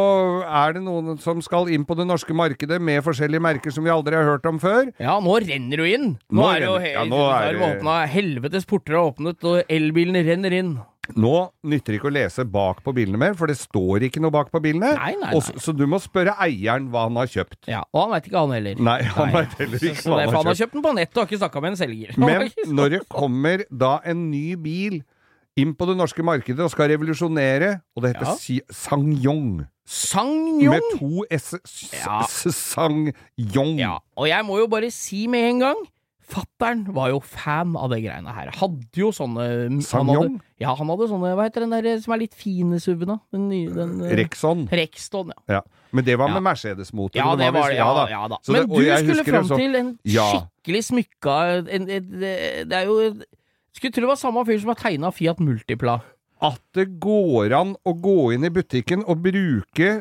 er 0.44 0.72
det 0.76 0.82
noen 0.84 1.18
som 1.22 1.40
skal 1.44 1.68
inn 1.72 1.84
på 1.88 1.94
det 1.98 2.06
norske 2.08 2.34
markedet 2.36 2.80
med 2.82 3.04
forskjellige 3.06 3.42
merker 3.44 3.70
som 3.74 3.84
vi 3.86 3.92
aldri 3.92 4.14
har 4.18 4.26
hørt 4.28 4.46
om 4.48 4.58
før. 4.62 4.90
Ja, 5.02 5.18
nå 5.22 5.34
renner 5.44 5.76
du 5.80 5.86
inn! 5.88 6.08
Nå, 6.28 6.40
Nå 6.42 6.46
er 6.52 6.58
det 6.64 6.68
jo 6.68 6.78
helt 6.84 6.94
ja, 6.98 7.24
er 7.48 7.54
åpna, 7.70 7.94
Helvetes 8.12 8.64
porter 8.68 8.92
er 8.96 9.02
åpnet, 9.10 9.38
og 9.48 9.56
elbilene 9.72 10.22
renner 10.26 10.52
inn. 10.60 10.72
Nå 11.16 11.32
nytter 11.64 11.94
det 11.94 11.98
ikke 12.02 12.10
å 12.10 12.12
lese 12.12 12.44
bak 12.44 12.82
på 12.84 12.92
bilene 12.92 13.16
mer, 13.20 13.32
for 13.38 13.48
det 13.48 13.56
står 13.56 14.04
ikke 14.10 14.20
noe 14.20 14.32
bak 14.34 14.50
på 14.52 14.60
bilene. 14.60 14.90
Nei, 14.98 15.14
nei, 15.16 15.22
nei. 15.22 15.32
Også, 15.38 15.54
nei. 15.56 15.62
så 15.64 15.72
du 15.72 15.86
må 15.88 15.96
spørre 16.04 16.34
eieren 16.44 16.90
hva 16.92 17.06
han 17.06 17.16
har 17.16 17.28
kjøpt. 17.32 17.62
Ja, 17.70 17.80
Og 17.96 18.02
han 18.02 18.10
veit 18.12 18.28
ikke, 18.28 18.42
han 18.42 18.52
heller. 18.58 18.74
Nei, 18.90 18.98
han 19.16 19.32
vet 19.32 19.54
heller 19.62 19.78
ikke 19.88 20.02
Så 20.04 20.12
hva 20.12 20.18
det 20.20 20.26
han 20.28 20.34
har 20.34 20.34
kjøpt. 20.34 20.36
han 20.36 20.50
har 20.50 20.58
kjøpt. 20.58 20.60
kjøpt 20.60 20.74
den 20.76 20.84
på 20.84 20.92
nettet 20.98 21.14
og 21.16 21.22
har 21.22 21.30
ikke 21.30 21.40
snakka 21.40 21.62
med 21.64 21.70
en 21.72 21.80
selger. 21.80 22.10
Men 22.20 22.38
når 22.80 22.92
det 22.96 23.00
kommer 23.14 23.64
da 23.84 23.92
en 24.12 24.26
ny 24.28 24.44
bil 24.60 24.98
inn 25.58 25.74
på 25.78 25.86
det 25.90 25.96
norske 25.98 26.22
markedet 26.26 26.62
og 26.64 26.70
skal 26.72 26.88
revolusjonere, 26.94 27.74
og 27.96 28.02
det 28.04 28.14
heter 28.14 28.30
Ja. 28.30 28.38
Si 28.38 28.60
Sang-Yong? 28.70 29.66
Med 30.68 30.82
to 30.98 31.24
s... 31.32 31.54
s- 31.64 31.92
Ja. 31.96 32.20
s- 32.28 32.54
Sangyong. 32.74 33.78
Ja, 33.80 33.98
og 34.16 34.28
jeg 34.28 34.44
må 34.44 34.58
jo 34.60 34.66
bare 34.70 34.90
si 34.92 35.26
med 35.30 35.48
en 35.54 35.64
gang 35.66 35.86
Fattern 36.28 36.82
var 36.92 37.08
jo 37.08 37.22
fan 37.24 37.70
av 37.80 37.88
det 37.88 38.02
greiene 38.04 38.28
her. 38.36 38.50
Hadde 38.52 39.00
jo 39.00 39.08
sånne 39.16 39.80
Sang-Yong? 39.80 40.34
Ja, 40.60 40.74
han 40.76 40.90
hadde 40.92 41.06
sånne 41.08 41.30
Hva 41.38 41.46
heter 41.46 41.64
den 41.64 41.72
der 41.72 42.02
som 42.04 42.12
er 42.12 42.20
litt 42.20 42.34
fine 42.36 42.76
SUV-en, 42.76 43.14
da? 43.14 43.16
Den 43.32 43.46
nye 43.48 43.70
den, 43.72 43.94
eh, 44.04 44.12
Rexon. 44.20 44.66
Rexton, 44.68 45.32
ja. 45.48 45.56
Ja. 45.56 45.62
Men 45.90 46.04
det 46.04 46.18
var 46.20 46.28
med 46.28 46.42
Mercedes-motor. 46.44 47.16
Ja, 47.16 47.30
det 47.34 47.48
var 47.56 47.70
det. 47.72 47.78
Ja, 47.80 47.88
da. 47.96 48.04
ja 48.12 48.28
da. 48.28 48.36
Men 48.52 48.68
det- 48.68 49.06
du 49.08 49.14
skulle 49.14 49.24
fram 49.24 49.48
til 49.56 49.74
en 49.80 49.98
skikkelig 50.04 50.82
smykka 50.90 51.38
en, 51.56 51.68
en, 51.78 51.88
en, 51.96 52.20
det 52.20 52.76
er 52.76 52.84
jo 52.84 52.98
Skulle 53.78 53.94
tro 53.94 54.02
det 54.02 54.10
var 54.10 54.18
samme 54.18 54.42
fyr 54.42 54.58
som 54.58 54.72
har 54.72 54.78
tegna 54.80 55.10
Fiat 55.14 55.38
Multipla. 55.38 56.00
At 56.42 56.62
det 56.74 56.88
går 57.02 57.54
an 57.54 57.76
å 57.86 57.92
gå 57.94 58.32
inn 58.34 58.46
i 58.46 58.50
butikken 58.50 59.04
og 59.06 59.22
bruke 59.22 60.00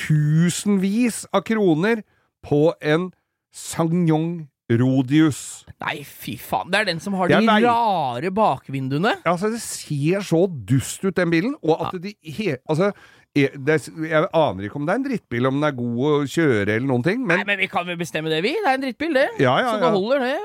tusenvis 0.00 1.26
av 1.36 1.44
kroner 1.44 2.00
på 2.46 2.70
en 2.80 3.10
Sangyong 3.52 4.46
Rodius. 4.72 5.66
Nei, 5.84 6.00
fy 6.02 6.38
faen. 6.40 6.72
Det 6.72 6.80
er 6.80 6.88
den 6.88 7.00
som 7.02 7.14
har 7.20 7.30
de 7.30 7.38
nei. 7.44 7.60
rare 7.62 8.32
bakvinduene. 8.34 9.18
Altså, 9.28 9.52
det 9.52 9.60
ser 9.62 10.24
så 10.26 10.46
dust 10.48 11.04
ut, 11.04 11.14
den 11.16 11.32
bilen, 11.32 11.54
og 11.62 11.86
at 11.86 12.00
de 12.02 12.16
he, 12.24 12.56
Altså, 12.66 12.90
jeg, 13.36 13.52
det, 13.68 13.82
jeg 14.08 14.26
aner 14.32 14.66
ikke 14.66 14.80
om 14.80 14.88
det 14.88 14.94
er 14.94 15.02
en 15.02 15.06
drittbil, 15.06 15.46
om 15.52 15.60
den 15.60 15.68
er 15.68 15.76
god 15.76 16.04
å 16.08 16.14
kjøre 16.24 16.78
eller 16.78 16.88
noen 16.88 17.04
ting, 17.04 17.20
men 17.20 17.42
Nei, 17.42 17.50
men 17.52 17.60
vi 17.60 17.68
kan 17.70 17.84
vel 17.88 18.00
bestemme 18.00 18.32
det, 18.32 18.40
vi. 18.46 18.56
Det 18.56 18.70
er 18.72 18.80
en 18.80 18.86
drittbil, 18.88 19.18
det. 19.20 19.26
Ja, 19.44 19.58
ja, 19.60 19.74
Så 19.74 19.82
det 19.84 19.90
ja. 19.90 19.96
holder, 20.00 20.24
det. 20.24 20.38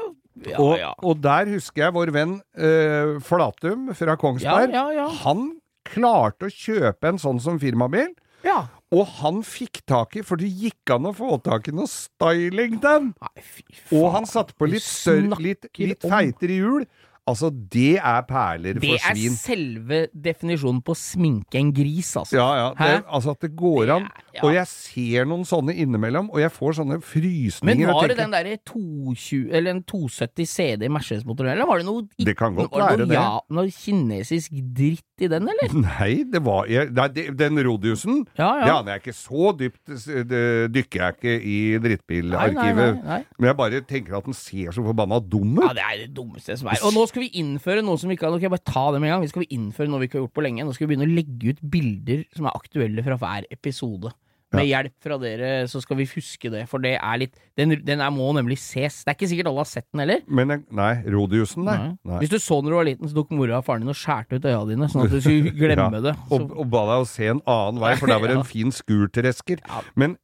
Ja, 0.47 0.57
og, 0.61 0.75
ja. 0.79 0.91
og 1.05 1.21
der 1.21 1.49
husker 1.53 1.85
jeg 1.85 1.95
vår 1.95 2.11
venn 2.15 2.37
uh, 2.57 3.17
Flatum 3.25 3.91
fra 3.97 4.15
Kongsberg. 4.19 4.73
Ja. 4.73 5.07
Han 5.23 5.51
klarte 5.87 6.47
å 6.47 6.53
kjøpe 6.53 7.11
en 7.11 7.21
sånn 7.21 7.41
som 7.43 7.59
firmabil. 7.61 8.13
ja. 8.47 8.63
Og 8.91 9.07
han 9.21 9.37
fikk 9.47 9.85
tak 9.87 10.17
i, 10.19 10.21
for 10.27 10.35
det 10.35 10.49
gikk 10.51 10.91
an 10.91 11.05
å 11.07 11.13
få 11.15 11.37
tak 11.39 11.69
i 11.69 11.73
noe 11.75 11.87
styling 11.87 12.73
den. 12.83 13.13
Nei, 13.23 13.39
fy 13.39 13.63
faen. 13.69 13.93
Og 14.01 14.09
han 14.17 14.27
satte 14.27 14.57
på 14.59 14.67
litt 14.67 14.83
større, 14.83 15.37
litt, 15.39 15.69
litt 15.79 16.03
feitere 16.03 16.57
hjul. 16.57 16.83
Altså, 17.31 17.49
det 17.71 17.97
er 17.97 18.21
perler 18.29 18.77
Det 18.77 18.83
for 18.83 19.11
er 19.11 19.21
selve 19.39 20.01
definisjonen 20.13 20.81
på 20.85 20.95
sminke 20.99 21.59
en 21.61 21.71
gris, 21.75 22.11
altså. 22.19 22.35
Ja, 22.37 22.49
ja. 22.59 22.67
Det, 22.77 23.03
altså 23.07 23.31
at 23.35 23.39
det 23.47 23.51
går 23.59 23.85
Det 23.85 23.95
an. 23.95 24.03
er- 24.09 24.27
ja. 24.35 24.43
Og 24.47 24.53
jeg 24.55 24.67
ser 24.71 25.25
noen 25.27 25.43
sånne 25.47 25.73
innimellom, 25.75 26.29
og 26.31 26.39
jeg 26.39 26.51
får 26.55 26.77
sånne 26.79 27.01
frysninger. 27.03 27.75
Men 27.87 27.93
var 27.93 28.07
det 28.07 28.17
den 28.17 28.31
derre 28.31 28.57
220 28.67 29.49
eller 29.51 29.71
en 29.75 29.81
270 29.83 30.45
CD 30.47 30.87
Mercedes-motoren, 30.91 31.51
eller 31.51 31.65
var 31.67 31.81
det 31.81 31.85
noe 31.89 32.05
Det 32.17 32.35
kan 32.39 32.55
godt 32.55 32.71
være 32.71 33.05
det. 33.07 33.15
Ja, 33.17 33.39
noe 33.49 33.67
kinesisk 33.75 34.51
dritt 34.75 35.03
i 35.21 35.27
den, 35.27 35.49
eller? 35.51 35.73
Nei, 35.81 36.23
det 36.31 36.41
var 36.43 36.65
nei, 36.67 37.07
Den 37.37 37.59
Rodiusen, 37.65 38.25
Ja, 38.37 38.51
det 38.61 38.67
ja. 38.71 38.77
aner 38.79 38.95
jeg 38.95 39.01
ikke. 39.03 39.15
Så 39.19 39.51
dypt 39.59 39.91
det 40.31 40.71
dykker 40.73 41.03
jeg 41.03 41.17
ikke 41.17 41.35
i 41.43 41.57
drittbilarkivet. 41.83 43.03
Men 43.37 43.49
jeg 43.51 43.57
bare 43.57 43.81
tenker 43.87 44.17
at 44.17 44.25
den 44.27 44.33
ser 44.37 44.71
så 44.75 44.83
forbanna 44.85 45.19
dum 45.21 45.59
Ja, 45.61 45.73
det 45.77 45.83
er 45.85 45.97
det 46.05 46.09
dummeste 46.15 46.57
som 46.57 46.69
er. 46.71 46.79
Og 46.87 46.93
nå 46.95 47.05
skal 47.09 47.20
vi 47.23 47.29
innføre 47.41 47.83
noe 47.85 47.97
som 48.01 48.09
vi 48.11 48.17
ikke 48.17 48.27
har 48.27 48.35
skal 48.37 48.47
jeg 48.49 48.55
bare 48.57 48.71
ta 48.73 48.87
det 48.91 48.99
med 49.01 49.09
en 49.09 49.15
gang. 49.15 49.23
Vi 49.27 49.31
skal 49.31 49.45
vi 49.45 49.51
innføre 49.55 49.89
noe 49.91 50.01
vi 50.01 50.09
ikke 50.09 50.19
har 50.19 50.25
gjort 50.27 50.37
på 50.39 50.43
lenge. 50.47 50.65
Nå 50.67 50.73
skal 50.75 50.87
vi 50.87 50.95
begynne 50.95 51.07
å 51.07 51.15
legge 51.15 51.53
ut 51.55 51.61
bilder 51.77 52.25
som 52.35 52.49
er 52.49 52.57
aktuelle 52.59 53.05
fra 53.05 53.17
hver 53.21 53.47
episode. 53.53 54.11
Med 54.51 54.65
hjelp 54.67 54.91
fra 54.99 55.15
dere 55.15 55.49
så 55.71 55.79
skal 55.79 55.95
vi 55.95 56.03
huske 56.11 56.49
det, 56.51 56.65
for 56.67 56.83
det 56.83 56.97
er 56.99 57.19
litt 57.21 57.37
Den, 57.55 57.71
den 57.87 58.01
er, 58.03 58.09
må 58.11 58.33
nemlig 58.35 58.57
ses. 58.59 58.97
Det 59.05 59.13
er 59.13 59.15
ikke 59.15 59.29
sikkert 59.31 59.47
alle 59.47 59.63
har 59.63 59.69
sett 59.69 59.85
den 59.93 60.01
heller. 60.03 60.19
Men 60.27 60.49
jeg- 60.51 60.65
nei, 60.75 60.89
Rodiusen, 61.07 61.63
nei. 61.63 61.77
nei. 62.03 62.17
Hvis 62.19 62.33
du 62.33 62.35
så 62.35 62.57
når 62.59 62.67
du 62.73 62.75
var 62.75 62.83
liten, 62.89 63.07
så 63.07 63.15
tok 63.15 63.31
mora 63.31 63.61
og 63.61 63.63
faren 63.69 63.85
din 63.85 63.93
og 63.93 63.95
skjærte 63.95 64.35
ut 64.41 64.43
øya 64.51 64.65
dine, 64.67 64.89
sånn 64.91 65.05
at 65.05 65.15
du 65.15 65.21
skulle 65.23 65.53
glemme 65.61 65.87
Ja, 65.95 66.01
det. 66.09 66.15
Så, 66.27 66.41
Og, 66.41 66.51
og 66.65 66.67
ba 66.73 66.83
deg 66.89 66.99
å 66.99 67.07
se 67.07 67.29
en 67.31 67.39
annen 67.47 67.79
vei, 67.79 67.93
for 67.95 68.11
der 68.11 68.19
var 68.19 68.27
det 68.27 68.35
Ja. 68.41 68.43
en 68.43 68.51
fin 68.51 68.75
skurtresker. 68.75 69.63
Ja. 69.63 69.81
Men 69.95 70.17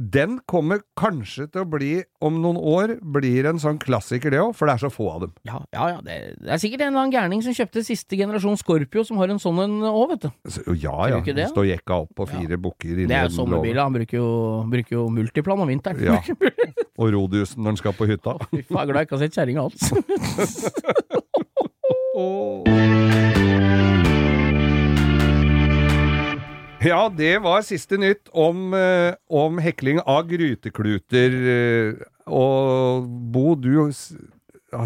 den 0.00 0.38
kommer 0.48 0.80
kanskje 0.96 1.44
til 1.52 1.60
å 1.60 1.66
bli, 1.68 1.90
om 2.24 2.38
noen 2.40 2.56
år, 2.56 2.94
blir 3.04 3.44
en 3.50 3.58
sånn 3.60 3.76
klassiker 3.80 4.30
det 4.32 4.40
òg, 4.40 4.54
for 4.56 4.64
det 4.70 4.74
er 4.78 4.82
så 4.86 4.90
få 4.92 5.10
av 5.12 5.20
dem. 5.26 5.32
ja, 5.44 5.58
ja, 5.76 5.84
ja 5.92 5.98
det, 6.06 6.14
det 6.40 6.50
er 6.56 6.60
sikkert 6.62 6.80
en 6.86 6.92
eller 6.92 7.02
annen 7.02 7.14
gærning 7.14 7.40
som 7.44 7.52
kjøpte 7.56 7.82
siste 7.84 8.16
generasjon 8.16 8.56
Scorpio, 8.60 9.04
som 9.04 9.16
har 9.20 9.28
en 9.32 9.42
sånn 9.42 9.58
en 9.60 9.76
òg, 9.90 10.06
vet 10.14 10.22
du. 10.24 10.30
Så, 10.56 10.60
ja 10.80 10.96
ja, 11.12 11.18
det? 11.20 11.50
står 11.52 11.64
jekka 11.74 11.92
opp 12.06 12.12
på 12.16 12.24
fire 12.30 12.56
bukker 12.60 12.94
inni 12.94 13.10
Det 13.12 13.18
er 13.18 13.24
jo 13.28 13.36
sommerbil, 13.36 13.76
han 13.76 13.92
bruker 13.98 14.16
jo, 14.22 14.30
bruker 14.72 14.92
jo 14.96 15.02
multiplan 15.12 15.60
om 15.66 15.70
vinteren. 15.74 16.00
Ja. 16.00 16.16
Og 17.00 17.06
Rodiusen 17.14 17.60
når 17.60 17.68
han 17.74 17.80
skal 17.80 17.94
på 17.96 18.04
hytta. 18.08 18.32
Fy 18.50 18.60
faen, 18.68 18.88
glad 18.88 18.98
jeg 19.02 19.06
ikke 19.10 19.16
har 19.18 19.24
sett 19.26 19.36
kjerringa 19.36 19.60
hans. 19.68 19.80
Ja, 26.80 27.10
det 27.12 27.34
var 27.44 27.60
siste 27.60 27.98
nytt 28.00 28.30
om, 28.32 28.72
eh, 28.74 29.12
om 29.28 29.58
hekling 29.60 30.00
av 30.00 30.28
grytekluter. 30.30 31.34
eh, 31.52 31.94
og 32.26 33.04
Bo, 33.32 33.54
du 33.54 33.92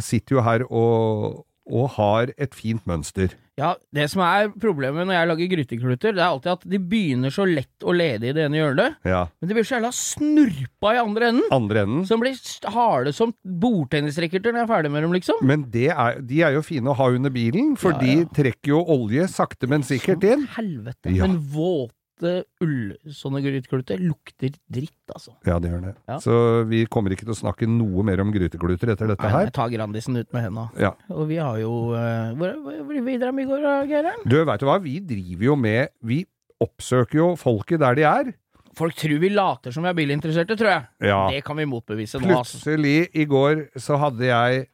sitter 0.00 0.34
jo 0.34 0.40
her 0.42 0.64
og, 0.70 1.44
og 1.70 1.88
har 1.96 2.30
et 2.36 2.54
fint 2.54 2.82
mønster. 2.86 3.32
Ja, 3.56 3.76
det 3.94 4.08
som 4.10 4.20
er 4.26 4.48
problemet 4.58 5.06
når 5.06 5.14
jeg 5.14 5.28
lager 5.30 5.50
grytekluter, 5.52 6.12
det 6.16 6.20
er 6.20 6.26
alltid 6.32 6.50
at 6.56 6.64
de 6.72 6.78
begynner 6.90 7.30
så 7.32 7.44
lett 7.46 7.86
og 7.86 7.94
ledig 7.94 8.32
i 8.32 8.34
det 8.34 8.44
ene 8.48 8.58
hjørnet, 8.58 8.96
Ja. 9.06 9.20
men 9.40 9.48
de 9.48 9.54
blir 9.54 9.64
så 9.64 9.76
jævla 9.78 9.92
snurpa 9.94 10.94
i 10.96 10.98
andre 10.98 11.28
enden. 11.30 11.46
Andre 11.54 11.84
enden. 11.86 12.04
Som 12.08 12.20
blir 12.20 12.34
harde 12.74 13.12
som 13.14 13.32
bordtennisracketer 13.46 14.52
når 14.52 14.64
jeg 14.64 14.68
er 14.68 14.72
ferdig 14.74 14.90
med 14.94 15.02
dem, 15.06 15.12
liksom. 15.14 15.40
Men 15.46 15.64
det 15.70 15.88
er, 15.94 16.18
de 16.20 16.42
er 16.42 16.56
jo 16.58 16.62
fine 16.66 16.90
å 16.90 16.96
ha 16.98 17.06
under 17.14 17.30
bilen, 17.34 17.76
for 17.80 17.94
Ja, 17.94 18.02
de 18.02 18.24
trekker 18.34 18.74
jo 18.74 18.82
olje 18.84 19.28
sakte, 19.30 19.68
men 19.70 19.86
sikkert 19.86 20.24
inn. 20.26 20.46
Helvete. 20.58 21.14
Ja. 21.14 21.26
Men 21.28 21.38
våte 21.54 21.92
ull, 22.22 22.94
sånne 23.10 23.40
grytekluter, 23.44 23.98
lukter 24.02 24.52
dritt, 24.70 24.94
altså. 25.10 25.34
Ja, 25.48 25.58
det 25.62 25.72
gjør 25.72 25.82
det. 25.88 25.94
Ja. 26.10 26.18
Så 26.22 26.36
vi 26.70 26.84
kommer 26.90 27.14
ikke 27.14 27.26
til 27.26 27.34
å 27.34 27.38
snakke 27.38 27.68
noe 27.70 28.04
mer 28.06 28.22
om 28.22 28.30
grytekluter 28.34 28.94
etter 28.94 29.10
dette 29.10 29.24
Nei, 29.24 29.32
her. 29.32 29.48
Nei, 29.48 29.56
tar 29.56 29.72
Grandisen 29.72 30.20
ut 30.20 30.30
med 30.36 30.46
henda. 30.46 30.68
Ja. 30.80 30.92
Og 31.10 31.26
vi 31.30 31.40
har 31.42 31.58
jo 31.62 31.72
uh, 31.96 32.30
Hvor 32.38 32.54
driver 32.92 33.10
vi 33.10 33.18
med 33.18 33.44
i 33.44 33.48
går, 33.50 33.66
da, 33.66 34.14
Du, 34.22 34.38
veit 34.46 34.62
du 34.62 34.68
hva, 34.68 34.78
vi 34.84 34.98
driver 35.04 35.48
jo 35.50 35.58
med 35.58 35.92
Vi 36.06 36.22
oppsøker 36.64 37.18
jo 37.18 37.28
folket 37.40 37.82
der 37.82 37.98
de 37.98 38.06
er. 38.08 38.32
Folk 38.74 38.96
tror 38.98 39.20
vi 39.22 39.30
later 39.30 39.74
som 39.74 39.84
vi 39.84 39.90
er 39.90 39.98
bilinteresserte, 39.98 40.56
tror 40.58 40.70
jeg. 40.70 40.86
Ja. 41.10 41.18
Det 41.30 41.42
kan 41.46 41.58
vi 41.58 41.66
motbevise 41.68 42.18
nå, 42.22 42.30
altså. 42.40 42.58
Plutselig 42.58 43.10
i 43.14 43.26
går 43.30 43.68
så 43.80 43.98
hadde 44.02 44.26
jeg 44.30 44.64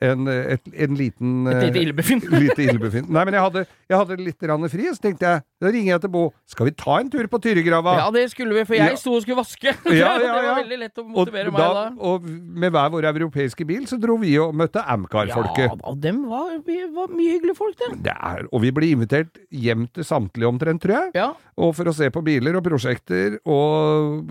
en, 0.00 0.28
et, 0.30 0.62
en 0.84 0.94
liten 0.94 1.48
Et 1.50 1.64
lite 1.66 1.78
eh, 1.80 1.86
ildbefinn. 1.88 2.20
lite 2.44 2.62
ildbefinn. 2.68 3.08
Nei, 3.10 3.24
men 3.26 3.34
jeg 3.34 3.42
hadde, 3.42 3.62
jeg 3.90 3.98
hadde 3.98 4.18
litt 4.22 4.38
grann 4.44 4.66
fri, 4.70 4.86
så 4.94 5.02
tenkte 5.02 5.26
jeg 5.26 5.42
Da 5.58 5.72
ringer 5.74 5.90
jeg 5.96 6.02
til 6.04 6.12
Bo. 6.14 6.22
Skal 6.46 6.68
vi 6.68 6.74
ta 6.78 6.98
en 7.02 7.10
tur 7.10 7.26
på 7.32 7.40
Tyrigrava? 7.42 7.96
Ja, 7.98 8.06
det 8.14 8.28
skulle 8.30 8.54
vi, 8.54 8.62
for 8.68 8.78
jeg 8.78 8.92
Ja. 8.94 9.00
sto 9.00 9.16
og 9.16 9.24
skulle 9.24 9.40
vaske. 9.40 9.74
Ja, 9.98 10.12
ja, 10.14 10.18
det 10.22 10.28
var 10.30 10.60
veldig 10.60 10.78
lett 10.84 11.00
å 11.00 11.02
og, 11.02 11.10
motivere 11.16 11.50
meg 11.50 11.58
da, 11.58 11.68
da. 11.74 11.84
og 12.10 12.28
med 12.28 12.74
hver 12.74 12.92
vår 12.94 13.08
europeiske 13.10 13.66
bil 13.66 13.88
så 13.90 13.98
dro 13.98 14.14
vi 14.22 14.36
og 14.38 14.54
møtte 14.54 14.84
Amcar-folket. 14.84 15.66
Ja, 15.72 15.78
og 15.90 15.98
dem 16.04 16.22
var, 16.30 16.52
var 16.94 17.10
mye 17.10 17.34
hyggelige 17.34 17.58
folk, 17.58 17.74
det. 17.80 17.90
Det 18.06 18.14
er, 18.14 18.46
og 18.52 18.62
vi 18.62 18.70
ble 18.76 18.92
invitert 18.94 19.40
hjem 19.50 19.88
til 19.96 20.06
samtlige 20.06 20.46
omtrent, 20.50 20.82
tror 20.84 20.94
jeg. 21.00 21.14
Ja. 21.18 21.28
Og 21.58 21.74
for 21.74 21.90
å 21.90 21.96
se 21.96 22.06
på 22.14 22.22
biler 22.22 22.60
og 22.60 22.62
prosjekter. 22.68 23.40
Og, 23.48 24.30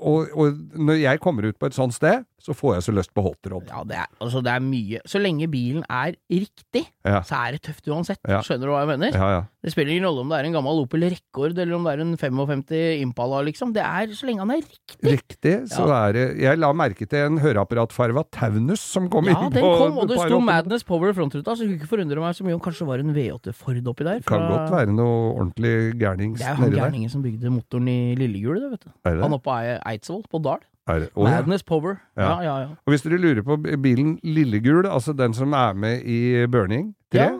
og, 0.00 0.32
og 0.32 0.62
når 0.78 1.02
jeg 1.02 1.20
kommer 1.22 1.50
ut 1.50 1.58
på 1.60 1.68
et 1.68 1.76
sånt 1.76 1.96
sted, 1.96 2.24
så 2.42 2.54
får 2.58 2.74
jeg 2.76 2.82
så 2.88 2.92
lyst 2.96 3.12
på 3.14 3.22
hotrod. 3.22 3.68
ja, 3.70 3.82
det 3.86 3.96
er, 4.02 4.08
altså, 4.20 4.42
det 4.42 4.50
er 4.52 4.60
mye. 4.66 4.98
Så 5.06 5.20
lenge 5.22 5.46
bilen 5.52 5.84
er 5.88 6.16
riktig, 6.30 6.84
Ja. 7.06 7.20
så 7.22 7.38
er 7.46 7.52
det 7.56 7.62
tøft 7.62 7.86
uansett. 7.88 8.18
Ja. 8.28 8.40
Skjønner 8.42 8.66
du 8.66 8.72
hva 8.74 8.80
jeg 8.82 8.90
mener? 8.98 9.12
Ja, 9.14 9.28
ja. 9.36 9.42
Det 9.62 9.70
spiller 9.70 9.92
ingen 9.94 10.08
rolle 10.08 10.20
om 10.24 10.28
det 10.32 10.38
er 10.40 10.44
en 10.48 10.56
gammel 10.56 10.80
Opel 10.82 11.04
Rekord, 11.06 11.54
eller 11.56 11.74
om 11.76 11.84
det 11.86 11.92
er 11.94 12.00
en 12.02 12.16
55 12.18 13.00
Impala, 13.02 13.42
liksom. 13.46 13.70
Det 13.72 13.82
er 13.86 14.10
så 14.18 14.26
lenge 14.26 14.42
han 14.42 14.50
er 14.50 14.58
riktig. 14.64 14.98
Riktig, 15.06 15.54
så 15.70 15.86
er 15.94 16.12
det 16.16 16.24
Jeg 16.42 16.58
la 16.58 16.72
merke 16.74 17.06
til 17.06 17.18
en 17.28 17.38
høreapparatfarva 17.38 18.24
Taunus 18.34 18.80
som 18.82 19.06
kom 19.12 19.24
Ja, 19.30 19.36
inn 19.46 19.52
den 19.54 19.62
kom, 19.62 19.98
og 20.02 20.08
det 20.10 20.18
sto 20.18 20.40
Madness 20.42 20.82
Power 20.84 21.14
frontruta, 21.14 21.54
så 21.54 21.62
kunne 21.62 21.78
ikke 21.78 21.90
forundre 21.94 22.18
meg 22.18 22.34
så 22.34 22.42
mye 22.44 22.54
om 22.58 22.60
kanskje 22.64 22.82
det 22.82 22.90
var 22.90 22.98
en 23.04 23.14
V8 23.14 23.54
Ford 23.54 23.86
oppi 23.94 24.04
der. 24.08 24.20
Kan 24.26 24.48
godt 24.50 24.72
være 24.74 24.92
noe 24.96 25.30
ordentlig 25.38 25.94
gærnings 26.00 26.40
Det 26.42 26.46
er 26.48 26.56
jo 26.56 26.60
han 26.62 26.70
nedi 26.70 26.80
gærningen 26.82 27.10
som 27.14 27.22
bygde 27.22 27.50
motoren 27.54 27.88
i 27.88 28.14
Lillegul, 28.18 28.58
det, 28.58 28.70
vet 28.74 28.84
du. 28.88 28.90
Det 29.06 29.14
Han 29.22 29.32
oppe 29.38 29.46
på 29.46 29.54
Ei- 29.62 29.78
Eidsvoll, 29.94 30.24
på 30.30 30.42
Dal. 30.42 30.58
Ja. 31.00 31.06
Madness 31.30 31.62
Power. 31.62 31.94
Ja, 32.16 32.40
Ja. 32.42 32.58
ja. 32.60 32.66
Og 32.86 32.90
hvis 32.92 33.02
dere 33.02 33.18
lurer 33.18 33.42
på 33.42 33.56
bilen 33.82 34.18
Lillegul, 34.22 34.86
altså 34.86 35.12
den 35.12 35.34
som 35.34 35.52
er 35.52 35.72
med 35.72 36.02
i 36.04 36.46
Burning 36.46 36.94
3 37.12 37.18
Ja. 37.18 37.30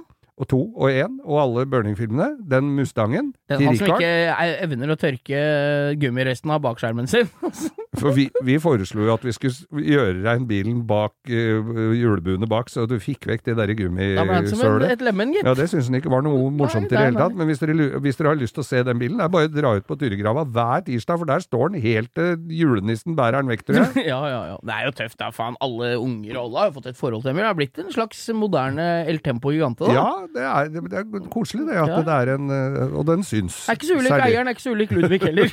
Og 0.43 0.49
to 0.51 0.59
og 0.74 0.90
én, 0.90 1.18
og 1.22 1.38
alle 1.38 1.64
Burning-filmene, 1.70 2.32
den 2.51 2.72
Mustangen, 2.76 3.30
til 3.51 3.62
Han 3.68 3.78
som 3.78 3.93
ikke 3.95 4.09
er- 4.32 4.57
evner 4.64 4.90
å 4.95 4.99
tørke 4.99 5.43
gummiresten 6.03 6.51
av 6.51 6.62
bakskjermen 6.64 7.07
sin. 7.11 7.28
For 8.01 8.14
vi, 8.16 8.24
vi 8.43 8.55
foreslo 8.62 9.05
jo 9.05 9.12
at 9.12 9.24
vi 9.26 9.34
skulle 9.36 9.82
gjøre 9.84 10.22
rein 10.24 10.47
bilen 10.49 10.78
bak 10.88 11.12
uh, 11.28 11.93
hjulbuene 11.93 12.49
bak, 12.49 12.70
så 12.72 12.86
du 12.88 12.95
fikk 13.03 13.26
vekk 13.28 13.45
det 13.51 13.57
derre 13.59 13.74
gummisølet. 13.76 14.95
et 14.97 15.05
lemen, 15.05 15.34
gitt. 15.36 15.45
Ja, 15.45 15.53
det 15.59 15.66
syns 15.70 15.90
han 15.90 15.99
ikke 16.01 16.11
var 16.12 16.24
noe 16.24 16.49
morsomt 16.57 16.88
i 16.88 16.95
det 16.95 17.03
hele 17.03 17.20
tatt. 17.20 17.36
Men 17.36 17.51
hvis 17.51 17.61
dere, 17.61 17.76
hvis 18.03 18.16
dere 18.18 18.32
har 18.32 18.40
lyst 18.40 18.57
til 18.57 18.64
å 18.64 18.66
se 18.66 18.80
den 18.88 18.99
bilen, 19.03 19.20
er 19.20 19.28
bare 19.32 19.51
å 19.51 19.53
dra 19.53 19.74
ut 19.76 19.86
på 19.86 19.99
Tyrigrava 20.01 20.47
hver 20.49 20.86
tirsdag, 20.88 21.20
for 21.20 21.28
der 21.28 21.45
står 21.45 21.74
den 21.74 21.84
helt 21.84 22.12
til 22.16 22.40
julenissen 22.62 23.14
bærer 23.18 23.43
den 23.45 23.53
vekk, 23.53 23.66
tror 23.68 23.80
jeg. 23.82 24.07
Ja, 24.12 24.18
ja, 24.28 24.40
ja. 24.55 24.57
Det 24.64 24.74
er 24.78 24.88
jo 24.88 24.95
tøft, 25.03 25.18
da. 25.20 25.28
Faen, 25.36 25.61
alle 25.62 25.93
unger 26.01 26.38
og 26.40 26.49
alle 26.49 26.62
har 26.64 26.72
jo 26.72 26.76
fått 26.80 26.88
et 26.95 26.99
forhold 26.99 27.22
til 27.26 27.30
dem. 27.34 27.43
Det 27.43 27.49
har 27.51 27.59
blitt 27.61 27.78
en 27.84 27.93
slags 27.93 28.24
moderne 28.36 28.88
El 29.09 29.20
Tempo 29.24 29.53
Gigante, 29.53 29.84
da. 29.84 29.93
Ja, 29.95 30.09
det 30.35 30.43
er, 30.49 30.68
det 30.72 30.99
er 30.99 31.28
koselig 31.33 31.66
det, 31.68 31.76
at 31.83 31.93
det 32.07 32.14
er 32.14 32.35
en 32.37 32.51
eh, 32.51 32.97
Og 32.99 33.05
den 33.07 33.22
syns. 33.26 33.68
Er 33.68 33.76
ikke 33.78 33.89
så 33.91 33.99
ulik 34.01 34.12
eieren, 34.16 34.49
er 34.49 34.57
ikke 34.57 34.64
så 34.64 34.72
ulik 34.74 34.91
Ludvig 34.97 35.20
heller. 35.22 35.53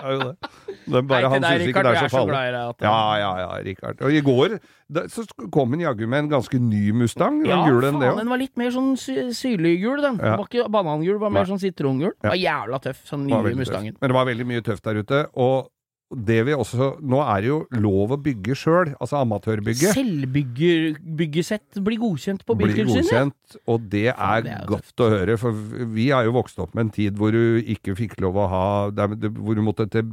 er 0.00 0.12
jo 0.14 0.18
det. 0.20 0.50
Det 0.90 0.98
er 0.98 1.06
bare 1.06 1.22
Nei, 1.22 1.30
han 1.34 1.44
syns 1.46 1.66
ikke 1.70 1.82
det 1.86 1.92
er 1.92 2.06
så 2.06 2.10
farlig. 2.12 2.38
Ja, 2.82 2.94
ja, 3.20 3.30
ja, 3.42 3.48
Richard. 3.66 4.00
Og 4.06 4.14
i 4.14 4.22
går 4.24 4.56
da, 4.90 5.04
så 5.12 5.24
kom 5.54 5.74
han 5.76 5.82
jaggu 5.84 6.06
med 6.10 6.24
en 6.24 6.30
ganske 6.32 6.58
ny 6.62 6.90
Mustang. 6.96 7.42
Ja, 7.46 7.60
Ja, 7.60 7.66
gul 7.68 7.84
enn 7.86 8.00
det 8.00 8.08
òg. 8.10 8.18
den 8.22 8.32
var 8.32 8.40
litt 8.40 8.56
mer 8.58 8.72
sånn 8.74 8.94
sy 8.98 9.28
syrliggul, 9.36 10.00
den. 10.02 10.18
Ja. 10.18 10.32
Den 10.34 10.40
var 10.40 10.48
ikke 10.48 10.70
banangul, 10.72 11.12
den 11.14 11.22
var 11.22 11.34
mer 11.34 11.44
Nei. 11.46 11.50
sånn 11.52 11.62
sitrongul. 11.62 12.14
Ja. 12.24 12.32
Var 12.32 12.40
jævla 12.40 12.80
tøff, 12.82 13.04
sånn 13.08 13.28
nye 13.28 13.54
Mustangen. 13.60 13.96
Men 14.00 14.10
det 14.12 14.16
var 14.18 14.26
veldig 14.30 14.48
mye 14.50 14.64
tøft 14.66 14.88
der 14.88 15.02
ute. 15.04 15.22
Og 15.36 15.70
det 16.10 16.40
vi 16.48 16.54
også 16.58 16.96
Nå 17.06 17.20
er 17.22 17.42
det 17.44 17.48
jo 17.52 17.58
lov 17.78 18.10
å 18.16 18.16
bygge 18.18 18.54
sjøl, 18.58 18.88
altså 18.98 19.20
amatørbygge. 19.22 19.92
Selvbyggesett 19.94 21.78
blir 21.86 22.00
godkjent 22.02 22.42
på 22.48 22.56
Blir 22.58 22.74
godkjent, 22.88 23.56
og 23.70 23.84
det 23.92 24.08
er, 24.10 24.42
det 24.42 24.54
er 24.56 24.64
godt 24.66 24.88
godt 24.90 25.04
å 25.06 25.08
høre. 25.12 25.36
For 25.38 25.54
vi 25.94 26.08
er 26.14 26.26
jo 26.26 26.34
vokst 26.34 26.58
opp 26.62 26.74
med 26.74 26.88
en 26.88 26.92
tid 26.94 27.18
hvor 27.20 27.30
du 27.34 27.60
ikke 27.62 27.94
fikk 27.98 28.16
lov 28.24 28.38
å 28.42 28.46
ha 28.50 28.64
Hvor 28.90 29.54
du 29.58 29.62
måtte 29.66 29.86
til 29.92 30.10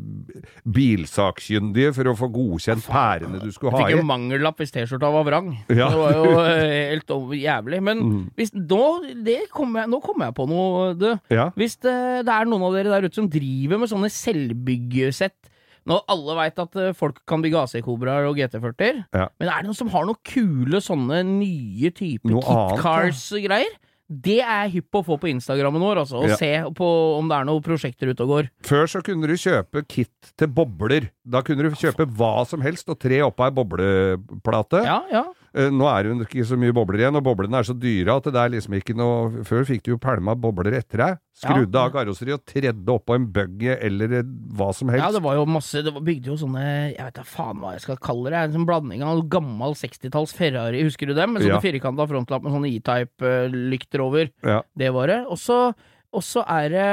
bilsakkyndige 0.78 1.94
for 1.98 2.12
å 2.12 2.16
få 2.18 2.30
godkjent 2.34 2.86
pærene 2.88 3.42
du 3.42 3.50
skulle 3.54 3.72
Jeg 3.74 3.78
ha 3.78 3.84
fikk 3.88 3.96
i. 3.96 3.98
jo 4.00 4.06
mangellapp 4.08 4.62
hvis 4.62 4.74
T-skjorta 4.76 5.12
var 5.14 5.26
vrang. 5.28 5.52
Ja. 5.74 5.90
Det 5.92 6.00
var 6.02 6.16
jo 6.18 6.32
eh, 6.46 6.94
helt 6.94 7.14
jævlig. 7.42 7.82
Men 7.84 7.98
Mm. 8.08 8.30
hvis, 8.38 8.52
nå, 8.54 8.84
det 9.26 9.40
kom 9.52 9.74
jeg, 9.76 9.90
nå 9.90 9.98
kom 10.04 10.22
jeg 10.24 10.34
på 10.38 10.46
noe, 10.48 10.94
du. 10.98 11.10
Ja. 11.34 11.50
Hvis 11.58 11.76
det, 11.84 11.94
det 12.28 12.34
er 12.34 12.46
noen 12.48 12.64
av 12.68 12.76
dere 12.78 12.94
der 12.94 13.08
ute 13.10 13.18
som 13.18 13.28
driver 13.32 13.82
med 13.82 13.90
sånne 13.92 14.10
selvbyggesett 14.14 15.50
Nå 15.88 16.02
alle 16.12 16.36
veit 16.42 16.60
at 16.60 16.76
eh, 16.84 16.94
folk 16.98 17.22
kan 17.30 17.42
bygge 17.42 17.62
AC-kobraer 17.64 18.28
og 18.30 18.36
GT40-er, 18.38 19.04
Ja. 19.16 19.28
men 19.40 19.50
er 19.50 19.62
det 19.64 19.70
noen 19.72 19.76
som 19.80 19.90
har 19.94 20.06
noen 20.06 20.20
kule 20.28 20.82
sånne 20.84 21.24
nye 21.26 21.92
typer 21.96 22.38
kit-cars-greier, 22.44 23.76
Det 24.10 24.38
er 24.40 24.70
hypp 24.72 24.96
å 24.96 25.02
få 25.04 25.18
på 25.20 25.28
Instagrammen 25.28 25.82
vår, 25.84 25.98
altså, 26.00 26.22
og 26.24 26.30
Ja. 26.30 26.36
se 26.40 26.52
på 26.72 27.18
om 27.20 27.28
det 27.28 27.36
er 27.42 27.44
noen 27.44 27.62
prosjekter 27.62 28.08
ute 28.08 28.22
og 28.24 28.30
går. 28.30 28.50
Før 28.64 28.86
så 28.88 29.02
kunne 29.04 29.28
du 29.28 29.34
kjøpe 29.36 29.86
kit 29.86 30.32
til 30.38 30.48
bobler. 30.48 31.10
Da 31.28 31.42
kunne 31.42 31.64
du 31.68 31.72
kjøpe 31.76 32.06
hva 32.16 32.46
som 32.48 32.62
helst 32.62 32.88
og 32.88 32.98
tre 33.00 33.20
oppå 33.20 33.44
ei 33.44 33.52
bobleplate. 33.52 34.86
Ja, 34.86 35.02
ja. 35.12 35.26
Eh, 35.56 35.70
Nå 35.72 35.86
er 35.90 36.04
det 36.04 36.12
jo 36.12 36.26
ikke 36.26 36.46
så 36.46 36.58
mye 36.60 36.74
bobler 36.76 37.00
igjen, 37.00 37.16
og 37.16 37.24
boblene 37.24 37.58
er 37.60 37.64
så 37.64 37.74
dyre 37.78 38.18
at 38.18 38.24
det 38.24 38.36
er 38.36 38.50
liksom 38.50 38.74
ikke 38.78 38.96
noe 38.96 39.44
Før 39.48 39.64
fikk 39.66 39.84
du 39.84 39.92
jo 39.92 39.98
pælma 39.98 40.36
bobler 40.36 40.74
etter 40.78 40.98
deg. 40.98 41.18
Skrudde 41.38 41.74
Ja. 41.74 41.86
av 41.86 41.92
karosseriet 41.94 42.34
og 42.34 42.46
tredde 42.46 42.86
oppå 42.90 43.16
en 43.16 43.28
buggy 43.32 43.70
eller 43.80 44.14
eh, 44.20 44.24
hva 44.58 44.74
som 44.74 44.90
helst. 44.90 45.04
Ja, 45.06 45.12
det 45.12 45.22
var 45.24 45.36
jo 45.36 45.46
masse 45.46 45.84
Det 45.84 45.94
var- 45.94 46.02
bygde 46.02 46.26
jo 46.26 46.36
sånne 46.36 46.96
Jeg 46.96 47.06
vet 47.06 47.14
da 47.14 47.24
faen 47.24 47.60
hva 47.62 47.72
jeg 47.74 47.82
skal 47.82 47.98
kalle 47.98 48.30
det. 48.30 48.34
En 48.44 48.54
sånn 48.54 48.66
blanding 48.66 49.04
av 49.04 49.22
gammel 49.30 49.74
60-talls 49.76 50.34
Ferrari, 50.34 50.82
husker 50.84 51.08
du 51.08 51.14
dem? 51.14 51.34
Med 51.34 51.44
sånne 51.44 51.58
Ja. 51.58 51.60
firkanta 51.60 52.08
frontlapp 52.08 52.44
med 52.44 52.52
sånne 52.54 52.74
E-type-lykter 52.76 54.00
over. 54.02 54.30
Ja. 54.44 54.62
Det 54.78 54.92
var 54.94 55.08
det. 55.08 55.26
Og 55.28 55.38
så 55.38 55.74
og 56.18 56.24
så 56.26 56.42
er 56.50 56.70
det 56.74 56.86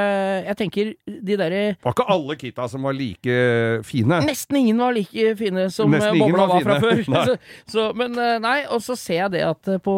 Jeg 0.45 0.57
tenker 0.59 0.91
de 1.05 1.37
derre 1.39 1.61
var 1.83 1.95
ikke 1.95 2.05
alle 2.13 2.35
kitta 2.39 2.67
som 2.71 2.85
var 2.85 2.93
like 2.97 3.37
fine. 3.87 4.19
Nesten 4.27 4.59
ingen 4.61 4.79
var 4.81 4.93
like 4.95 5.35
fine 5.39 5.67
som 5.73 5.89
Nesten 5.93 6.15
eh, 6.15 6.21
bobla 6.21 6.45
var 6.45 6.61
var 6.61 6.67
fra 6.67 6.79
før. 6.83 7.01
Så, 7.25 7.37
så, 7.73 7.87
men 7.97 8.13
eh, 8.21 8.35
nei, 8.43 8.57
og 8.69 8.83
så 8.85 8.97
ser 8.99 9.23
jeg 9.25 9.33
det 9.37 9.43
at 9.47 9.71
eh, 9.73 9.81
på, 9.81 9.95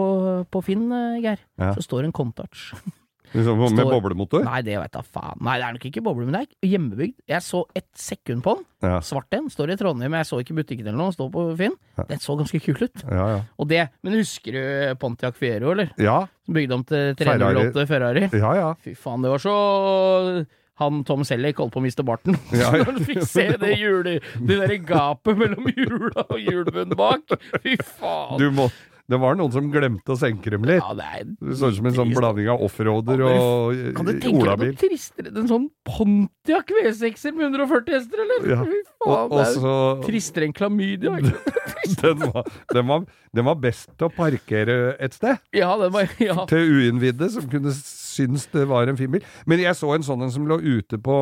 på 0.52 0.64
Finn, 0.66 0.88
eh, 0.92 1.20
Geir, 1.24 1.44
Ja. 1.60 1.74
så 1.76 1.84
står 1.86 2.08
en 2.08 2.16
Contouch. 2.16 2.72
Liksom, 3.34 3.60
med 3.60 3.74
Står- 3.76 3.92
boblemotor. 3.92 4.44
Nei, 4.48 4.62
det 4.64 4.78
veit 4.80 4.94
da 4.94 5.02
faen. 5.04 5.42
Nei, 5.44 5.58
det 5.60 5.66
er 5.68 5.74
nok 5.78 5.86
ikke 5.90 6.04
boble, 6.06 6.26
men 6.28 6.38
det 6.38 6.42
er 6.64 6.70
hjemmebygd. 6.72 7.16
Jeg 7.28 7.42
så 7.44 7.64
et 7.76 7.88
sekund 8.00 8.44
på 8.46 8.56
den. 8.58 8.66
Ja. 8.88 9.00
Svart 9.04 9.34
en. 9.36 9.50
Står 9.52 9.74
i 9.74 9.78
Trondheim, 9.80 10.14
jeg 10.20 10.30
så 10.30 10.40
ikke 10.44 10.56
butikken 10.62 10.88
eller 10.88 10.98
noe. 11.02 11.16
Står 11.16 11.32
på 11.34 11.48
Finn. 11.60 11.76
Den 12.08 12.20
så 12.24 12.38
ganske 12.40 12.62
kul 12.64 12.78
ut. 12.86 13.04
Ja, 13.10 13.26
ja. 13.36 13.42
Og 13.60 13.68
det, 13.68 13.90
Men 14.06 14.14
husker 14.20 14.52
du 14.56 14.96
Pontiac 15.02 15.36
Fiero, 15.36 15.72
eller? 15.74 15.92
Ja, 15.98 16.28
Som 16.46 16.54
bygde 16.56 16.74
om 16.78 16.84
til 16.88 17.16
308 17.20 17.88
Ferrari. 17.90 18.30
ja. 18.32 18.54
ja. 18.56 18.74
Fy 18.84 18.94
faen, 18.96 19.22
det 19.26 19.34
var 19.34 19.44
så 19.44 20.46
han 20.78 21.00
Tom 21.10 21.24
Selleck 21.26 21.58
holdt 21.58 21.74
på 21.74 21.80
å 21.82 21.86
miste 21.88 22.04
barten. 22.06 22.38
Ja, 22.54 22.70
ja. 22.70 22.84
Når 22.86 22.92
han 22.92 23.06
fikk 23.08 23.24
se 23.26 23.48
det 23.58 23.72
jule, 23.80 24.20
det 24.38 24.60
derre 24.62 24.78
gapet 24.86 25.40
mellom 25.40 25.66
hjula 25.74 26.28
og 26.28 26.38
hjulbunnen 26.38 26.94
bak. 27.00 27.34
Fy 27.64 27.74
faen. 27.98 28.38
Du 28.38 28.52
må, 28.54 28.68
det 29.08 29.18
var 29.22 29.38
noen 29.40 29.54
som 29.56 29.70
glemte 29.72 30.12
å 30.12 30.18
senke 30.20 30.52
dem 30.52 30.66
litt. 30.68 30.82
Ja, 30.84 30.94
det 30.98 31.06
er 31.16 31.28
Det 31.40 31.56
så 31.60 31.70
ut 31.72 31.78
som 31.78 31.86
en 31.88 31.96
sånn 31.96 32.10
blanding 32.12 32.50
av 32.52 32.64
offroader 32.66 33.22
Ja, 33.24 33.30
og 33.40 33.78
Kan 33.96 34.10
du 34.10 34.12
eh, 34.12 34.20
tenke 34.20 34.34
deg 34.34 34.42
olabil. 34.44 34.74
noe 34.74 34.82
tristere 34.82 35.32
enn 35.32 35.40
en 35.44 35.48
sånn 35.52 35.68
Pontiac 35.88 36.74
V6-er 36.76 37.38
med 37.38 37.46
140 37.56 37.96
hester, 37.96 38.24
eller? 38.26 38.50
Ja. 38.52 38.60
Fy 38.68 38.82
faen, 39.06 39.32
og 39.32 39.38
det 39.38 39.48
er 39.72 40.04
tristere 40.10 40.50
enn 40.50 40.58
klamydia. 40.58 41.16
den 42.04 42.20
var, 42.26 42.52
den, 42.74 42.88
var, 42.92 43.08
den 43.40 43.48
var 43.48 43.60
best 43.64 43.90
til 43.96 44.10
å 44.10 44.14
parkere 44.18 44.78
et 45.00 45.16
sted. 45.16 45.40
Ja, 45.56 45.72
den 45.80 45.94
var 45.96 46.12
ja. 46.20 46.36
Til 46.52 46.68
uinnvidde 46.76 47.32
som 47.32 47.48
kunne 47.52 47.72
synes 48.18 48.48
det 48.52 48.68
var 48.68 48.88
en 48.92 48.98
fin 49.00 49.12
bil. 49.14 49.24
Men 49.48 49.64
jeg 49.64 49.76
så 49.80 49.94
en 49.96 50.04
sånn 50.06 50.26
en 50.28 50.32
som 50.34 50.48
lå 50.50 50.60
ute 50.64 51.00
på, 51.00 51.18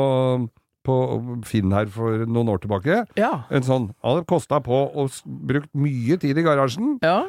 på 0.86 0.96
Finn 1.46 1.74
her 1.76 1.90
for 1.94 2.26
noen 2.26 2.50
år 2.54 2.62
tilbake. 2.66 3.04
ja. 3.20 3.44
En 3.54 3.66
sånn, 3.66 3.92
Han 4.02 4.16
hadde 4.18 4.26
kosta 4.30 4.58
på 4.64 4.84
og 4.96 5.12
brukt 5.26 5.70
mye 5.78 6.18
tid 6.22 6.38
i 6.38 6.46
garasjen, 6.46 6.98
Ja. 7.06 7.26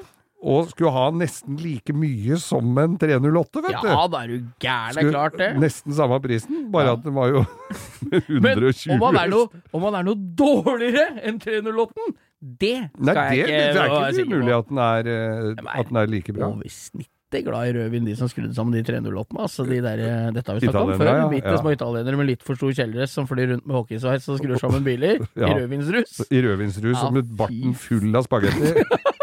Og 0.47 0.68
skulle 0.70 0.92
ha 0.94 1.09
nesten 1.11 1.57
like 1.59 1.90
mye 1.97 2.36
som 2.38 2.68
en 2.78 2.92
308, 3.03 3.62
vet 3.64 3.80
du. 3.82 3.88
ja, 3.90 4.05
da 4.12 4.20
er 4.22 4.30
du 4.30 4.36
gæren. 4.62 4.94
Det 4.94 5.03
er 5.03 5.11
klart, 5.11 5.38
det. 5.40 5.49
Nesten 5.59 5.97
samme 5.99 6.20
prisen, 6.22 6.68
bare 6.70 6.92
Ja. 6.92 6.92
at 6.94 7.03
den 7.03 7.16
var 7.18 7.32
jo 7.34 7.42
Men 8.30 8.53
120 8.55 8.94
om 8.94 9.03
han 9.09 9.18
er 9.24 9.32
noe, 9.34 9.62
om 9.74 9.88
han 9.88 9.99
er 9.99 10.07
noe 10.07 10.20
dårligere 10.38 11.09
enn 11.26 11.40
308-en, 11.42 12.14
det 12.62 12.76
skal 12.94 13.11
Nei, 13.11 13.26
det, 13.32 13.51
jeg 13.51 13.74
det 13.74 13.82
er 13.82 14.09
ikke 14.12 14.26
umulig 14.30 14.55
at 14.61 14.70
den 14.70 14.78
er, 14.86 15.12
eh, 15.16 15.76
at 15.80 15.90
den 15.90 16.01
er 16.05 16.11
like 16.14 16.34
bra. 16.36 16.53
Over 16.53 16.70
snittet 16.70 17.12
glad 17.42 17.68
i 17.68 17.72
rødvin, 17.74 18.05
de 18.07 18.14
som 18.16 18.28
skrudde 18.30 18.55
sammen 18.55 18.76
de 18.76 18.84
308-ene. 18.86 19.40
Altså, 19.42 19.64
de 19.66 19.80
der, 19.82 19.99
eh, 20.05 20.28
dette 20.36 20.47
har 20.53 20.61
vi 20.61 20.68
snakket 20.68 20.92
om 20.94 21.01
før. 21.01 21.11
ja, 21.11 21.24
Bitte 21.32 21.51
ja. 21.57 21.59
små 21.64 21.72
italienere 21.74 22.20
med 22.20 22.28
litt 22.30 22.44
for 22.47 22.55
stor 22.61 22.70
kjeledress 22.76 23.16
som 23.18 23.26
flyr 23.26 23.51
rundt 23.57 23.66
med 23.66 23.74
hockeysveis 23.80 24.28
og 24.30 24.38
skrur 24.38 24.61
sammen 24.62 24.84
biler 24.86 25.18
Ja. 25.34 25.49
i 25.51 25.57
rødvinsrus. 25.59 26.20
I 26.30 26.44
rødvinsrus 26.47 27.03
og 27.03 27.16
med 27.18 27.34
barten 27.40 27.74
full 27.74 28.14
av 28.14 28.28
spagetti. 28.28 28.76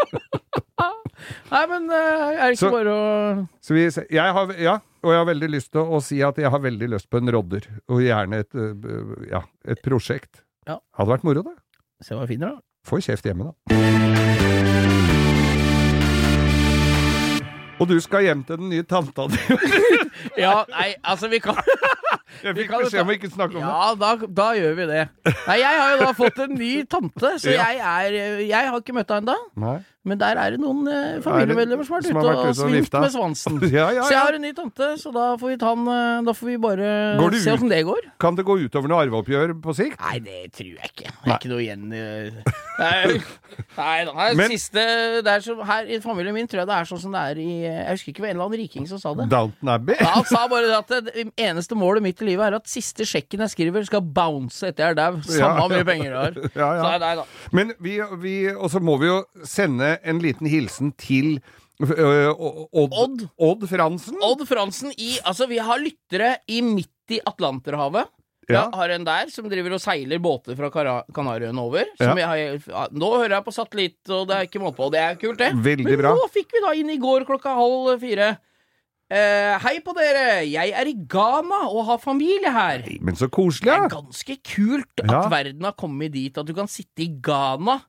Nei, 1.54 1.64
men 1.70 1.84
eh, 1.94 2.34
er 2.34 2.48
det 2.50 2.56
ikke 2.56 2.64
Så- 2.64 2.70
bare 2.74 2.90
å 2.94 3.48
Så 3.62 3.74
vi, 3.76 3.84
jeg 4.10 4.32
har, 4.38 4.52
ja, 4.58 4.74
og 5.04 5.10
jeg 5.12 5.18
har 5.20 5.28
veldig 5.28 5.50
lyst 5.52 5.70
til 5.72 5.82
å 5.86 6.00
si 6.02 6.18
at 6.26 6.36
jeg 6.42 6.50
har 6.50 6.58
veldig 6.64 6.88
lyst 6.96 7.06
på 7.12 7.20
en 7.22 7.30
rodder, 7.30 7.68
og 7.88 8.00
gjerne 8.02 8.40
et, 8.42 8.54
øh, 8.58 9.28
ja, 9.30 9.42
et 9.64 9.82
prosjekt. 9.84 10.42
Ja. 10.66 10.78
Hadde 10.98 11.12
vært 11.14 11.24
moro, 11.28 11.42
det. 11.46 11.54
se 12.02 12.14
hva 12.16 12.26
jeg 12.26 12.34
finner, 12.36 12.56
da? 12.56 12.60
Får 12.88 13.00
kjeft 13.06 13.24
hjemme, 13.30 13.52
da. 13.52 13.54
Og 17.82 17.88
du 17.90 17.96
skal 18.00 18.22
hjem 18.22 18.44
til 18.46 18.56
den 18.60 18.68
nye 18.70 18.84
tanta 18.86 19.26
di. 19.30 19.38
Ja, 20.38 20.62
nei, 20.70 20.94
altså, 21.04 21.28
vi 21.28 21.40
kan 21.42 21.56
Jeg 22.44 22.54
fikk 22.56 22.70
beskjed 22.70 23.00
om 23.02 23.10
å 23.10 23.14
ikke 23.14 23.30
snakke 23.30 23.58
om 23.58 23.62
det. 23.62 23.70
Ja, 23.70 23.94
da, 23.98 24.10
da 24.38 24.46
gjør 24.58 24.74
vi 24.78 24.86
det. 24.90 25.02
Nei, 25.46 25.56
jeg 25.60 25.80
har 25.80 25.90
jo 25.94 25.98
da 26.00 26.12
fått 26.18 26.38
en 26.44 26.54
ny 26.58 26.70
tante, 26.90 27.30
så 27.42 27.52
Ja. 27.54 27.66
jeg 27.70 27.82
er 27.84 28.40
Jeg 28.48 28.70
har 28.70 28.80
ikke 28.80 28.94
møtt 28.96 29.10
henne 29.14 29.34
ennå. 29.36 29.74
Nei. 30.04 30.10
Men 30.10 30.18
der 30.20 30.36
er 30.36 30.50
det 30.52 30.60
noen 30.60 30.86
eh, 30.92 31.20
familiemedlemmer 31.24 31.86
som 31.88 31.94
har 31.96 32.02
vært 32.02 32.10
Som 32.10 32.18
ute 32.18 32.26
har 32.26 32.28
vært 32.28 32.36
og 32.36 32.44
ute 32.44 32.50
og 32.50 32.58
svingt 32.68 32.80
vifta. 32.84 33.00
med 33.00 33.12
svansen. 33.14 33.54
Ja, 33.74 33.86
ja, 33.96 34.02
Så 34.04 34.12
jeg 34.12 34.18
ja. 34.18 34.24
har 34.26 34.34
en 34.36 34.42
ny 34.44 34.52
tante, 34.52 34.88
så 35.00 35.12
da 35.14 35.24
får 35.40 35.48
vi 35.54 35.56
ta 35.62 35.70
den 35.74 35.88
eh, 35.88 36.22
Da 36.28 36.34
får 36.36 36.46
vi 36.50 36.56
bare 36.60 36.90
Går 37.22 37.36
se 37.40 37.48
ut? 37.50 37.54
åssen 37.56 37.72
det 37.72 37.80
går. 37.88 38.10
Kan 38.20 38.36
det 38.36 38.44
gå 38.44 38.58
utover 38.66 38.92
noe 38.92 39.00
arveoppgjør 39.06 39.54
på 39.64 39.74
sikt? 39.80 39.96
Nei, 40.04 40.18
det 40.20 40.42
tror 40.52 40.74
jeg 40.76 40.90
ikke. 40.92 41.08
Det 41.24 41.32
er 41.32 41.38
ikke 41.40 41.52
noe 41.54 41.64
igjen 41.64 41.88
i 41.88 42.04
Nei, 42.74 43.20
nei 43.78 43.98
da. 44.04 44.12
Her, 44.18 44.34
Men- 44.34 44.50
siste 44.50 44.82
det 45.24 45.30
er 45.30 45.40
som, 45.46 45.60
Her 45.64 45.86
i 45.88 45.98
familien 46.02 46.34
min 46.34 46.48
tror 46.50 46.64
jeg 46.64 46.68
det 46.68 46.76
er 46.76 46.88
sånn 46.90 47.00
som 47.04 47.14
det 47.14 47.22
er 47.32 47.40
i 47.40 47.48
Jeg 47.64 47.94
husker 47.94 48.12
ikke 48.12 48.24
hva 48.24 48.30
en 48.32 48.36
eller 48.36 48.48
annen 48.48 48.60
riking 48.64 48.88
som 48.90 49.00
sa 49.00 49.14
det. 49.16 49.28
Downton 49.32 49.70
Abbey? 49.76 49.96
Ja, 50.00 50.10
han 50.18 50.26
sa 50.28 50.44
bare 50.50 50.68
det 50.68 50.78
at 50.82 51.08
det 51.08 51.26
eneste 51.40 51.78
målet 51.78 52.02
mitt 52.04 52.20
i 52.20 52.28
livet 52.32 52.48
er 52.50 52.58
at 52.58 52.68
siste 52.68 53.06
sjekken 53.08 53.44
jeg 53.46 53.54
skriver, 53.54 53.86
skal 53.88 54.02
bounce 54.04 54.66
etter 54.68 54.84
jeg 54.88 54.96
er 54.96 54.98
dau. 55.00 55.20
Samme 55.24 55.38
Ja. 55.40 55.52
hvor 55.62 55.70
mye 55.72 55.86
penger 55.86 56.10
du 56.10 56.18
har. 56.18 56.38
Ja, 56.60 56.68
ja. 56.76 56.82
Så 56.82 56.98
nei 57.06 57.14
da. 57.20 57.24
Men 57.54 57.72
vi, 57.82 57.96
vi 58.22 58.34
Og 58.52 58.68
så 58.74 58.82
må 58.82 58.98
vi 59.00 59.06
jo 59.10 59.20
sende 59.46 59.93
en 60.02 60.18
liten 60.22 60.48
hilsen 60.50 60.92
til 60.98 61.38
øh, 61.82 62.30
Odd, 62.34 62.92
Odd. 62.92 63.24
Odd 63.38 63.68
Fransen. 63.70 64.18
Odd 64.22 64.44
Fransen 64.48 64.92
i 64.98 65.16
Altså, 65.24 65.48
vi 65.50 65.58
har 65.62 65.78
lyttere 65.82 66.36
i 66.48 66.60
midt 66.64 66.90
i 67.14 67.20
Atlanterhavet. 67.26 68.10
Ja. 68.48 68.66
Jeg 68.66 68.76
har 68.76 68.92
en 68.92 69.04
der 69.06 69.30
som 69.32 69.46
driver 69.48 69.72
og 69.76 69.80
seiler 69.80 70.20
båter 70.20 70.56
fra 70.58 70.68
Kanariøyene 71.16 71.62
over. 71.62 71.88
Som 71.96 72.18
jeg 72.20 72.28
har, 72.28 72.90
nå 72.92 73.12
hører 73.16 73.38
jeg 73.38 73.44
på 73.46 73.54
satellitt, 73.56 74.00
og 74.12 74.26
det 74.28 74.36
er 74.36 74.48
ikke 74.48 74.60
måte 74.60 74.76
på. 74.76 74.90
Det 74.92 75.00
er 75.00 75.14
kult, 75.20 75.38
det. 75.40 75.54
Veldig 75.64 75.96
Men 75.96 76.18
nå 76.20 76.26
fikk 76.32 76.52
vi 76.52 76.64
da 76.64 76.74
inn 76.76 76.92
i 76.92 76.98
går 77.00 77.24
klokka 77.28 77.54
halv 77.56 77.94
fire 78.02 78.34
Eh, 79.14 79.54
hei 79.60 79.74
på 79.84 79.92
dere! 79.94 80.46
Jeg 80.48 80.72
er 80.72 80.88
i 80.88 80.94
Ghana 80.96 81.66
og 81.68 81.84
har 81.90 81.98
familie 82.00 82.50
her. 82.50 82.86
Men 83.04 83.14
så 83.14 83.28
koselig, 83.28 83.68
Det 83.68 83.74
er 83.76 83.92
ganske 83.92 84.36
kult 84.42 85.02
at 85.04 85.10
Ja. 85.10 85.28
verden 85.28 85.62
har 85.62 85.72
kommet 85.76 86.10
dit 86.12 86.36
at 86.38 86.46
du 86.46 86.54
kan 86.54 86.66
sitte 86.66 87.04
i 87.04 87.08
Ghana 87.20 87.82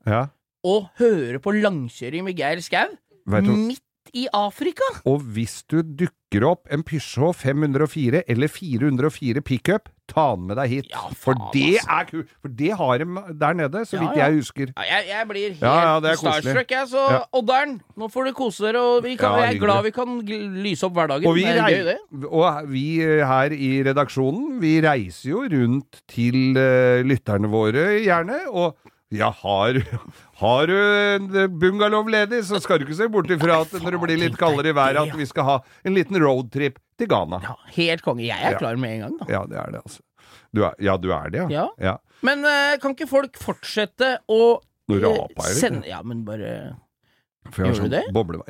ja. 0.66 0.72
og 0.74 0.90
høre 0.98 1.40
på 1.40 1.54
langkjøring 1.56 2.26
med 2.26 2.40
Geir 2.42 2.64
Skau 2.66 2.96
midt 3.26 3.82
i 4.16 4.28
Afrika. 4.34 4.86
og 5.06 5.24
hvis 5.36 5.64
du 5.72 5.82
dukker 5.82 6.46
opp 6.48 6.72
en 6.74 6.84
Peugeot 6.84 7.36
504 7.36 8.24
eller 8.32 8.52
404 8.52 9.42
pickup, 9.46 9.90
ta 10.12 10.26
den 10.36 10.46
med 10.50 10.60
deg 10.60 10.70
hit. 10.70 10.88
Ja, 10.92 11.08
for 11.18 11.38
det 11.54 11.80
altså. 11.80 11.90
er 11.98 12.08
kult. 12.10 12.32
For 12.44 12.54
det 12.60 12.72
har 12.80 13.02
de 13.02 13.06
der 13.42 13.58
nede, 13.58 13.84
så 13.88 13.98
Ja, 13.98 14.02
vidt 14.04 14.18
ja. 14.18 14.26
jeg 14.26 14.40
husker. 14.40 14.72
Ja, 14.76 14.86
jeg, 14.92 15.06
jeg 15.10 15.28
blir 15.30 15.46
helt 15.48 15.62
Ja, 15.62 15.76
ja, 15.98 16.16
starstruck, 16.16 16.72
jeg. 16.72 16.88
Så 16.92 17.04
Ja. 17.12 17.22
Odderen, 17.34 17.82
nå 17.98 18.10
får 18.12 18.30
du 18.30 18.34
kose 18.34 18.68
dere, 18.68 18.82
og 18.82 19.04
vi 19.04 19.16
kan, 19.16 19.32
Ja, 19.32 19.46
jeg 19.48 19.56
er 19.56 19.66
glad 19.66 19.84
vi 19.84 19.92
kan 19.96 20.20
lyse 20.64 20.86
opp 20.86 20.94
hverdagen. 20.94 21.28
Og 21.28 21.36
vi, 21.36 21.42
det 21.42 21.58
er 21.58 21.70
gøy, 21.70 21.86
det. 21.92 22.26
og 22.30 22.70
vi 22.72 22.88
eh, 23.02 23.26
her 23.26 23.52
i 23.52 23.72
redaksjonen, 23.84 24.60
vi 24.62 24.82
reiser 24.86 25.30
jo 25.32 25.46
rundt 25.56 26.04
til 26.08 26.56
uh, 26.56 27.02
lytterne 27.04 27.50
våre, 27.50 28.04
gjerne. 28.06 28.46
Og 28.52 28.76
ja, 29.14 29.30
har, 29.44 29.78
har 30.42 30.68
du 30.68 30.74
en 30.78 31.28
bungalow 31.60 32.08
ledig, 32.10 32.42
så 32.48 32.58
skal 32.64 32.80
du 32.82 32.88
ikke 32.88 32.98
se 32.98 33.08
bort 33.12 33.30
ifra 33.32 33.62
at 33.62 33.76
når 33.78 33.96
det 33.96 34.02
blir 34.02 34.18
litt 34.24 34.38
kaldere 34.40 34.72
i 34.74 34.76
været, 34.76 34.98
at 35.12 35.18
vi 35.20 35.28
skal 35.30 35.46
ha 35.48 35.56
en 35.86 35.94
liten 35.96 36.18
roadtrip 36.24 36.80
til 36.98 37.08
Ghana. 37.12 37.40
Ja, 37.44 37.54
helt 37.78 38.02
konge. 38.06 38.26
Jeg 38.26 38.42
er 38.42 38.58
klar 38.58 38.80
med 38.82 38.96
en 38.98 39.04
gang, 39.06 39.18
da. 39.22 39.28
Ja, 39.32 39.44
det 39.52 39.60
er 39.62 39.76
det, 39.76 39.84
altså. 39.86 40.02
Du 40.56 40.64
er, 40.64 40.74
ja, 40.80 40.96
du 40.98 41.10
er 41.12 41.30
det, 41.30 41.44
ja? 41.52 41.68
Ja. 41.84 41.98
Men 42.26 42.42
eh, 42.48 42.78
kan 42.82 42.96
ikke 42.96 43.08
folk 43.12 43.38
fortsette 43.38 44.16
å 44.32 44.40
Nå 44.90 44.98
eh, 44.98 45.04
rapa 45.04 45.46
litt. 45.50 45.58
sende 45.60 45.90
Ja, 45.90 46.00
men 46.06 46.22
bare 46.28 46.50
For 47.52 47.66
jeg 47.66 47.74
Gjorde 47.74 47.80
sånn 47.82 47.90
du 47.92 47.96
det? 47.98 48.04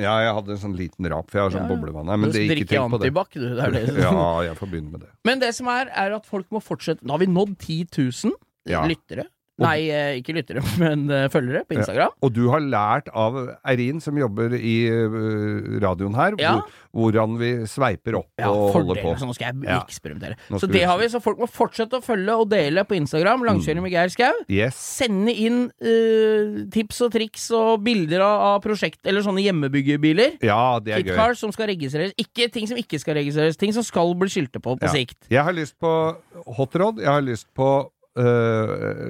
Ja, 0.03 0.13
jeg 0.23 0.33
hadde 0.37 0.53
en 0.55 0.61
sånn 0.61 0.75
liten 0.77 1.09
rap, 1.11 1.29
for 1.31 1.39
jeg 1.41 1.47
har 1.49 1.55
sånn 1.55 1.65
Ja, 1.65 1.67
ja. 1.67 1.75
boblevann 1.75 2.11
her. 2.13 2.19
Men 2.21 2.31
det, 2.31 2.43
ikke 2.45 2.55
drikke 2.69 2.83
på 2.93 2.99
det. 3.01 3.11
du. 3.33 3.47
Det 3.57 3.69
det. 3.75 3.83
Ja, 4.05 4.25
jeg 4.45 4.57
får 4.61 4.71
begynne 4.71 4.93
med 4.93 5.03
det. 5.07 5.11
Men 5.27 5.41
det 5.43 5.51
som 5.57 5.67
er, 5.73 5.89
er 5.91 6.15
at 6.19 6.29
folk 6.29 6.47
må 6.55 6.61
fortsette 6.63 7.03
Nå 7.03 7.17
har 7.17 7.23
vi 7.25 7.29
nådd 7.31 7.57
10 7.59 7.89
000 7.97 8.37
Ja. 8.71 8.85
lyttere. 8.87 9.27
Nei, 9.57 9.87
eh, 9.87 10.17
ikke 10.19 10.33
lyttere, 10.35 10.59
men 10.83 11.05
eh, 11.09 11.27
følgere 11.31 11.61
på 11.63 11.77
Instagram. 11.77 12.11
Og 12.21 12.33
du 12.35 12.41
har 12.51 12.59
lært 12.59 13.07
av 13.15 13.37
Eirin, 13.71 14.01
som 14.03 14.17
jobber 14.19 14.51
i 14.57 14.73
øh, 14.91 15.77
radioen 15.83 16.15
her, 16.17 16.35
Ja. 16.41 16.57
hvor, 16.57 17.05
hvordan 17.13 17.37
vi 17.39 17.51
sveiper 17.67 18.17
opp 18.19 18.27
Ja, 18.39 18.49
og 18.51 18.73
holder 18.75 18.99
på. 19.03 19.13
Så 19.19 19.27
nå 19.29 19.35
skal 19.37 19.53
jeg 19.63 19.77
eksperimentere. 19.79 20.35
Så 20.59 20.67
det 20.67 20.81
vi- 20.81 20.85
har 20.89 20.97
vi, 20.99 21.07
så 21.11 21.21
folk 21.23 21.39
må 21.39 21.47
fortsette 21.47 21.95
å 21.99 22.03
følge 22.03 22.35
og 22.35 22.49
dele 22.51 22.83
på 22.87 22.97
Instagram. 22.99 23.43
Langkjøring 23.47 23.81
med 23.85 23.91
Geir 23.95 24.11
Skau. 24.11 24.33
Yes. 24.51 24.75
Sende 24.75 25.31
inn 25.31 25.69
uh, 25.83 26.65
tips 26.75 27.01
og 27.07 27.13
triks 27.15 27.47
og 27.55 27.83
bilder 27.85 28.23
av, 28.25 28.43
av 28.55 28.61
prosjekt, 28.63 28.99
eller 29.07 29.23
sånne 29.25 29.43
hjemmebyggebiler. 29.45 30.37
Ja, 30.45 30.79
det 30.83 30.93
er 30.99 31.03
gøy. 31.13 31.35
Som 31.39 31.51
skal 31.55 31.67
registreres. 31.71 32.11
Ikke 32.19 32.47
ting 32.51 32.67
som 32.69 32.77
ikke 32.79 32.99
skal 33.01 33.15
registreres. 33.19 33.57
Ting 33.59 33.71
som 33.75 33.83
skal 33.87 34.11
bli 34.19 34.29
skiltet 34.31 34.61
på 34.63 34.75
på 34.75 34.83
Ja. 34.87 34.91
sikt. 34.91 35.17
Jeg 35.31 35.43
har 35.43 35.53
lyst 35.55 35.75
på 35.79 35.91
hotrod, 36.57 36.99
jeg 36.99 37.07
har 37.11 37.21
lyst 37.23 37.47
på 37.55 37.89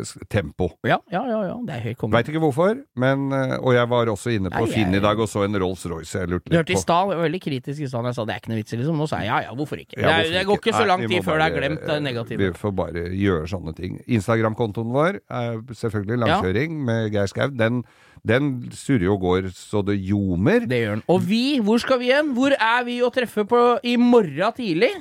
s- 0.01 0.15
tempo. 0.33 0.71
Ja, 0.87 0.97
ja, 1.13 1.21
ja. 1.29 1.39
ja. 1.49 1.55
Det 1.67 1.75
er 1.75 1.83
helt 1.83 1.97
kommet. 2.01 2.15
Veit 2.17 2.29
ikke 2.31 2.41
hvorfor, 2.41 2.79
men 2.97 3.27
uh, 3.33 3.55
Og 3.61 3.75
jeg 3.75 3.89
var 3.91 4.09
også 4.11 4.33
inne 4.33 4.49
på 4.49 4.63
Nei, 4.65 4.71
Finn 4.73 4.95
i 4.97 5.01
dag 5.03 5.19
og 5.21 5.29
så 5.29 5.43
en 5.45 5.57
Rolls-Royce 5.61 6.21
jeg 6.23 6.31
lurte 6.31 6.49
litt 6.49 6.57
hørte 6.57 6.73
i 6.73 6.77
på. 6.79 6.81
stad, 6.81 7.11
jeg 7.13 7.19
var 7.19 7.25
veldig 7.27 7.41
kritisk 7.43 7.85
i 7.85 7.89
stad 7.91 8.09
jeg 8.09 8.17
sa 8.17 8.25
det 8.25 8.33
er 8.35 8.41
ikke 8.41 8.51
noe 8.53 8.59
vits 8.63 8.73
i, 8.73 8.79
liksom. 8.81 8.97
Nå 9.03 9.07
sa 9.11 9.19
jeg 9.21 9.29
ja 9.29 9.37
ja, 9.45 9.53
hvorfor 9.59 9.81
ikke? 9.83 9.99
Ja, 10.01 10.09
hvorfor 10.15 10.33
det 10.37 10.45
går 10.49 10.59
ikke 10.63 10.75
så 10.79 10.87
lang 10.89 11.05
tid 11.07 11.23
før 11.27 11.37
det 11.43 11.45
er 11.51 11.55
glemt 11.59 11.85
det 11.85 11.99
negative. 12.07 12.41
Vi 12.41 12.51
får 12.63 12.75
bare 12.81 13.05
gjøre 13.13 13.47
sånne 13.53 13.75
ting. 13.77 13.99
Instagram-kontoen 14.17 14.91
vår 14.95 15.21
er 15.29 15.61
selvfølgelig 15.83 16.21
langkjøring 16.25 16.77
med 16.89 17.11
Geir 17.13 17.29
Skau. 17.31 17.49
Den, 17.53 17.83
den 18.25 18.51
surrer 18.73 19.09
og 19.13 19.21
går 19.21 19.51
så 19.53 19.83
det 19.85 19.99
ljomer. 20.01 20.65
Det 20.69 20.81
gjør 20.81 20.95
den. 20.97 21.03
Og 21.13 21.21
vi, 21.29 21.43
hvor 21.61 21.77
skal 21.83 21.99
vi 22.01 22.09
igjen? 22.09 22.33
Hvor 22.37 22.55
er 22.57 22.85
vi 22.87 22.99
å 23.05 23.11
treffe 23.13 23.45
på 23.49 23.61
i 23.85 23.97
morgen 24.01 24.55
tidlig? 24.57 24.91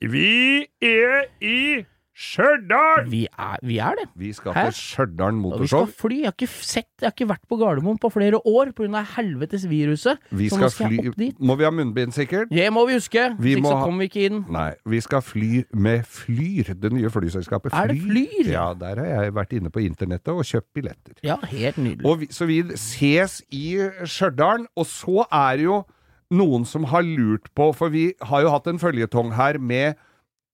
Vi 0.00 0.66
er 0.80 1.26
i 1.44 1.82
Stjørdal! 2.20 3.06
Vi 3.08 3.22
vi 3.64 3.78
er 3.80 3.96
det. 3.96 4.06
Vi 4.16 4.32
skal 4.36 4.52
Hæ? 4.52 4.64
til 4.68 4.74
Stjørdal 4.76 5.38
Og 5.46 5.62
vi 5.62 5.66
skal 5.70 5.86
fly. 5.86 6.16
Jeg 6.20 6.26
har 6.26 6.34
ikke 6.36 6.48
sett, 6.48 6.88
jeg 7.00 7.06
har 7.06 7.14
ikke 7.16 7.28
vært 7.30 7.46
på 7.48 7.56
Gardermoen 7.56 7.98
på 7.98 8.10
flere 8.12 8.40
år 8.46 8.72
pga. 8.76 9.02
helvetes 9.16 9.64
viruset. 9.70 10.18
Vi 10.30 10.48
Så 10.48 10.58
nå 10.58 10.68
skal 10.68 10.70
skal 10.70 10.92
jeg 10.92 11.08
opp 11.08 11.14
fly 11.16 11.24
dit. 11.24 11.40
Må 11.40 11.56
vi 11.56 11.64
ha 11.64 11.70
munnbind, 11.70 12.12
sikkert? 12.12 12.50
Det 12.50 12.72
må 12.72 12.86
vi 12.86 12.98
huske. 12.98 13.36
Vi 13.40 13.54
må 13.56 13.68
så 13.70 13.78
kommer 13.84 14.04
vi 14.04 14.08
ikke 14.10 14.26
inn. 14.28 14.44
Nei, 14.50 14.72
vi 14.84 15.00
skal 15.00 15.22
fly 15.22 15.64
med 15.72 16.04
Flyr, 16.04 16.74
det 16.74 16.92
nye 16.92 17.10
flyselskapet 17.10 17.72
Er 17.72 17.86
det 17.88 18.02
Flyr? 18.02 18.50
Ja, 18.52 18.74
der 18.74 19.00
har 19.00 19.24
jeg 19.24 19.34
vært 19.34 19.52
inne 19.56 19.70
på 19.70 19.80
internettet 19.80 20.28
og 20.28 20.44
kjøpt 20.44 20.74
billetter. 20.74 21.16
Ja, 21.24 21.36
helt 21.48 21.78
nydelig. 21.78 22.04
Og 22.04 22.20
vi, 22.20 22.26
så 22.30 22.44
vi 22.44 22.62
ses 22.76 23.40
i 23.50 23.78
Stjørdal, 24.04 24.66
og 24.76 24.86
så 24.86 25.24
er 25.32 25.56
det 25.56 25.64
jo 25.64 25.80
noen 26.30 26.66
som 26.68 26.84
har 26.84 27.02
lurt 27.02 27.48
på, 27.56 27.72
for 27.72 27.88
vi 27.88 28.12
har 28.22 28.44
jo 28.44 28.52
hatt 28.52 28.68
en 28.70 28.78
føljetong 28.78 29.32
her 29.34 29.58
med 29.58 29.94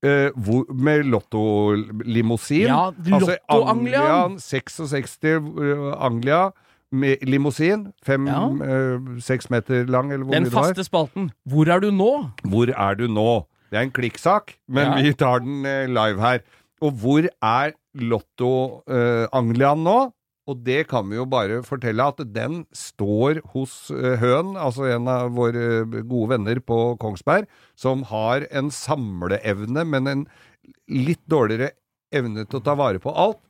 eh, 0.05 0.31
hvor, 0.37 0.65
med 0.75 1.05
Lotto-limousin. 1.05 2.67
Ja, 2.67 2.87
Altså 3.13 3.37
Lotto-Anglian. 3.49 4.39
66 4.41 5.19
uh, 5.25 5.95
Anglia 6.05 6.51
med 6.93 7.17
limousin. 7.27 7.89
Fem-seks 8.07 9.51
meter 9.51 9.87
lang, 9.91 10.13
eller 10.13 10.25
hvor 10.25 10.35
Den 10.35 10.43
mye 10.45 10.51
det 10.51 10.55
var. 10.55 10.63
faste 10.71 10.85
spalten. 10.85 11.31
Hvor 11.49 11.69
er 11.73 11.81
du 11.81 11.91
nå? 11.91 12.11
Hvor 12.45 12.71
er 12.77 12.95
du 12.95 13.07
nå? 13.09 13.47
Det 13.71 13.79
er 13.79 13.83
en 13.89 13.91
klikksak, 13.91 14.55
men 14.69 14.87
Ja. 14.87 15.03
vi 15.03 15.13
tar 15.13 15.39
den 15.41 15.65
eh, 15.67 15.87
live 15.89 16.21
her. 16.21 16.39
Og 16.83 16.93
hvor 16.93 17.27
er 17.43 17.73
Lotto 17.95 18.83
eh, 18.89 19.27
Anglian 19.33 19.83
nå? 19.83 20.13
Og 20.47 20.61
det 20.63 20.85
kan 20.91 21.09
vi 21.11 21.17
jo 21.19 21.25
bare 21.27 21.63
fortelle 21.67 22.05
at 22.07 22.21
den 22.33 22.61
står 22.77 23.41
hos 23.55 23.91
eh, 23.91 24.15
Høen, 24.21 24.55
altså 24.57 24.87
en 24.95 25.09
av 25.11 25.33
våre 25.35 25.65
eh, 25.83 25.97
gode 26.07 26.29
venner 26.37 26.61
på 26.63 26.97
Kongsberg, 27.03 27.49
som 27.75 28.05
har 28.13 28.47
en 28.55 28.71
samleevne, 28.71 29.83
men 29.91 30.07
en 30.13 30.23
litt 30.91 31.23
dårligere 31.31 31.73
evne 32.15 32.45
til 32.47 32.61
å 32.61 32.65
ta 32.65 32.77
vare 32.79 33.03
på 33.03 33.11
alt. 33.11 33.41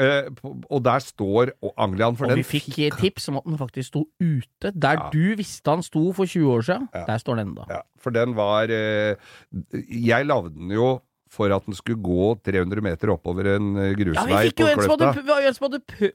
Eh, 0.00 0.28
og 0.72 0.82
der 0.84 1.00
står 1.04 1.52
Anglian, 1.76 2.16
for 2.16 2.26
Og 2.26 2.32
den 2.32 2.40
vi 2.42 2.60
fikk 2.60 2.76
tips 3.00 3.28
om 3.32 3.36
at 3.40 3.44
den 3.48 3.58
faktisk 3.60 3.88
sto 3.92 4.02
ute. 4.20 4.72
Der 4.72 4.96
Ja. 5.00 5.08
du 5.12 5.34
visste 5.36 5.70
han 5.70 5.82
sto 5.84 6.12
for 6.12 6.24
20 6.26 6.52
år 6.52 6.62
siden, 6.68 6.88
Ja. 6.92 7.04
der 7.06 7.16
står 7.20 7.36
den 7.40 7.48
enda. 7.48 7.64
Ja, 7.68 7.80
for 7.98 8.10
den 8.10 8.34
var 8.36 8.68
eh, 8.68 9.16
Jeg 9.88 10.26
lagde 10.26 10.52
den 10.54 10.68
jo 10.70 11.00
for 11.32 11.48
at 11.56 11.64
den 11.64 11.72
skulle 11.72 11.96
gå 12.04 12.26
300 12.44 12.82
meter 12.84 13.08
oppover 13.14 13.46
en 13.54 13.70
grusvei 13.96 14.28
Ja, 14.28 14.40
vi 14.42 14.50
fikk 14.50 14.58
jo 14.60 14.66
på 14.68 14.82
Kløfta. 14.82 15.12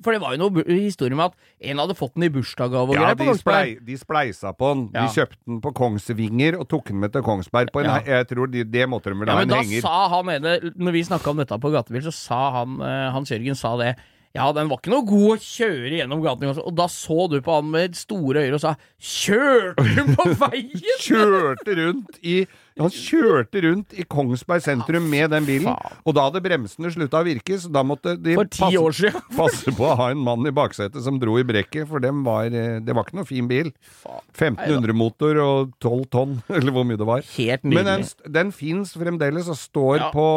For 0.05 0.13
det 0.13 0.21
var 0.21 0.35
jo 0.35 0.41
noe 0.43 0.63
historie 0.69 1.17
med 1.17 1.31
at 1.31 1.35
en 1.71 1.81
hadde 1.81 1.95
fått 1.97 2.13
den 2.13 2.27
i 2.27 2.29
bursdagsgave 2.35 2.91
og 2.91 2.93
Ja, 2.93 3.01
greier 3.07 3.17
på 3.17 3.23
de, 3.25 3.29
Kongsberg. 3.31 3.71
splei, 3.73 3.85
de 3.87 3.97
spleisa 3.97 4.51
på 4.53 4.69
den. 4.75 4.83
Ja. 4.93 5.07
De 5.07 5.15
kjøpte 5.17 5.39
den 5.49 5.61
på 5.65 5.73
Kongsvinger 5.81 6.59
og 6.61 6.67
tok 6.69 6.91
den 6.93 6.99
med 7.01 7.13
til 7.17 7.25
Kongsberg. 7.25 7.71
På 7.73 7.81
en, 7.81 7.89
Ja. 7.89 7.97
Jeg 8.19 8.27
tror 8.29 8.51
de, 8.53 8.63
Det 8.63 8.85
måtte 8.89 9.09
de 9.09 9.17
vel 9.17 9.27
Ja, 9.27 9.33
ha 9.33 9.39
men 9.41 9.49
en 9.49 9.55
da 9.55 9.63
henger. 9.63 9.81
sa 9.81 10.07
han 10.13 10.29
ene, 10.29 10.59
når 10.77 10.91
vi 10.93 11.01
snakka 11.09 11.33
om 11.33 11.37
dette 11.41 11.57
på 11.59 11.71
gatebil, 11.73 12.05
så 12.05 12.13
sa 12.13 12.51
han 12.61 12.77
eh, 12.81 13.09
Hans 13.17 13.29
Jørgen 13.33 13.55
sa 13.57 13.73
det. 13.81 13.95
Ja, 14.35 14.51
den 14.53 14.67
var 14.69 14.77
ikke 14.77 14.91
noe 14.93 15.01
god 15.07 15.39
å 15.39 15.41
kjøre 15.41 15.97
gjennom 15.97 16.21
gaten. 16.21 16.51
Og 16.61 16.75
da 16.77 16.85
så 16.85 17.25
du 17.31 17.39
på 17.41 17.55
han 17.57 17.71
med 17.73 17.95
store 17.97 18.43
øyne 18.45 18.53
og 18.53 18.61
sa 18.61 18.75
'Kjørte 19.01 19.81
du 19.95 20.13
på 20.13 20.25
veien?!' 20.43 21.01
Kjørte 21.01 21.73
rundt 21.79 22.19
i 22.21 22.45
Han 22.79 22.93
kjørte 22.93 23.61
rundt 23.65 23.93
i 23.97 24.03
Kongsberg 24.07 24.61
sentrum 24.65 25.07
med 25.09 25.31
den 25.33 25.45
bilen, 25.47 25.69
og 26.05 26.15
da 26.17 26.27
hadde 26.27 26.41
bremsene 26.45 26.91
slutta 26.93 27.21
å 27.23 27.25
virke, 27.27 27.57
så 27.59 27.71
da 27.73 27.83
måtte 27.87 28.15
de 28.21 28.35
siden. 28.37 29.17
passe 29.37 29.73
på 29.77 29.87
å 29.87 29.95
ha 29.99 30.09
en 30.13 30.21
mann 30.23 30.45
i 30.47 30.53
baksetet 30.55 31.01
som 31.05 31.17
dro 31.21 31.37
i 31.41 31.45
brekket, 31.47 31.87
for 31.89 32.03
dem 32.03 32.23
var, 32.27 32.45
eh, 32.51 32.77
det 32.83 32.95
var 32.95 33.07
ikke 33.07 33.17
noe 33.19 33.27
fin 33.29 33.47
bil. 33.49 33.71
1500 34.37 34.93
motor 34.97 35.39
og 35.43 35.73
12 35.83 36.05
tonn, 36.13 36.37
eller 36.57 36.75
hvor 36.75 36.85
mye 36.87 36.99
det 36.99 37.07
var. 37.09 37.25
Helt 37.37 37.63
Men 37.67 37.83
den, 37.87 38.05
nydelig. 38.05 38.33
den 38.39 38.53
fins 38.55 38.93
fremdeles 38.97 39.49
og 39.51 39.57
står 39.59 39.97
Ja. 39.97 40.11
på 40.13 40.27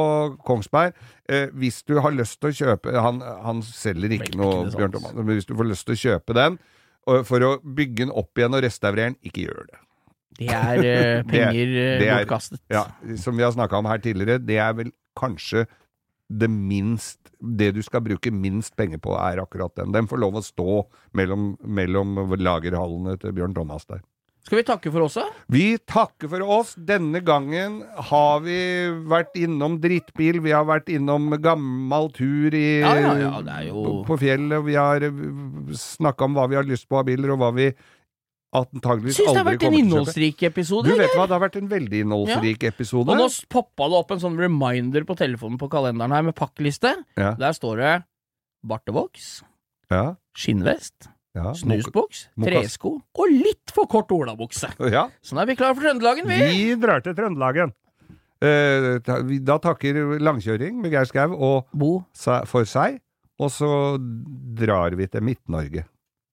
Kongsberg. 0.46 0.94
Eh, 1.30 1.46
hvis 1.54 1.82
du 1.86 1.98
har 2.02 2.10
lyst 2.16 2.40
til 2.40 2.50
å 2.50 2.56
kjøpe 2.56 2.90
Han, 2.98 3.20
han 3.20 3.60
selger 3.62 4.10
ikke 4.16 4.32
Ikke 4.32 4.38
noe. 4.40 4.64
Bjørn 4.72 4.92
Thomas, 4.96 5.12
men 5.14 5.28
hvis 5.36 5.46
du 5.46 5.54
får 5.54 5.68
lyst 5.70 5.86
til 5.86 5.94
å 5.94 6.00
kjøpe 6.00 6.34
den 6.34 6.58
for 7.26 7.42
å 7.42 7.52
bygge 7.64 8.04
den 8.04 8.10
opp 8.14 8.38
igjen 8.38 8.54
og 8.54 8.62
restaurere 8.62 9.08
den, 9.10 9.16
ikke 9.26 9.46
gjør 9.48 9.64
det. 9.70 9.78
Det 10.40 10.48
er 10.56 10.80
uh, 11.20 11.28
penger 11.28 11.74
eh, 11.76 11.98
det 12.00 12.08
er- 12.08 12.24
bortkastet. 12.24 12.60
Ja, 12.72 12.86
som 13.20 13.36
vi 13.36 13.44
har 13.44 13.52
snakka 13.56 13.78
om 13.80 13.88
her 13.90 14.00
tidligere, 14.02 14.40
det 14.40 14.56
er 14.58 14.72
vel 14.78 14.92
kanskje 15.18 15.66
det 16.30 16.46
minst 16.46 17.18
Det 17.42 17.72
du 17.74 17.80
skal 17.82 18.02
bruke 18.04 18.30
minst 18.30 18.76
penger 18.78 19.00
på, 19.02 19.14
er 19.18 19.40
akkurat 19.42 19.72
den. 19.80 19.90
Den 19.96 20.06
får 20.06 20.20
lov 20.22 20.36
å 20.38 20.42
stå 20.44 20.84
mellom, 21.16 21.54
mellom 21.64 22.12
lagerhallene 22.38 23.16
til 23.18 23.32
Bjørn 23.34 23.54
Thomas 23.56 23.86
der. 23.88 24.02
Skal 24.44 24.60
vi 24.60 24.64
takke 24.68 24.92
for 24.92 25.04
oss, 25.04 25.16
da? 25.18 25.24
Vi 25.52 25.64
takker 25.88 26.28
for 26.32 26.44
oss. 26.48 26.70
Denne 26.76 27.20
gangen 27.24 27.80
har 28.10 28.40
vi 28.44 28.56
vært 29.10 29.34
innom 29.36 29.78
drittbil, 29.82 30.38
vi 30.44 30.52
har 30.54 30.64
vært 30.68 30.88
innom 30.92 31.26
gammel 31.44 32.08
tur 32.16 32.54
i, 32.56 32.80
Ja, 32.80 32.94
ja, 33.00 33.14
ja, 33.40 33.58
jo- 33.68 34.02
på 34.08 34.16
fjellet. 34.20 34.64
Vi 34.64 34.76
har 34.78 35.00
snakka 35.76 36.24
om 36.28 36.34
hva 36.38 36.46
vi 36.48 36.56
har 36.60 36.64
lyst 36.68 36.88
på 36.88 37.00
av 37.02 37.08
biler, 37.10 37.32
og 37.34 37.42
hva 37.42 37.50
vi 37.56 37.68
antageligvis 38.56 39.18
Syns 39.20 39.30
det 39.30 39.38
har 39.38 39.46
vært 39.46 39.64
en 39.68 39.76
innholdsrik 39.78 40.42
episode. 40.48 40.90
Du 40.90 40.98
vet 40.98 41.12
hva, 41.14 41.26
det 41.28 41.36
har 41.36 41.42
vært 41.44 41.58
en 41.60 41.68
veldig 41.70 42.02
innholdsrik 42.06 42.64
episode. 42.70 43.12
Og 43.12 43.20
nå 43.20 43.28
poppa 43.52 43.86
det 43.92 44.00
opp 44.00 44.14
en 44.16 44.22
sånn 44.24 44.38
reminder 44.40 45.06
på 45.06 45.16
telefonen 45.18 45.60
på 45.60 45.68
kalenderen 45.70 46.14
her 46.16 46.26
med 46.26 46.36
pakkliste. 46.38 46.96
Ja. 47.20 47.34
Der 47.38 47.54
står 47.56 47.82
det 47.82 47.94
bartevoks, 48.66 49.40
Ja, 49.90 50.16
skinnvest, 50.36 51.08
Ja, 51.34 51.52
snusboks, 51.54 52.26
tresko 52.42 52.96
og 53.00 53.30
litt 53.30 53.70
for 53.74 53.86
kort 53.90 54.10
olabukse. 54.14 54.72
Ja, 54.90 55.08
Sånn 55.22 55.40
er 55.40 55.46
vi 55.46 55.56
klar 55.58 55.76
for 55.76 55.86
Trøndelagen, 55.86 56.26
vi! 56.28 56.40
vi 56.50 56.74
drar 56.80 57.00
til 57.06 57.14
Trøndelagen. 57.14 57.72
Eh, 58.40 58.98
da 59.44 59.56
takker 59.60 60.18
langkjøring 60.20 60.80
med 60.80 60.92
Geir 60.94 61.08
Skau 61.08 61.34
og 61.36 61.70
Bo, 61.76 61.92
for 62.48 62.68
seg, 62.68 62.98
og 63.40 63.50
så 63.52 63.70
drar 64.58 64.96
vi 64.96 65.06
til 65.12 65.24
Midt-Norge. 65.24 65.86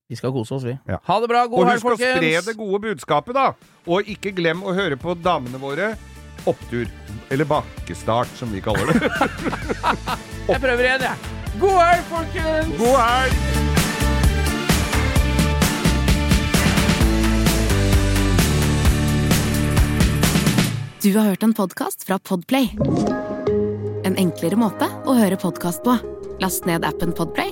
Vi 0.08 0.16
skal 0.16 0.32
kose 0.32 0.55
oss, 0.55 0.64
vi. 0.64 0.78
Ja. 0.88 0.99
Ha 1.03 1.20
det 1.20 1.28
bra, 1.28 1.43
Og 1.43 1.51
god 1.51 1.68
helg, 1.68 1.82
husk 1.82 1.91
å 1.91 1.97
spre 1.99 2.41
det 2.45 2.55
gode 2.55 2.80
budskapet, 2.86 3.36
da! 3.36 3.51
Og 3.88 4.08
ikke 4.08 4.32
glem 4.36 4.64
å 4.64 4.76
høre 4.76 4.95
på 4.99 5.18
damene 5.20 5.60
våre 5.60 5.95
opptur. 6.47 6.88
Eller 7.30 7.47
bakkestart, 7.49 8.32
som 8.39 8.51
vi 8.55 8.64
kaller 8.64 8.93
det. 8.93 9.10
Jeg 10.47 10.62
prøver 10.64 10.86
igjen, 10.88 11.03
jeg. 11.03 11.34
God 11.60 11.80
helg, 11.82 12.05
folkens! 12.08 12.78
God 12.80 12.99
helg! 13.03 13.66
Du 21.03 21.12
har 21.18 21.28
hørt 21.34 21.43
en 21.43 21.53
podkast 21.55 22.08
fra 22.08 22.16
Podplay. 22.20 22.72
En 24.08 24.16
enklere 24.16 24.55
måte 24.60 24.88
å 25.03 25.18
høre 25.20 25.36
podkast 25.39 25.84
på. 25.84 25.97
Last 26.39 26.68
ned 26.70 26.88
appen 26.88 27.12
Podplay, 27.16 27.51